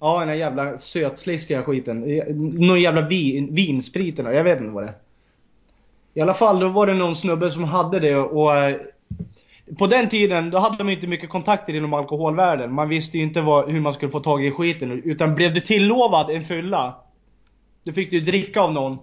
Ja, 0.00 0.20
den 0.20 0.28
här 0.28 0.36
jävla 0.36 0.78
sötsliskiga 0.78 1.62
skiten. 1.62 2.00
Någon 2.66 2.80
jävla 2.80 3.00
vin, 3.00 3.54
vinspriten, 3.54 4.26
jag 4.26 4.44
vet 4.44 4.60
inte 4.60 4.72
vad 4.72 4.82
det 4.84 4.88
är. 4.88 4.94
I 6.14 6.20
alla 6.20 6.34
fall, 6.34 6.60
då 6.60 6.68
var 6.68 6.86
det 6.86 6.94
någon 6.94 7.16
snubbe 7.16 7.50
som 7.50 7.64
hade 7.64 8.00
det 8.00 8.16
och... 8.16 8.56
eh, 8.56 8.76
På 9.78 9.86
den 9.86 10.08
tiden, 10.08 10.50
då 10.50 10.58
hade 10.58 10.84
man 10.84 10.92
inte 10.92 11.06
mycket 11.06 11.30
kontakter 11.30 11.74
inom 11.74 11.94
alkoholvärlden. 11.94 12.72
Man 12.72 12.88
visste 12.88 13.18
ju 13.18 13.24
inte 13.24 13.40
vad, 13.40 13.70
hur 13.70 13.80
man 13.80 13.94
skulle 13.94 14.10
få 14.10 14.20
tag 14.20 14.44
i 14.46 14.50
skiten. 14.50 15.02
Utan 15.04 15.34
blev 15.34 15.54
du 15.54 15.60
tilllovad 15.60 16.30
en 16.30 16.44
fylla, 16.44 16.94
då 17.84 17.92
fick 17.92 18.10
du 18.10 18.20
dricka 18.20 18.60
av 18.60 18.72
någon. 18.72 18.98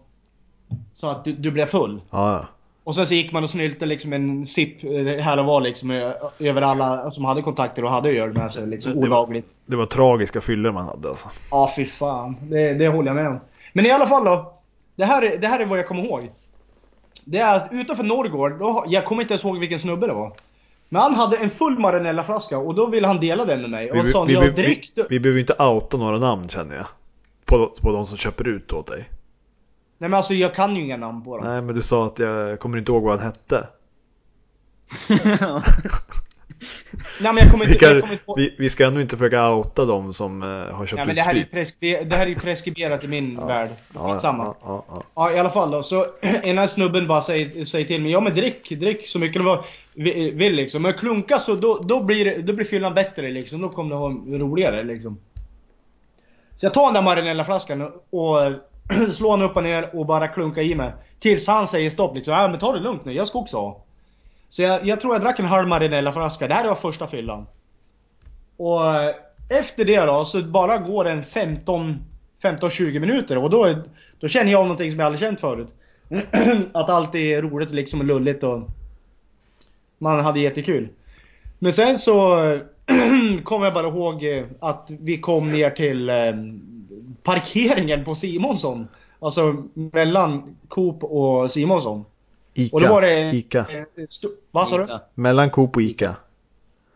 Så 0.93 1.07
att 1.07 1.23
du, 1.25 1.33
du 1.33 1.51
blev 1.51 1.65
full. 1.65 2.01
ja. 2.11 2.45
Och 2.83 2.95
sen 2.95 3.07
så 3.07 3.13
gick 3.13 3.31
man 3.31 3.43
och 3.43 3.49
snylte 3.49 3.85
liksom 3.85 4.13
en 4.13 4.45
sipp 4.45 4.83
eh, 4.83 4.89
här 5.23 5.39
och 5.39 5.45
var 5.45 5.61
liksom 5.61 5.91
ö- 5.91 6.13
över 6.39 6.61
alla 6.61 7.11
som 7.11 7.25
hade 7.25 7.41
kontakter 7.41 7.83
och 7.85 7.91
hade 7.91 8.09
öl 8.09 8.33
med 8.33 8.51
sig 8.51 8.67
liksom 8.67 8.91
Det 9.01 9.07
var- 9.09 9.17
olagligt. 9.19 9.47
Det 9.65 9.75
var 9.75 9.85
tragiska 9.85 10.41
fyllor 10.41 10.71
man 10.71 10.85
hade 10.85 11.09
alltså. 11.09 11.29
Ja, 11.51 11.71
fy 11.75 11.85
fan. 11.85 12.35
Det, 12.41 12.73
det 12.73 12.87
håller 12.87 13.09
jag 13.09 13.15
med 13.15 13.27
om. 13.27 13.39
Men 13.73 13.85
i 13.85 13.91
alla 13.91 14.07
fall 14.07 14.25
då. 14.25 14.53
Det 14.95 15.05
här, 15.05 15.21
är- 15.21 15.37
det 15.37 15.47
här 15.47 15.59
är 15.59 15.65
vad 15.65 15.79
jag 15.79 15.87
kommer 15.87 16.03
ihåg. 16.05 16.29
Det 17.25 17.37
är 17.37 17.55
att 17.55 17.67
utanför 17.71 18.03
Norrgård, 18.03 18.59
då, 18.59 18.83
jag 18.87 19.05
kommer 19.05 19.21
inte 19.21 19.33
ens 19.33 19.43
ihåg 19.43 19.59
vilken 19.59 19.79
snubbe 19.79 20.07
det 20.07 20.13
var. 20.13 20.31
Men 20.89 21.01
han 21.01 21.13
hade 21.13 21.37
en 21.37 21.49
full 21.49 21.79
Marinella-flaska 21.79 22.57
och 22.57 22.75
då 22.75 22.85
ville 22.85 23.07
han 23.07 23.19
dela 23.19 23.45
den 23.45 23.61
med 23.61 23.69
mig. 23.69 23.91
Och 23.91 24.07
sa 24.07 24.23
vi, 24.23 24.35
vi, 24.35 24.49
drick 24.49 24.91
vi, 24.95 25.03
vi 25.09 25.19
behöver 25.19 25.39
inte 25.39 25.53
outa 25.63 25.97
några 25.97 26.17
namn 26.17 26.49
känner 26.49 26.75
jag. 26.75 26.85
På, 27.45 27.67
på 27.81 27.91
de 27.91 28.07
som 28.07 28.17
köper 28.17 28.47
ut 28.47 28.73
åt 28.73 28.87
dig. 28.87 29.09
Nej 30.01 30.09
men 30.09 30.13
alltså 30.13 30.33
jag 30.33 30.55
kan 30.55 30.75
ju 30.75 30.81
inga 30.81 30.97
namn 30.97 31.23
på 31.23 31.37
dem. 31.37 31.47
Nej 31.47 31.61
men 31.61 31.75
du 31.75 31.81
sa 31.81 32.05
att 32.05 32.19
jag 32.19 32.59
kommer 32.59 32.77
inte 32.77 32.91
ihåg 32.91 33.03
vad 33.03 33.19
han 33.19 33.25
hette. 33.27 33.67
Nej 37.21 37.33
men 37.33 37.37
jag 37.37 37.51
kommer 37.51 37.65
Vi, 37.65 37.73
inte, 37.73 37.85
jag 37.85 37.91
kan, 37.93 38.01
kommer 38.01 38.13
inte 38.13 38.25
på... 38.25 38.35
vi, 38.37 38.55
vi 38.57 38.69
ska 38.69 38.85
ändå 38.85 39.01
inte 39.01 39.17
försöka 39.17 39.49
outa 39.51 39.85
de 39.85 40.13
som 40.13 40.43
eh, 40.43 40.47
har 40.75 40.85
köpt 40.85 40.97
Nej 40.97 41.05
men 41.05 41.15
det 41.15 41.21
här, 41.21 41.35
är 41.35 41.43
presk, 41.43 41.77
det, 41.79 42.01
det 42.01 42.15
här 42.15 42.25
är 42.25 42.29
ju 42.29 42.35
preskriberat 42.35 43.03
i 43.03 43.07
min 43.07 43.47
värld. 43.47 43.69
Skitsamma. 43.93 44.43
Ja, 44.45 44.55
ja, 44.65 44.85
ja. 44.89 45.03
Ja 45.15 45.31
i 45.31 45.39
alla 45.39 45.49
fall 45.49 45.71
då, 45.71 45.83
så 45.83 46.05
ena 46.43 46.67
snubben 46.67 47.07
bara 47.07 47.21
säger, 47.21 47.65
säger 47.65 47.85
till 47.85 48.01
mig 48.01 48.11
Ja 48.11 48.19
men 48.19 48.35
drick, 48.35 48.69
drick 48.69 49.07
så 49.07 49.19
mycket 49.19 49.41
du 49.43 49.57
vi- 49.93 50.31
vill 50.31 50.53
liksom. 50.55 50.81
Men 50.81 50.93
klunka 50.93 51.39
så 51.39 51.55
då, 51.55 51.79
då, 51.83 52.03
blir, 52.03 52.41
då 52.41 52.53
blir 52.53 52.65
fyllan 52.65 52.93
bättre 52.93 53.31
liksom. 53.31 53.61
Då 53.61 53.69
kommer 53.69 53.89
det 53.95 54.01
vara 54.01 54.13
roligare 54.39 54.83
liksom. 54.83 55.17
Så 56.55 56.65
jag 56.65 56.73
tar 56.73 56.85
den 56.85 56.93
där 56.93 57.01
Marinella-flaskan 57.01 57.91
och 58.09 58.37
slår 59.11 59.29
honom 59.29 59.49
upp 59.49 59.55
och 59.55 59.63
ner 59.63 59.95
och 59.95 60.05
bara 60.05 60.27
klunkar 60.27 60.61
i 60.61 60.75
mig. 60.75 60.91
Tills 61.19 61.47
han 61.47 61.67
säger 61.67 61.89
stopp 61.89 62.15
liksom. 62.15 62.33
Ja 62.33 62.47
men 62.47 62.59
ta 62.59 62.73
det 62.73 62.79
lugnt 62.79 63.05
nu, 63.05 63.13
jag 63.13 63.27
ska 63.27 63.39
också 63.39 63.57
ha. 63.57 63.83
Så 64.49 64.61
jag, 64.61 64.85
jag 64.85 65.01
tror 65.01 65.15
jag 65.15 65.21
drack 65.21 65.39
en 65.39 65.45
halv 65.45 65.67
Marinella-flaska. 65.67 66.47
Det 66.47 66.53
här 66.53 66.67
var 66.67 66.75
första 66.75 67.07
fyllan. 67.07 67.47
Och 68.57 68.95
eh, 68.95 69.15
efter 69.49 69.85
det 69.85 70.05
då 70.05 70.25
så 70.25 70.43
bara 70.43 70.77
går 70.77 71.07
en 71.07 71.23
15-20 71.23 72.99
minuter 72.99 73.37
och 73.37 73.49
då, 73.49 73.83
då 74.19 74.27
känner 74.27 74.51
jag 74.51 74.61
någonting 74.61 74.91
som 74.91 74.99
jag 74.99 75.05
aldrig 75.05 75.19
känt 75.19 75.39
förut. 75.39 75.73
att 76.73 76.89
allt 76.89 77.15
är 77.15 77.41
roligt 77.41 77.71
liksom 77.71 77.99
och 77.99 78.05
lulligt 78.05 78.43
och 78.43 78.69
man 79.97 80.19
hade 80.19 80.39
jättekul. 80.39 80.89
Men 81.59 81.73
sen 81.73 81.97
så 81.97 82.35
kommer 83.43 83.65
jag 83.65 83.73
bara 83.73 83.87
ihåg 83.87 84.23
eh, 84.23 84.45
att 84.59 84.91
vi 84.99 85.17
kom 85.17 85.51
ner 85.51 85.69
till 85.69 86.09
eh, 86.09 86.15
parkeringen 87.23 88.05
på 88.05 88.15
Simonsson. 88.15 88.87
Alltså 89.19 89.63
mellan 89.73 90.55
Coop 90.67 91.03
och 91.03 91.51
Simonsson. 91.51 92.05
Ica. 92.53 92.75
Och 92.75 92.81
då 92.81 92.87
var 92.87 93.01
det... 93.01 93.31
Ica. 93.35 93.59
eh, 93.59 93.83
vad 94.51 94.67
sa 94.69 94.77
du? 94.77 94.87
Mellan 95.15 95.49
Coop 95.49 95.75
och 95.75 95.81
Ica. 95.81 96.15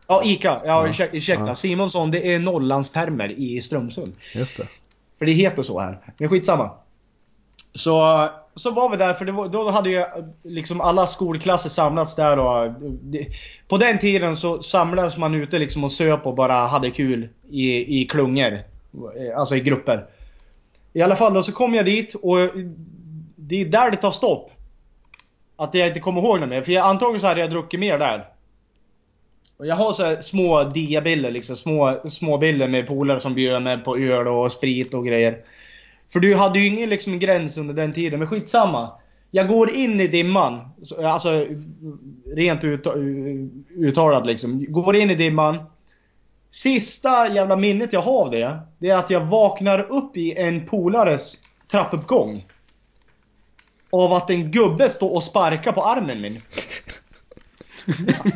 Ja, 0.07 0.21
Ica. 0.25 0.61
Ja, 0.65 0.87
Ja. 0.87 1.07
ursäkta. 1.11 1.47
Ja. 1.47 1.55
Simonsson, 1.55 2.11
det 2.11 2.33
är 2.33 2.39
Norrlandstermer 2.39 3.31
i 3.31 3.61
Strömsund. 3.61 4.13
Just 4.35 4.57
det. 4.57 4.67
För 5.19 5.25
det 5.25 5.31
heter 5.31 5.63
så 5.63 5.79
här. 5.79 5.99
Men 6.17 6.29
skitsamma. 6.29 6.69
Så, 7.73 8.29
så 8.55 8.71
var 8.71 8.89
vi 8.89 8.97
där, 8.97 9.13
för 9.13 9.25
det 9.25 9.31
var, 9.31 9.47
då 9.47 9.69
hade 9.69 9.89
ju 9.89 10.03
liksom 10.43 10.81
alla 10.81 11.07
skolklasser 11.07 11.69
samlats 11.69 12.15
där 12.15 12.39
och 12.39 12.73
det, 13.01 13.27
På 13.67 13.77
den 13.77 13.99
tiden 13.99 14.35
så 14.37 14.61
samlades 14.61 15.17
man 15.17 15.35
ute 15.35 15.59
liksom 15.59 15.83
och 15.83 15.91
söp 15.91 16.25
och 16.25 16.35
bara 16.35 16.53
hade 16.53 16.91
kul 16.91 17.29
i, 17.49 18.01
i 18.01 18.05
klungor. 18.05 18.59
Alltså 19.35 19.55
i 19.55 19.59
grupper. 19.59 20.05
I 20.93 21.01
alla 21.01 21.15
fall 21.15 21.33
då 21.33 21.43
så 21.43 21.51
kom 21.51 21.73
jag 21.73 21.85
dit 21.85 22.15
och 22.15 22.37
det 23.35 23.61
är 23.61 23.65
där 23.65 23.91
det 23.91 23.97
tar 23.97 24.11
stopp. 24.11 24.51
Att 25.55 25.73
jag 25.73 25.87
inte 25.87 25.99
kommer 25.99 26.21
ihåg 26.21 26.39
något 26.39 26.49
mer, 26.49 26.61
för 26.61 26.71
jag, 26.71 26.85
antagligen 26.85 27.21
så 27.21 27.27
hade 27.27 27.39
jag 27.41 27.49
druckit 27.49 27.79
mer 27.79 27.97
där. 27.97 28.25
Och 29.57 29.67
jag 29.67 29.75
har 29.75 29.93
så 29.93 30.03
här 30.03 30.21
små 30.21 30.63
diabilder 30.63 31.31
liksom, 31.31 31.55
små, 31.55 32.01
små 32.09 32.37
bilder 32.37 32.67
med 32.67 32.87
polare 32.87 33.19
som 33.19 33.33
bjöd 33.33 33.63
mig 33.63 33.77
på 33.77 33.97
öl 33.97 34.27
och 34.27 34.51
sprit 34.51 34.93
och 34.93 35.05
grejer. 35.05 35.37
För 36.13 36.19
du 36.19 36.35
hade 36.35 36.59
ju 36.59 36.67
ingen 36.67 36.89
liksom 36.89 37.19
gräns 37.19 37.57
under 37.57 37.73
den 37.73 37.93
tiden, 37.93 38.19
men 38.19 38.27
skitsamma. 38.27 38.91
Jag 39.31 39.47
går 39.47 39.75
in 39.75 39.99
i 39.99 40.07
dimman, 40.07 40.59
alltså 41.03 41.47
rent 42.35 42.63
ut, 42.63 42.87
uttalat 43.77 44.25
liksom. 44.25 44.65
Går 44.69 44.95
in 44.95 45.09
i 45.09 45.15
dimman. 45.15 45.57
Sista 46.53 47.27
jävla 47.27 47.55
minnet 47.55 47.93
jag 47.93 48.01
har 48.01 48.21
av 48.21 48.31
det, 48.31 48.59
det 48.79 48.89
är 48.89 48.97
att 48.97 49.09
jag 49.09 49.19
vaknar 49.21 49.79
upp 49.91 50.17
i 50.17 50.37
en 50.37 50.65
polares 50.65 51.37
trappuppgång. 51.71 52.45
Av 53.91 54.13
att 54.13 54.29
en 54.29 54.51
gubbe 54.51 54.89
står 54.89 55.13
och 55.13 55.23
sparkar 55.23 55.71
på 55.71 55.83
armen 55.83 56.21
min. 56.21 56.41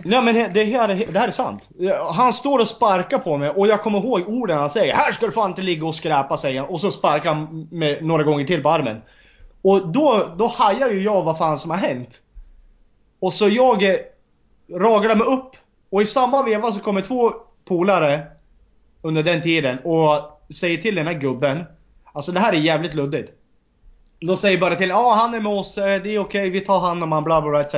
Nej 0.05 0.21
men 0.21 0.53
det 0.53 0.63
här, 0.63 0.89
är- 0.89 1.11
det 1.11 1.19
här 1.19 1.27
är 1.27 1.31
sant. 1.31 1.69
Han 2.13 2.33
står 2.33 2.59
och 2.59 2.67
sparkar 2.67 3.17
på 3.19 3.37
mig 3.37 3.49
och 3.49 3.67
jag 3.67 3.81
kommer 3.81 3.99
ihåg 3.99 4.27
orden 4.29 4.57
han 4.57 4.69
säger. 4.69 4.93
Här 4.93 5.11
ska 5.11 5.25
du 5.25 5.31
fan 5.31 5.49
inte 5.49 5.61
ligga 5.61 5.85
och 5.87 5.95
skräpa 5.95 6.37
säger 6.37 6.59
han. 6.61 6.69
Och 6.69 6.81
så 6.81 6.91
sparkar 6.91 7.33
han 7.33 7.67
mig 7.71 8.01
några 8.01 8.23
gånger 8.23 8.45
till 8.45 8.63
på 8.63 8.69
armen. 8.69 9.01
Och 9.61 9.87
då, 9.87 10.35
då 10.37 10.47
hajar 10.47 10.89
ju 10.89 11.03
jag 11.03 11.23
vad 11.23 11.37
fan 11.37 11.57
som 11.57 11.71
har 11.71 11.77
hänt. 11.77 12.21
Och 13.19 13.33
så 13.33 13.49
jag 13.49 13.83
eh, 13.83 13.95
raglar 14.73 15.15
mig 15.15 15.27
upp. 15.27 15.51
Och 15.89 16.01
i 16.01 16.05
samma 16.05 16.43
veva 16.43 16.71
så 16.71 16.79
kommer 16.79 17.01
två 17.01 17.33
polare 17.67 18.27
under 19.01 19.23
den 19.23 19.41
tiden 19.41 19.77
och 19.83 20.41
säger 20.53 20.77
till 20.77 20.95
den 20.95 21.07
här 21.07 21.13
gubben. 21.13 21.63
Alltså 22.13 22.31
det 22.31 22.39
här 22.39 22.53
är 22.53 22.57
jävligt 22.57 22.93
luddigt. 22.93 23.31
De 24.19 24.37
säger 24.37 24.57
bara 24.57 24.75
till 24.75 24.89
ja 24.89 25.17
han 25.21 25.33
är 25.33 25.39
med 25.39 25.51
oss, 25.51 25.77
eh, 25.77 26.01
det 26.01 26.15
är 26.15 26.19
okej, 26.19 26.49
vi 26.49 26.61
tar 26.61 26.79
hand 26.79 27.03
om 27.03 27.11
han, 27.11 27.23
bla 27.23 27.41
bla 27.41 27.51
bla 27.51 27.61
etc. 27.61 27.75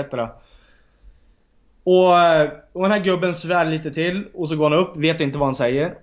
Och, 1.84 2.20
eh, 2.20 2.50
och 2.74 2.82
den 2.82 2.92
här 2.92 3.00
gubben 3.00 3.36
svär 3.36 3.66
lite 3.66 3.92
till 3.92 4.28
och 4.34 4.50
så 4.50 4.56
går 4.56 4.70
han 4.70 4.80
upp, 4.80 4.98
vet 4.98 5.22
inte 5.22 5.38
vad 5.38 5.48
han 5.48 5.56
säger. 5.56 5.96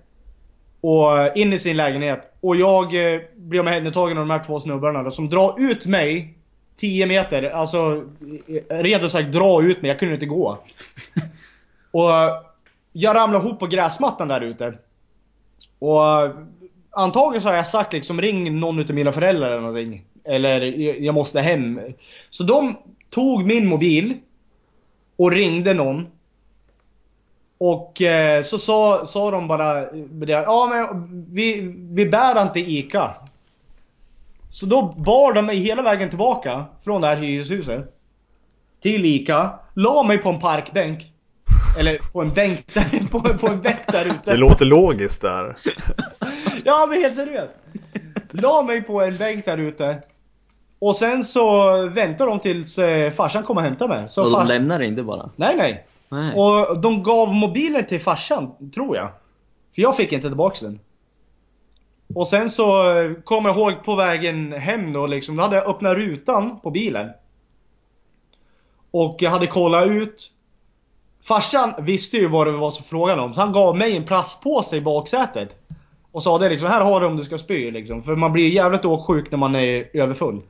Och 0.81 1.17
eh, 1.17 1.31
in 1.35 1.53
i 1.53 1.59
sin 1.59 1.77
lägenhet. 1.77 2.33
Och 2.41 2.55
jag 2.55 3.13
eh, 3.13 3.21
blir 3.35 3.59
omhändertagen 3.59 4.17
av 4.17 4.27
de 4.27 4.29
här 4.29 4.43
två 4.43 4.59
snubbarna 4.59 5.03
då, 5.03 5.11
som 5.11 5.29
drar 5.29 5.55
ut 5.57 5.85
mig 5.85 6.37
10 6.77 7.05
meter. 7.05 7.43
Alltså 7.43 8.03
redo 8.69 9.09
sagt 9.09 9.31
dra 9.31 9.63
ut 9.63 9.81
mig, 9.81 9.89
jag 9.89 9.99
kunde 9.99 10.13
inte 10.13 10.25
gå. 10.25 10.57
och 11.91 12.09
jag 12.99 13.15
ramlade 13.15 13.45
ihop 13.45 13.59
på 13.59 13.67
gräsmattan 13.67 14.27
där 14.27 14.41
ute. 14.41 14.73
Och 15.79 16.21
eh, 16.21 16.31
antagligen 16.91 17.41
så 17.41 17.47
har 17.47 17.55
jag 17.55 17.67
sagt 17.67 17.93
liksom 17.93 18.21
ring 18.21 18.59
någon 18.59 18.79
utav 18.79 18.95
mina 18.95 19.11
föräldrar 19.11 19.51
eller 19.51 19.61
någonting. 19.61 20.05
Eller 20.23 20.61
jag 21.03 21.15
måste 21.15 21.41
hem. 21.41 21.81
Så 22.29 22.43
de 22.43 22.77
tog 23.09 23.45
min 23.45 23.67
mobil 23.67 24.17
och 25.15 25.31
ringde 25.31 25.73
någon. 25.73 26.07
Och 27.57 28.01
eh, 28.01 28.43
så 28.43 28.57
sa, 28.57 29.05
sa 29.05 29.31
de 29.31 29.47
bara 29.47 29.85
ja 30.27 30.67
men 30.71 31.07
vi, 31.31 31.75
vi 31.91 32.05
bär 32.05 32.41
inte 32.41 32.59
ICA. 32.59 33.15
Så 34.49 34.65
då 34.65 34.81
bar 34.81 35.33
de 35.33 35.45
mig 35.45 35.57
hela 35.57 35.81
vägen 35.81 36.09
tillbaka 36.09 36.65
från 36.83 37.01
det 37.01 37.07
här 37.07 37.15
hyreshuset. 37.15 37.93
Till 38.81 39.05
ICA, 39.05 39.59
la 39.73 40.03
mig 40.03 40.17
på 40.17 40.29
en 40.29 40.39
parkbänk. 40.39 41.11
Eller 41.79 41.97
på 42.11 42.21
en 42.21 42.33
bänk 42.33 42.73
där, 42.73 43.07
på, 43.11 43.19
på 43.21 43.47
en 43.47 43.61
bänk 43.61 43.87
där 43.87 44.05
ute. 44.05 44.31
Det 44.31 44.37
låter 44.37 44.65
logiskt 44.65 45.21
där. 45.21 45.55
Ja 46.65 46.87
men 46.89 47.01
helt 47.01 47.15
seriöst. 47.15 47.57
La 48.31 48.63
mig 48.63 48.81
på 48.81 49.01
en 49.01 49.17
bänk 49.17 49.45
där 49.45 49.57
ute. 49.57 50.01
Och 50.79 50.95
sen 50.95 51.23
så 51.23 51.71
väntade 51.87 52.29
de 52.29 52.39
tills 52.39 52.77
eh, 52.77 53.11
farsan 53.11 53.43
kom 53.43 53.57
och 53.57 53.63
hämtade 53.63 53.95
mig. 53.95 54.09
Så 54.09 54.23
Och 54.23 54.31
de 54.31 54.39
fars... 54.39 54.49
lämnar 54.49 54.79
inte 54.79 55.03
bara? 55.03 55.29
Nej 55.35 55.55
nej. 55.57 55.87
Nej. 56.09 56.33
Och 56.35 56.81
de 56.81 57.03
gav 57.03 57.33
mobilen 57.33 57.85
till 57.85 58.01
farsan, 58.01 58.71
tror 58.73 58.95
jag. 58.95 59.09
För 59.75 59.81
jag 59.81 59.95
fick 59.95 60.11
inte 60.11 60.27
tillbaks 60.27 60.59
den. 60.59 60.79
Och 62.15 62.27
sen 62.27 62.49
så 62.49 62.99
eh, 62.99 63.13
kom 63.23 63.45
jag 63.45 63.57
ihåg 63.57 63.83
på 63.83 63.95
vägen 63.95 64.53
hem 64.53 64.93
då 64.93 65.07
liksom, 65.07 65.35
då 65.35 65.43
hade 65.43 65.55
jag 65.55 65.67
öppnat 65.67 65.97
rutan 65.97 66.59
på 66.59 66.71
bilen. 66.71 67.09
Och 68.91 69.15
jag 69.19 69.31
hade 69.31 69.47
kollat 69.47 69.87
ut. 69.87 70.31
Farsan 71.23 71.73
visste 71.79 72.17
ju 72.17 72.27
vad 72.27 72.47
det 72.47 72.51
var 72.51 72.71
som 72.71 72.85
frågan 72.85 73.19
om, 73.19 73.33
så 73.33 73.41
han 73.41 73.51
gav 73.51 73.77
mig 73.77 73.97
en 73.97 74.03
plastpåse 74.03 74.77
i 74.77 74.81
baksätet. 74.81 75.55
Och 76.11 76.23
sa 76.23 76.37
det 76.37 76.49
liksom, 76.49 76.69
här 76.69 76.81
har 76.81 77.01
du 77.01 77.07
om 77.07 77.17
du 77.17 77.23
ska 77.23 77.37
spy 77.37 77.71
liksom. 77.71 78.03
För 78.03 78.15
man 78.15 78.33
blir 78.33 78.49
jävligt 78.49 78.85
åksjuk 78.85 79.31
när 79.31 79.37
man 79.37 79.55
är 79.55 79.89
överfull. 79.93 80.41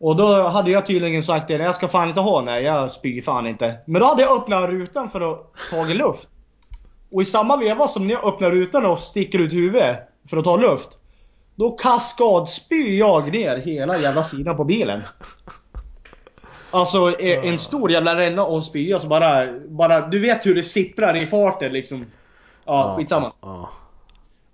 Och 0.00 0.16
då 0.16 0.42
hade 0.42 0.70
jag 0.70 0.86
tydligen 0.86 1.22
sagt 1.22 1.48
det, 1.48 1.54
jag 1.54 1.76
ska 1.76 1.88
fan 1.88 2.08
inte 2.08 2.20
ha 2.20 2.40
nej, 2.40 2.64
jag 2.64 2.90
spyr 2.90 3.22
fan 3.22 3.46
inte. 3.46 3.74
Men 3.86 4.00
då 4.00 4.06
hade 4.06 4.22
jag 4.22 4.36
öppnat 4.36 4.70
rutan 4.70 5.10
för 5.10 5.32
att 5.32 5.52
ta 5.70 5.84
luft. 5.84 6.28
Och 7.12 7.22
i 7.22 7.24
samma 7.24 7.56
veva 7.56 7.88
som 7.88 8.10
jag 8.10 8.24
öppnar 8.24 8.50
rutan 8.50 8.86
och 8.86 8.98
sticker 8.98 9.38
ut 9.38 9.52
huvudet 9.52 9.98
för 10.30 10.36
att 10.36 10.44
ta 10.44 10.56
luft. 10.56 10.88
Då 11.54 11.70
kaskadspyr 11.70 12.98
jag 12.98 13.32
ner 13.32 13.56
hela 13.56 13.98
jävla 13.98 14.24
sidan 14.24 14.56
på 14.56 14.64
bilen. 14.64 15.02
Alltså 16.70 17.20
e- 17.20 17.48
en 17.48 17.58
stor 17.58 17.90
jävla 17.90 18.16
ränna 18.16 18.44
och 18.44 18.64
spya 18.64 18.98
så 18.98 19.06
bara, 19.06 19.58
bara, 19.68 20.08
du 20.08 20.18
vet 20.18 20.46
hur 20.46 20.54
det 20.54 20.62
sipprar 20.62 21.16
i 21.16 21.26
farten 21.26 21.72
liksom. 21.72 22.06
Ja, 22.64 22.94
skitsamma. 22.96 23.32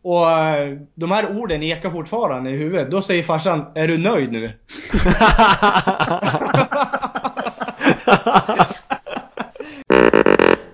Och 0.02 0.30
eh, 0.30 0.78
de 0.94 1.10
här 1.10 1.38
orden 1.38 1.62
ekar 1.62 1.90
fortfarande 1.90 2.50
i 2.50 2.56
huvudet. 2.56 2.90
Då 2.90 3.02
säger 3.02 3.22
farsan, 3.22 3.64
är 3.74 3.88
du 3.88 3.98
nöjd 3.98 4.32
nu? 4.32 4.52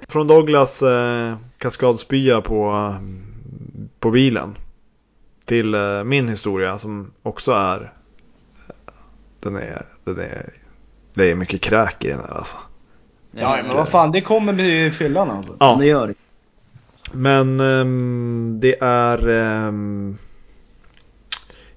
Från 0.09 0.27
Douglas 0.27 0.83
eh, 0.83 1.37
kaskadspya 1.59 2.41
på, 2.41 2.95
på 4.01 4.11
bilen. 4.11 4.55
Till 5.45 5.75
eh, 5.75 6.05
min 6.05 6.29
historia 6.29 6.79
som 6.79 7.13
också 7.23 7.53
är 7.53 7.93
den 9.41 9.57
är, 9.57 9.87
den 10.05 10.19
är 10.19 10.51
det 11.15 11.31
är 11.31 11.35
mycket 11.35 11.61
kräk 11.61 12.05
i 12.05 12.09
den 12.09 12.19
här 12.21 12.35
alltså. 12.37 12.57
Ja, 13.31 13.59
men 13.67 13.77
vad 13.77 13.89
fan, 13.89 14.11
det 14.13 14.21
kommer 14.21 14.53
med 14.53 14.95
fyllan 14.95 15.31
alltså. 15.31 15.57
Ja. 15.61 15.77
Det 15.81 15.87
gör 15.87 16.07
det. 16.09 16.15
Men 17.13 17.61
ehm, 17.61 18.59
det 18.61 18.77
är 18.81 19.29
ehm, 19.29 20.17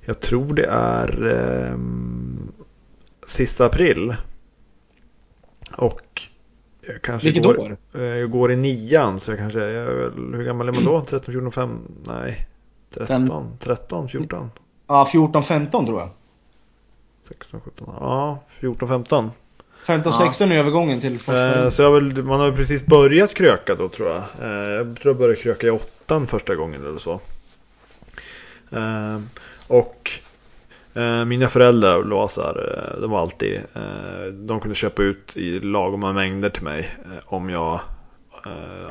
Jag 0.02 0.20
tror 0.20 0.54
det 0.54 0.66
är 0.70 1.28
ehm, 1.28 2.52
Sista 3.28 3.66
april 3.66 4.16
Och 5.78 6.22
jag 6.88 7.02
kanske 7.02 7.28
Vilket 7.28 7.44
går, 7.44 7.60
år? 7.60 7.78
eh, 7.94 8.02
Jag 8.02 8.32
går 8.32 8.52
i 8.52 8.56
nian 8.56 9.18
så 9.20 9.32
jag 9.32 9.38
kanske 9.40 9.60
jag 9.60 9.70
är 9.72 9.96
väl, 9.96 10.34
Hur 10.36 10.44
gammal 10.44 10.68
är 10.68 10.72
man 10.72 10.84
då? 10.86 11.02
13, 11.02 11.34
14, 11.34 11.52
5? 11.52 11.80
Nej 12.08 12.48
13, 12.94 13.58
13, 13.60 14.10
14 14.10 14.52
Ja, 14.88 15.10
14-15 15.14 15.86
tror 15.86 16.00
jag. 16.00 16.10
16, 17.28 17.62
17 17.66 17.88
Ja 18.00 18.40
14, 18.60 18.88
15 18.88 19.32
15-16 19.86 20.52
är 20.54 20.58
övergången 20.58 21.02
till 21.02 21.20
första. 21.20 21.64
Eh, 21.64 21.70
Så 21.70 21.82
jag 21.82 21.92
väl, 21.92 22.24
man 22.24 22.40
har 22.40 22.52
precis 22.52 22.86
börjat 22.86 23.34
kröka 23.34 23.76
då 23.76 23.90
tror 23.90 24.10
jag. 24.10 24.24
Eh, 24.42 24.70
Jag 24.70 24.96
tror 25.02 25.14
jag 25.14 25.18
började 25.18 25.36
kröka 25.42 25.68
i 25.68 25.70
åttan 25.70 26.28
första 26.28 26.56
gången 26.56 26.86
eller 26.86 27.00
så. 27.00 27.20
Eh, 28.72 29.20
Och 29.68 30.12
eh, 30.94 31.26
mina 31.26 31.48
föräldrar 31.48 32.04
här, 32.44 32.94
eh, 32.96 33.02
de 33.02 33.12
var 33.12 33.22
alltid, 33.22 33.56
eh, 33.74 34.26
de 34.34 34.60
kunde 34.60 34.76
köpa 34.76 35.04
ut 35.04 35.38
i 35.38 35.60
lagoma 35.60 36.14
mängder 36.14 36.50
till 36.50 36.64
mig 36.64 36.98
om 37.26 37.50
jag 37.50 37.80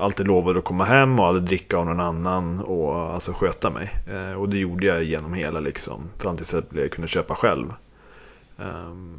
alltid 0.00 0.26
lovade 0.26 0.58
att 0.58 0.64
komma 0.64 0.84
hem 0.84 1.20
och 1.20 1.26
aldrig 1.26 1.44
dricka 1.44 1.76
av 1.76 1.86
någon 1.86 2.00
annan 2.00 2.60
och 2.60 2.96
alltså 2.96 3.32
sköta 3.32 3.70
mig. 3.70 3.90
Och 4.38 4.48
det 4.48 4.58
gjorde 4.58 4.86
jag 4.86 5.04
genom 5.04 5.34
hela 5.34 5.60
liksom, 5.60 6.10
fram 6.18 6.36
tills 6.36 6.54
jag 6.74 6.90
kunde 6.90 7.08
köpa 7.08 7.34
själv. 7.34 7.72
Ehm, 8.58 9.18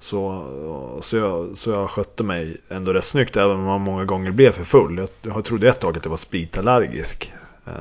så, 0.00 1.00
så, 1.02 1.16
jag, 1.16 1.56
så 1.56 1.70
jag 1.70 1.90
skötte 1.90 2.22
mig 2.22 2.56
ändå 2.68 2.92
rätt 2.92 3.04
snyggt 3.04 3.36
även 3.36 3.56
om 3.56 3.64
man 3.64 3.80
många 3.80 4.04
gånger 4.04 4.30
blev 4.30 4.52
för 4.52 4.64
full. 4.64 4.98
Jag, 4.98 5.08
jag 5.22 5.44
trodde 5.44 5.68
ett 5.68 5.80
tag 5.80 5.96
att 5.96 6.04
jag 6.04 6.10
var 6.10 6.16
spritallergisk. 6.16 7.32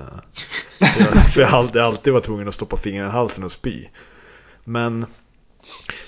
För 0.79 1.01
jag, 1.15 1.33
för 1.33 1.41
jag 1.41 1.49
alltid, 1.53 1.81
alltid 1.81 2.13
var 2.13 2.19
tvungen 2.19 2.47
att 2.47 2.53
stoppa 2.53 2.77
fingrarna 2.77 3.09
i 3.09 3.11
halsen 3.11 3.43
och 3.43 3.51
spy. 3.51 3.85
Men 4.63 5.05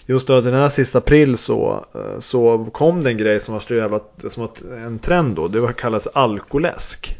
just 0.06 0.28
då 0.28 0.42
den 0.42 0.54
här 0.54 0.70
sista 0.70 0.98
april 0.98 1.38
så, 1.38 1.86
eh, 1.96 2.20
så 2.20 2.66
kom 2.74 3.04
det 3.04 3.10
en 3.10 3.18
grej 3.18 3.40
som 3.40 3.54
var 3.54 3.62
så 3.62 3.76
jävla, 3.76 4.00
som 4.30 4.44
att 4.44 4.62
en 4.62 5.00
trend 5.00 5.36
då. 5.36 5.48
Det 5.48 5.60
var 5.60 5.74
kallas 5.74 6.08
alkoläsk. 6.08 7.18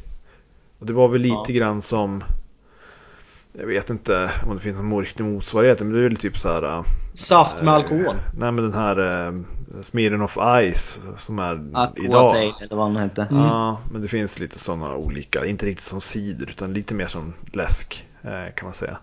Och 0.80 0.86
det 0.86 0.94
var 0.94 1.08
väl 1.08 1.22
lite 1.22 1.54
Ja. 1.54 1.60
grann 1.60 1.82
som 1.82 2.24
jag 3.60 3.68
vet 3.68 3.90
inte 3.90 4.32
om 4.48 4.56
det 4.56 4.62
finns 4.62 4.78
någon 4.78 4.90
mörklig 4.90 5.26
motsvarighet 5.26 5.80
men 5.80 5.94
det 5.94 6.00
är 6.00 6.04
väl 6.04 6.16
typ 6.16 6.38
så 6.38 6.50
här 6.50 6.64
eh, 6.64 6.84
Saft 7.14 7.62
med 7.62 7.74
alkohol. 7.74 8.06
Eh, 8.06 8.16
Nej 8.38 8.52
men 8.52 8.56
den 8.56 8.74
här 8.74 9.28
eh, 9.28 9.34
Smirnoff 9.82 10.38
Ice 10.74 11.02
som 11.18 11.40
är 11.40 11.54
idag. 11.96 12.26
Aquatail 12.26 12.54
eller 12.62 12.76
vad 12.76 12.88
den 12.88 12.98
hette. 12.98 13.28
Mm. 13.32 13.44
Ja, 13.44 13.82
men 13.92 14.02
det 14.02 14.08
finns 14.08 14.40
lite 14.40 14.60
sådana 14.60 14.96
olika. 14.96 15.46
Inte 15.46 15.66
riktigt 15.66 15.86
som 15.86 16.02
cider 16.02 16.50
utan 16.50 16.74
lite 16.74 16.94
mer 16.94 17.08
som 17.08 17.34
läsk 17.54 18.08
eh, 18.22 18.54
kan 18.56 18.66
man 18.66 18.74
säga. 18.74 18.98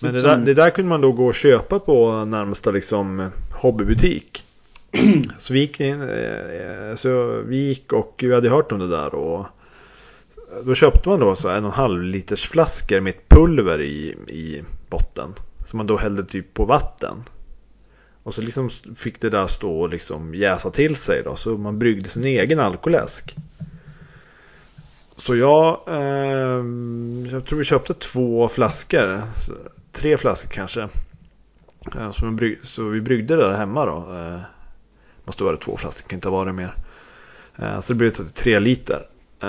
Men 0.00 0.14
det 0.14 0.22
där, 0.22 0.36
det 0.36 0.54
där 0.54 0.70
kunde 0.70 0.88
man 0.88 1.00
då 1.00 1.12
gå 1.12 1.26
och 1.26 1.34
köpa 1.34 1.78
på 1.78 2.24
närmsta 2.24 2.70
liksom 2.70 3.30
hobbybutik. 3.52 4.44
så 5.38 5.52
vi 5.52 5.60
gick 5.60 5.80
in, 5.80 6.02
eh, 6.02 6.94
så 6.94 7.42
vi 7.46 7.56
gick 7.56 7.92
och 7.92 8.14
vi 8.18 8.34
hade 8.34 8.48
hört 8.48 8.72
om 8.72 8.78
det 8.78 8.88
där 8.88 9.14
och 9.14 9.46
då 10.64 10.74
köpte 10.74 11.08
man 11.08 11.20
då 11.20 11.36
så 11.36 11.48
en 11.48 11.64
och 11.64 11.70
en 11.70 11.76
halv 11.76 12.02
liters 12.02 12.48
flaskor 12.48 13.00
med 13.00 13.10
ett 13.10 13.28
pulver 13.28 13.80
i, 13.80 14.16
i 14.28 14.62
botten. 14.90 15.34
Som 15.66 15.76
man 15.76 15.86
då 15.86 15.96
hällde 15.96 16.24
typ 16.24 16.54
på 16.54 16.64
vatten. 16.64 17.24
Och 18.22 18.34
så 18.34 18.42
liksom 18.42 18.70
fick 18.96 19.20
det 19.20 19.30
där 19.30 19.46
stå 19.46 19.80
och 19.80 19.88
liksom 19.88 20.34
jäsa 20.34 20.70
till 20.70 20.96
sig 20.96 21.22
då. 21.22 21.36
Så 21.36 21.56
man 21.56 21.78
bryggde 21.78 22.08
sin 22.08 22.24
egen 22.24 22.60
alkoläsk. 22.60 23.36
Så 25.16 25.36
jag, 25.36 25.80
eh, 25.86 26.64
jag 27.32 27.46
tror 27.46 27.58
vi 27.58 27.64
köpte 27.64 27.94
två 27.94 28.48
flaskor. 28.48 29.22
Tre 29.92 30.16
flaskor 30.16 30.50
kanske. 30.50 30.88
Eh, 31.96 32.12
så, 32.12 32.24
man 32.24 32.36
bryg, 32.36 32.58
så 32.62 32.84
vi 32.84 33.00
bryggde 33.00 33.36
det 33.36 33.42
där 33.42 33.56
hemma 33.56 33.86
då. 33.86 33.96
Eh, 33.96 34.40
måste 35.24 35.44
vara 35.44 35.56
två 35.56 35.76
flaskor, 35.76 36.08
kan 36.08 36.16
inte 36.16 36.28
vara 36.28 36.44
det 36.44 36.52
mer. 36.52 36.74
Eh, 37.56 37.80
så 37.80 37.92
det 37.92 37.96
blev 37.96 38.10
tre 38.10 38.58
liter. 38.58 39.06
Eh, 39.40 39.48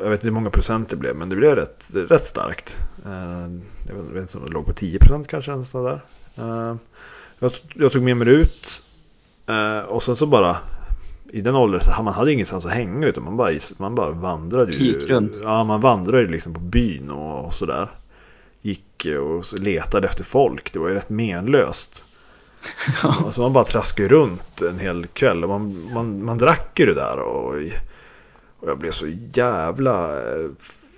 jag 0.00 0.10
vet 0.10 0.18
inte 0.18 0.26
hur 0.26 0.34
många 0.34 0.50
procent 0.50 0.88
det 0.88 0.96
blev 0.96 1.16
men 1.16 1.28
det 1.28 1.36
blev 1.36 1.56
rätt, 1.56 1.84
rätt 1.92 2.26
starkt. 2.26 2.76
Eh, 3.04 3.48
jag 3.88 3.94
vet 3.94 4.22
inte 4.22 4.38
om 4.38 4.44
det 4.44 4.50
låg 4.50 4.66
på 4.66 4.72
10 4.72 4.98
procent 4.98 5.28
kanske. 5.28 5.52
där. 5.72 6.00
Eh, 6.36 6.76
jag, 7.38 7.52
jag 7.74 7.92
tog 7.92 8.02
med 8.02 8.16
mig 8.16 8.28
ut. 8.28 8.82
eh, 9.46 9.78
och 9.78 10.02
sen 10.02 10.16
så 10.16 10.26
bara 10.26 10.56
i 11.32 11.40
den 11.40 11.54
åldern 11.54 11.80
så 11.80 12.02
man 12.02 12.14
hade 12.14 12.32
ingenstans 12.32 12.64
att 12.64 12.72
hänga 12.72 13.06
utan 13.06 13.24
man 13.24 13.36
bara, 13.36 13.52
man 13.78 13.94
bara 13.94 14.10
vandrade 14.10 14.72
ju. 14.72 14.84
Gick 14.84 15.10
runt. 15.10 15.40
Ja, 15.42 15.64
man 15.64 15.80
vandrade 15.80 16.22
ju 16.22 16.28
liksom 16.28 16.54
på 16.54 16.60
byn 16.60 17.10
och, 17.10 17.44
och 17.44 17.54
sådär. 17.54 17.88
Gick 18.62 19.06
och 19.20 19.58
letade 19.58 20.06
efter 20.08 20.24
folk. 20.24 20.72
Det 20.72 20.78
var 20.78 20.88
ju 20.88 20.94
rätt 20.94 21.10
menlöst. 21.10 22.02
Alltså 23.02 23.40
man 23.40 23.52
bara 23.52 23.64
traskade 23.64 24.08
runt 24.08 24.62
en 24.62 24.78
hel 24.78 25.06
kväll. 25.06 25.44
Och 25.44 25.50
man, 25.50 25.92
man, 25.94 26.24
man 26.24 26.38
drack 26.38 26.78
ju 26.78 26.86
det 26.86 26.94
där 26.94 27.18
och, 27.18 27.54
och 28.60 28.68
jag 28.68 28.78
blev 28.78 28.90
så 28.90 29.06
jävla 29.32 30.22
eh, 30.22 30.50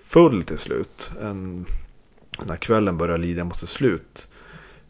full 0.04 0.42
till 0.42 0.58
slut. 0.58 1.12
En, 1.20 1.66
när 2.46 2.56
kvällen 2.56 2.98
började 2.98 3.22
lida 3.22 3.44
mot 3.44 3.58
sitt 3.58 3.68
slut. 3.68 4.28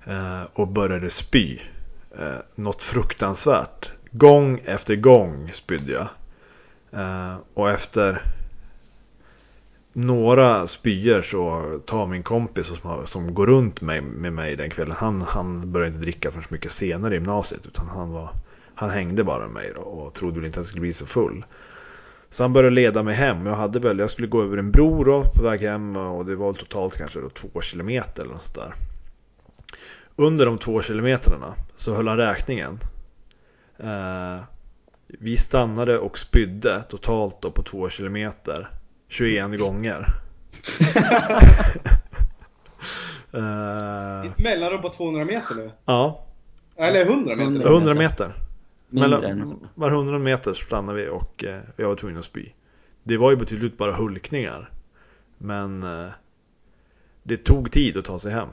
Eh, 0.05 0.43
och 0.53 0.69
började 0.69 1.11
spy. 1.11 1.61
Eh, 2.19 2.37
något 2.55 2.83
fruktansvärt. 2.83 3.91
Gång 4.11 4.61
efter 4.65 4.97
gång 4.97 5.51
spydde 5.55 5.93
jag. 5.93 6.09
Eh, 7.01 7.37
och 7.55 7.71
efter 7.71 8.23
några 9.93 10.67
spyor 10.67 11.23
så 11.23 11.63
tar 11.87 12.07
min 12.07 12.23
kompis 12.23 12.67
som, 12.67 13.07
som 13.07 13.35
går 13.35 13.47
runt 13.47 13.81
med, 13.81 14.03
med 14.03 14.33
mig 14.33 14.57
den 14.57 14.71
kvällen. 14.71 14.97
Han, 14.99 15.23
han 15.23 15.73
började 15.73 15.89
inte 15.89 16.03
dricka 16.03 16.31
förrän 16.31 16.45
mycket 16.49 16.73
senare 16.73 17.15
i 17.15 17.17
gymnasiet. 17.17 17.67
Utan 17.67 17.89
han, 17.89 18.11
var, 18.11 18.31
han 18.75 18.91
hängde 18.91 19.25
bara 19.25 19.39
med 19.39 19.51
mig 19.51 19.73
då, 19.75 19.81
och 19.81 20.15
trodde 20.15 20.37
väl 20.37 20.47
inte 20.47 20.61
att 20.61 20.65
jag 20.65 20.69
skulle 20.69 20.81
bli 20.81 20.93
så 20.93 21.07
full. 21.07 21.45
Så 22.31 22.45
han 22.45 22.53
började 22.53 22.75
leda 22.75 23.03
mig 23.03 23.15
hem. 23.15 23.47
Jag, 23.47 23.55
hade 23.55 23.79
väl, 23.79 23.99
jag 23.99 24.11
skulle 24.11 24.29
gå 24.29 24.43
över 24.43 24.57
en 24.57 24.71
bro 24.71 25.05
då, 25.05 25.25
på 25.37 25.43
väg 25.43 25.61
hem 25.61 25.97
och 25.97 26.27
det 26.27 26.37
var 26.37 26.53
totalt 26.53 26.97
kanske 26.97 27.21
då 27.21 27.29
två 27.31 27.61
kilometer 27.61 28.23
eller 28.23 28.33
något 28.33 28.43
sånt 28.43 28.55
där. 28.55 28.75
Under 30.17 30.47
de 30.47 30.59
två 30.59 30.83
kilometrarna 30.83 31.55
så 31.77 31.95
höll 31.95 32.09
han 32.09 32.17
räkningen. 32.17 32.79
Eh, 33.79 34.39
vi 35.07 35.37
stannade 35.37 35.99
och 35.99 36.19
spydde 36.19 36.83
totalt 36.89 37.43
då 37.43 37.51
på 37.51 37.63
två 37.63 37.89
kilometer 37.89 38.69
21 39.09 39.59
gånger. 39.59 40.07
Eh, 43.33 44.31
Mellanrum 44.37 44.83
på 44.83 44.89
200 44.89 45.25
meter 45.25 45.55
nu. 45.55 45.71
ja, 45.85 46.27
Eller 46.77 47.01
100 47.01 47.37
meter. 47.37 47.45
Hundra. 47.45 47.69
100 47.69 47.95
meter. 47.95 48.35
Mellan, 48.89 49.69
var 49.75 49.91
100 49.91 50.19
meter 50.19 50.55
stannade 50.55 51.03
vi 51.03 51.09
och 51.09 51.45
eh, 51.45 51.61
jag 51.77 51.89
var 51.89 51.97
tvungen 51.97 52.19
att 52.19 52.25
spy. 52.25 52.47
Det 53.03 53.17
var 53.17 53.31
ju 53.31 53.37
betydligt 53.37 53.77
bara 53.77 53.93
hulkningar. 53.93 54.71
Men 55.39 55.83
eh, 55.83 56.07
det 57.23 57.37
tog 57.37 57.73
tid 57.73 57.97
att 57.97 58.05
ta 58.05 58.19
sig 58.19 58.33
hem. 58.33 58.49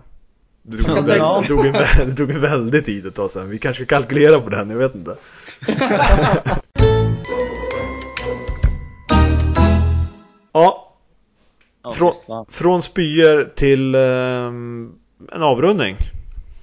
Det 0.61 0.83
tog, 0.83 0.97
en, 0.97 1.05
det, 1.05 1.47
tog 1.47 1.65
en, 1.65 1.73
det 2.09 2.15
tog 2.15 2.29
en 2.31 2.41
väldig 2.41 2.85
tid 2.85 3.07
att 3.07 3.15
ta 3.15 3.29
sig 3.29 3.41
hem. 3.41 3.51
Vi 3.51 3.59
kanske 3.59 3.85
ska 3.85 3.95
kalkylera 3.95 4.39
på 4.39 4.49
den, 4.49 4.69
jag 4.69 4.77
vet 4.77 4.95
inte. 4.95 5.15
ja, 10.51 10.91
Frå- 11.83 12.45
från 12.49 12.81
spyor 12.83 13.51
till 13.55 13.95
ehm, 13.95 14.91
en 15.31 15.41
avrundning. 15.43 15.97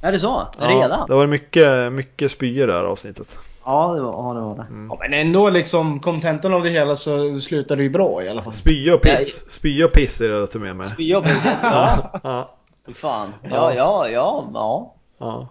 Är 0.04 0.12
det 0.12 0.20
så? 0.20 0.46
Ja, 0.58 0.66
Redan? 0.68 1.06
det 1.08 1.14
var 1.14 1.26
mycket, 1.26 1.92
mycket 1.92 2.32
spyor 2.32 2.66
det 2.66 2.72
här 2.72 2.84
avsnittet. 2.84 3.38
Ja, 3.64 3.94
det 3.94 4.00
var 4.00 4.12
ja, 4.12 4.34
det. 4.34 4.40
Var 4.40 4.54
det. 4.54 4.62
Mm. 4.62 4.86
Ja, 4.90 4.96
men 5.00 5.14
ändå 5.14 5.50
liksom 5.50 6.00
kontentan 6.00 6.54
av 6.54 6.62
det 6.62 6.68
hela 6.70 6.96
så 6.96 7.40
slutar 7.40 7.76
det 7.76 7.82
ju 7.82 7.90
bra 7.90 8.22
i 8.22 8.28
alla 8.28 8.42
fall. 8.42 8.52
Spya 8.52 8.94
och 8.94 9.00
piss. 9.02 9.50
Spya 9.50 9.86
och 9.86 9.92
piss 9.92 10.20
är 10.20 10.28
det 10.28 10.34
jag 10.38 10.50
tar 10.50 10.60
med 10.60 10.76
mig. 10.76 10.86
Spya 10.86 11.20
på 11.20 11.28
sig. 11.28 11.52
Ja, 11.62 12.10
Ja, 12.22 12.50
fan. 12.94 13.32
Ja, 13.50 13.74
ja, 13.74 14.08
ja, 14.08 14.44
ja. 14.52 14.94
ja. 15.18 15.48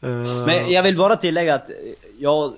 Men 0.46 0.70
jag 0.70 0.82
vill 0.82 0.96
bara 0.98 1.16
tillägga 1.16 1.54
att 1.54 1.70
jag... 2.18 2.52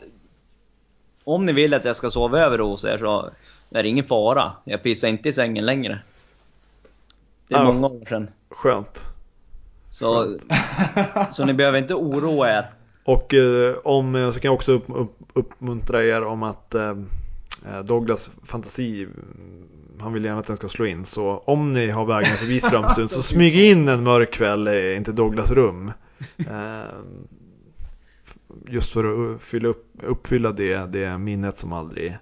Om 1.25 1.47
ni 1.47 1.53
vill 1.53 1.75
att 1.75 1.85
jag 1.85 1.97
ska 1.97 2.11
sova 2.11 2.39
över 2.39 2.59
hos 2.59 2.85
er 2.85 2.99
så 2.99 3.31
är 3.71 3.83
det 3.83 3.89
ingen 3.89 4.05
fara. 4.05 4.53
Jag 4.65 4.83
pissar 4.83 5.09
inte 5.09 5.29
i 5.29 5.33
sängen 5.33 5.67
längre. 5.67 5.99
Det 7.49 7.55
är 7.55 7.59
Ja. 7.59 7.73
många 7.73 7.87
år 7.87 8.07
sedan. 8.09 8.29
Skönt. 8.51 9.05
Så, 9.91 10.39
så 11.33 11.45
ni 11.45 11.55
behöver 11.55 11.79
inte 11.79 11.95
oroa 11.95 12.59
er. 12.59 12.71
Och 13.05 13.35
eh, 13.35 13.77
om, 13.85 14.15
eh, 14.15 14.31
så 14.31 14.41
kan 14.41 14.49
jag 14.49 14.55
också 14.55 14.73
upp, 14.73 14.85
upp, 14.89 15.17
uppmuntra 15.33 16.05
er 16.05 16.23
om 16.23 16.43
att 16.43 16.75
eh, 16.75 16.95
eh, 17.69 17.81
Douglas 17.85 18.31
fantasi, 18.45 19.03
mm, 19.03 19.11
han 20.01 20.13
vill 20.13 20.25
gärna 20.25 20.41
att 20.41 20.47
den 20.47 20.57
ska 20.57 20.69
slå 20.69 20.87
in. 20.87 21.05
Så 21.05 21.43
om 21.47 21.73
ni 21.73 21.91
har 21.91 22.05
vägen 22.05 22.37
förbi 22.37 22.61
Strömstad 22.61 23.11
så 23.11 23.23
smyg 23.23 23.57
in 23.57 23.89
en 23.89 24.05
mörk 24.05 24.33
kväll 24.33 24.69
i 24.69 24.95
inte 24.95 25.13
Douglas 25.13 25.51
rum. 25.51 25.93
Eh, 26.39 26.83
just 28.69 28.93
för 28.93 29.35
att 29.35 29.43
fylla 29.43 29.69
upp, 29.69 29.87
uppfylla 30.03 30.53
det, 30.53 30.87
det 30.93 31.19
minnet 31.19 31.59
som 31.59 31.73
aldrig... 31.73 32.19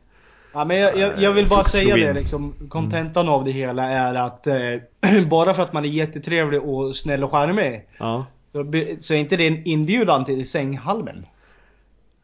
Ja, 0.53 0.65
men 0.65 0.77
jag, 0.79 0.99
jag, 0.99 1.23
jag 1.23 1.33
vill 1.33 1.47
Ska 1.47 1.55
bara 1.55 1.65
säga 1.65 1.97
det 1.97 2.13
liksom, 2.13 2.55
kontentan 2.69 3.29
av 3.29 3.45
det 3.45 3.51
hela 3.51 3.85
är 3.91 4.15
att 4.15 4.47
eh, 4.47 4.57
bara 5.31 5.55
för 5.55 5.63
att 5.63 5.73
man 5.73 5.85
är 5.85 5.89
jättetrevlig 5.89 6.63
och 6.63 6.97
snäll 6.97 7.25
och 7.25 7.31
charmig 7.31 7.87
Ja, 7.99 8.27
så, 8.45 8.73
så 9.01 9.15
är 9.15 9.19
inte 9.19 9.37
det 9.37 9.47
en 9.47 9.67
inbjudan 9.67 10.25
till 10.25 10.49
sänghalmen. 10.49 11.27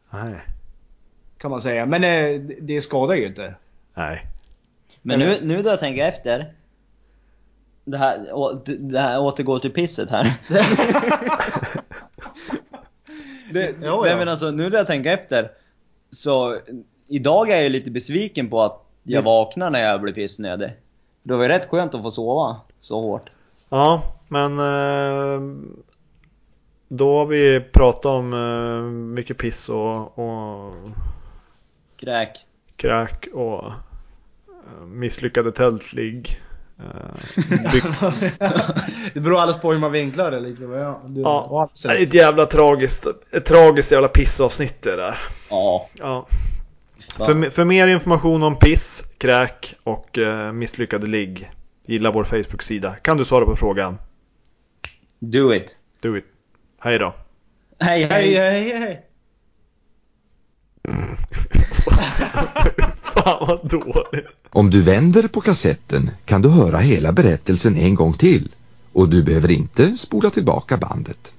nej, 0.09 0.35
Kan 1.37 1.51
man 1.51 1.61
säga. 1.61 1.85
Men 1.85 2.03
eh, 2.03 2.41
det 2.61 2.81
skadar 2.81 3.15
ju 3.15 3.27
inte. 3.27 3.55
nej. 3.93 4.25
Men 5.01 5.19
nu, 5.19 5.37
nu 5.41 5.61
då 5.63 5.69
jag 5.69 5.79
tänker 5.79 6.05
efter. 6.05 6.53
Det 7.85 7.97
här, 7.97 8.33
å- 8.33 8.61
det 8.65 8.99
här 8.99 9.19
återgår 9.19 9.59
till 9.59 9.71
pisset 9.71 10.11
här. 10.11 10.23
det, 13.53 13.75
Ja, 13.81 14.01
nej, 14.01 14.11
ja. 14.11 14.17
men 14.17 14.29
alltså 14.29 14.51
nu 14.51 14.69
då 14.69 14.77
jag 14.77 14.87
tänker 14.87 15.11
efter. 15.13 15.51
Så 16.11 16.59
idag 17.07 17.49
är 17.49 17.61
jag 17.61 17.71
lite 17.71 17.91
besviken 17.91 18.49
på 18.49 18.61
att 18.63 18.81
jag 19.03 19.23
Det- 19.23 19.25
vaknar 19.25 19.69
när 19.69 19.83
jag 19.83 20.01
blir 20.01 20.13
pissnödig. 20.13 20.69
Det 21.23 21.35
var 21.35 21.43
ju 21.43 21.49
rätt 21.49 21.69
skönt 21.69 21.95
att 21.95 22.01
få 22.01 22.11
sova 22.11 22.57
så 22.79 23.01
hårt. 23.01 23.29
Ja, 23.69 24.01
men 24.27 24.59
eh, 24.59 25.41
då 26.87 27.17
har 27.17 27.25
vi 27.25 27.59
pratat 27.73 28.05
om 28.05 28.33
eh, 28.33 28.89
mycket 29.15 29.37
piss 29.37 29.69
och, 29.69 30.19
och 30.19 30.73
Kräk. 31.99 32.29
kräk 32.75 33.27
och 33.33 33.65
eh, 33.65 34.85
misslyckade 34.85 35.51
tältligg. 35.51 36.41
Byck- 37.35 38.11
det 39.13 39.19
beror 39.19 39.39
alldeles 39.39 39.61
på 39.61 39.71
hur 39.71 39.79
man 39.79 39.91
vinklar 39.91 40.31
det 40.31 40.39
liksom. 40.39 40.71
Ja, 40.71 41.01
du, 41.05 41.21
ja, 41.21 41.69
det 41.83 41.89
är 41.89 42.03
ett 42.03 42.13
jävla 42.13 42.45
tragiskt, 42.45 43.07
ett 43.31 43.45
tragiskt 43.45 43.91
jävla 43.91 44.07
pissavsnitt 44.07 44.81
det 44.81 44.95
där. 44.95 45.17
Ja. 45.49 45.87
Ja. 45.99 46.25
För, 46.99 47.49
för 47.49 47.65
mer 47.65 47.87
information 47.87 48.43
om 48.43 48.55
piss, 48.55 49.07
kräk 49.17 49.75
och 49.83 50.17
eh, 50.17 50.51
misslyckade 50.51 51.07
ligg, 51.07 51.51
gilla 51.85 52.11
vår 52.11 52.23
Facebook-sida. 52.23 52.95
Kan 52.95 53.17
du 53.17 53.25
svara 53.25 53.45
på 53.45 53.55
frågan? 53.55 53.97
Do 55.19 55.53
it. 55.53 55.77
Do 56.01 56.17
it. 56.17 56.25
Hej 56.79 56.99
då. 56.99 57.15
Hej 57.79 58.03
Hej, 58.03 58.35
hej, 58.35 58.79
hej. 58.79 59.01
Fan 63.01 63.47
vad 63.47 63.69
dåligt. 63.69 64.35
Om 64.49 64.69
du 64.69 64.81
vänder 64.81 65.27
på 65.27 65.41
kassetten 65.41 66.11
kan 66.25 66.41
du 66.41 66.49
höra 66.49 66.77
hela 66.77 67.11
berättelsen 67.11 67.77
en 67.77 67.95
gång 67.95 68.13
till 68.13 68.49
och 68.93 69.09
du 69.09 69.23
behöver 69.23 69.51
inte 69.51 69.97
spola 69.97 70.29
tillbaka 70.29 70.77
bandet. 70.77 71.31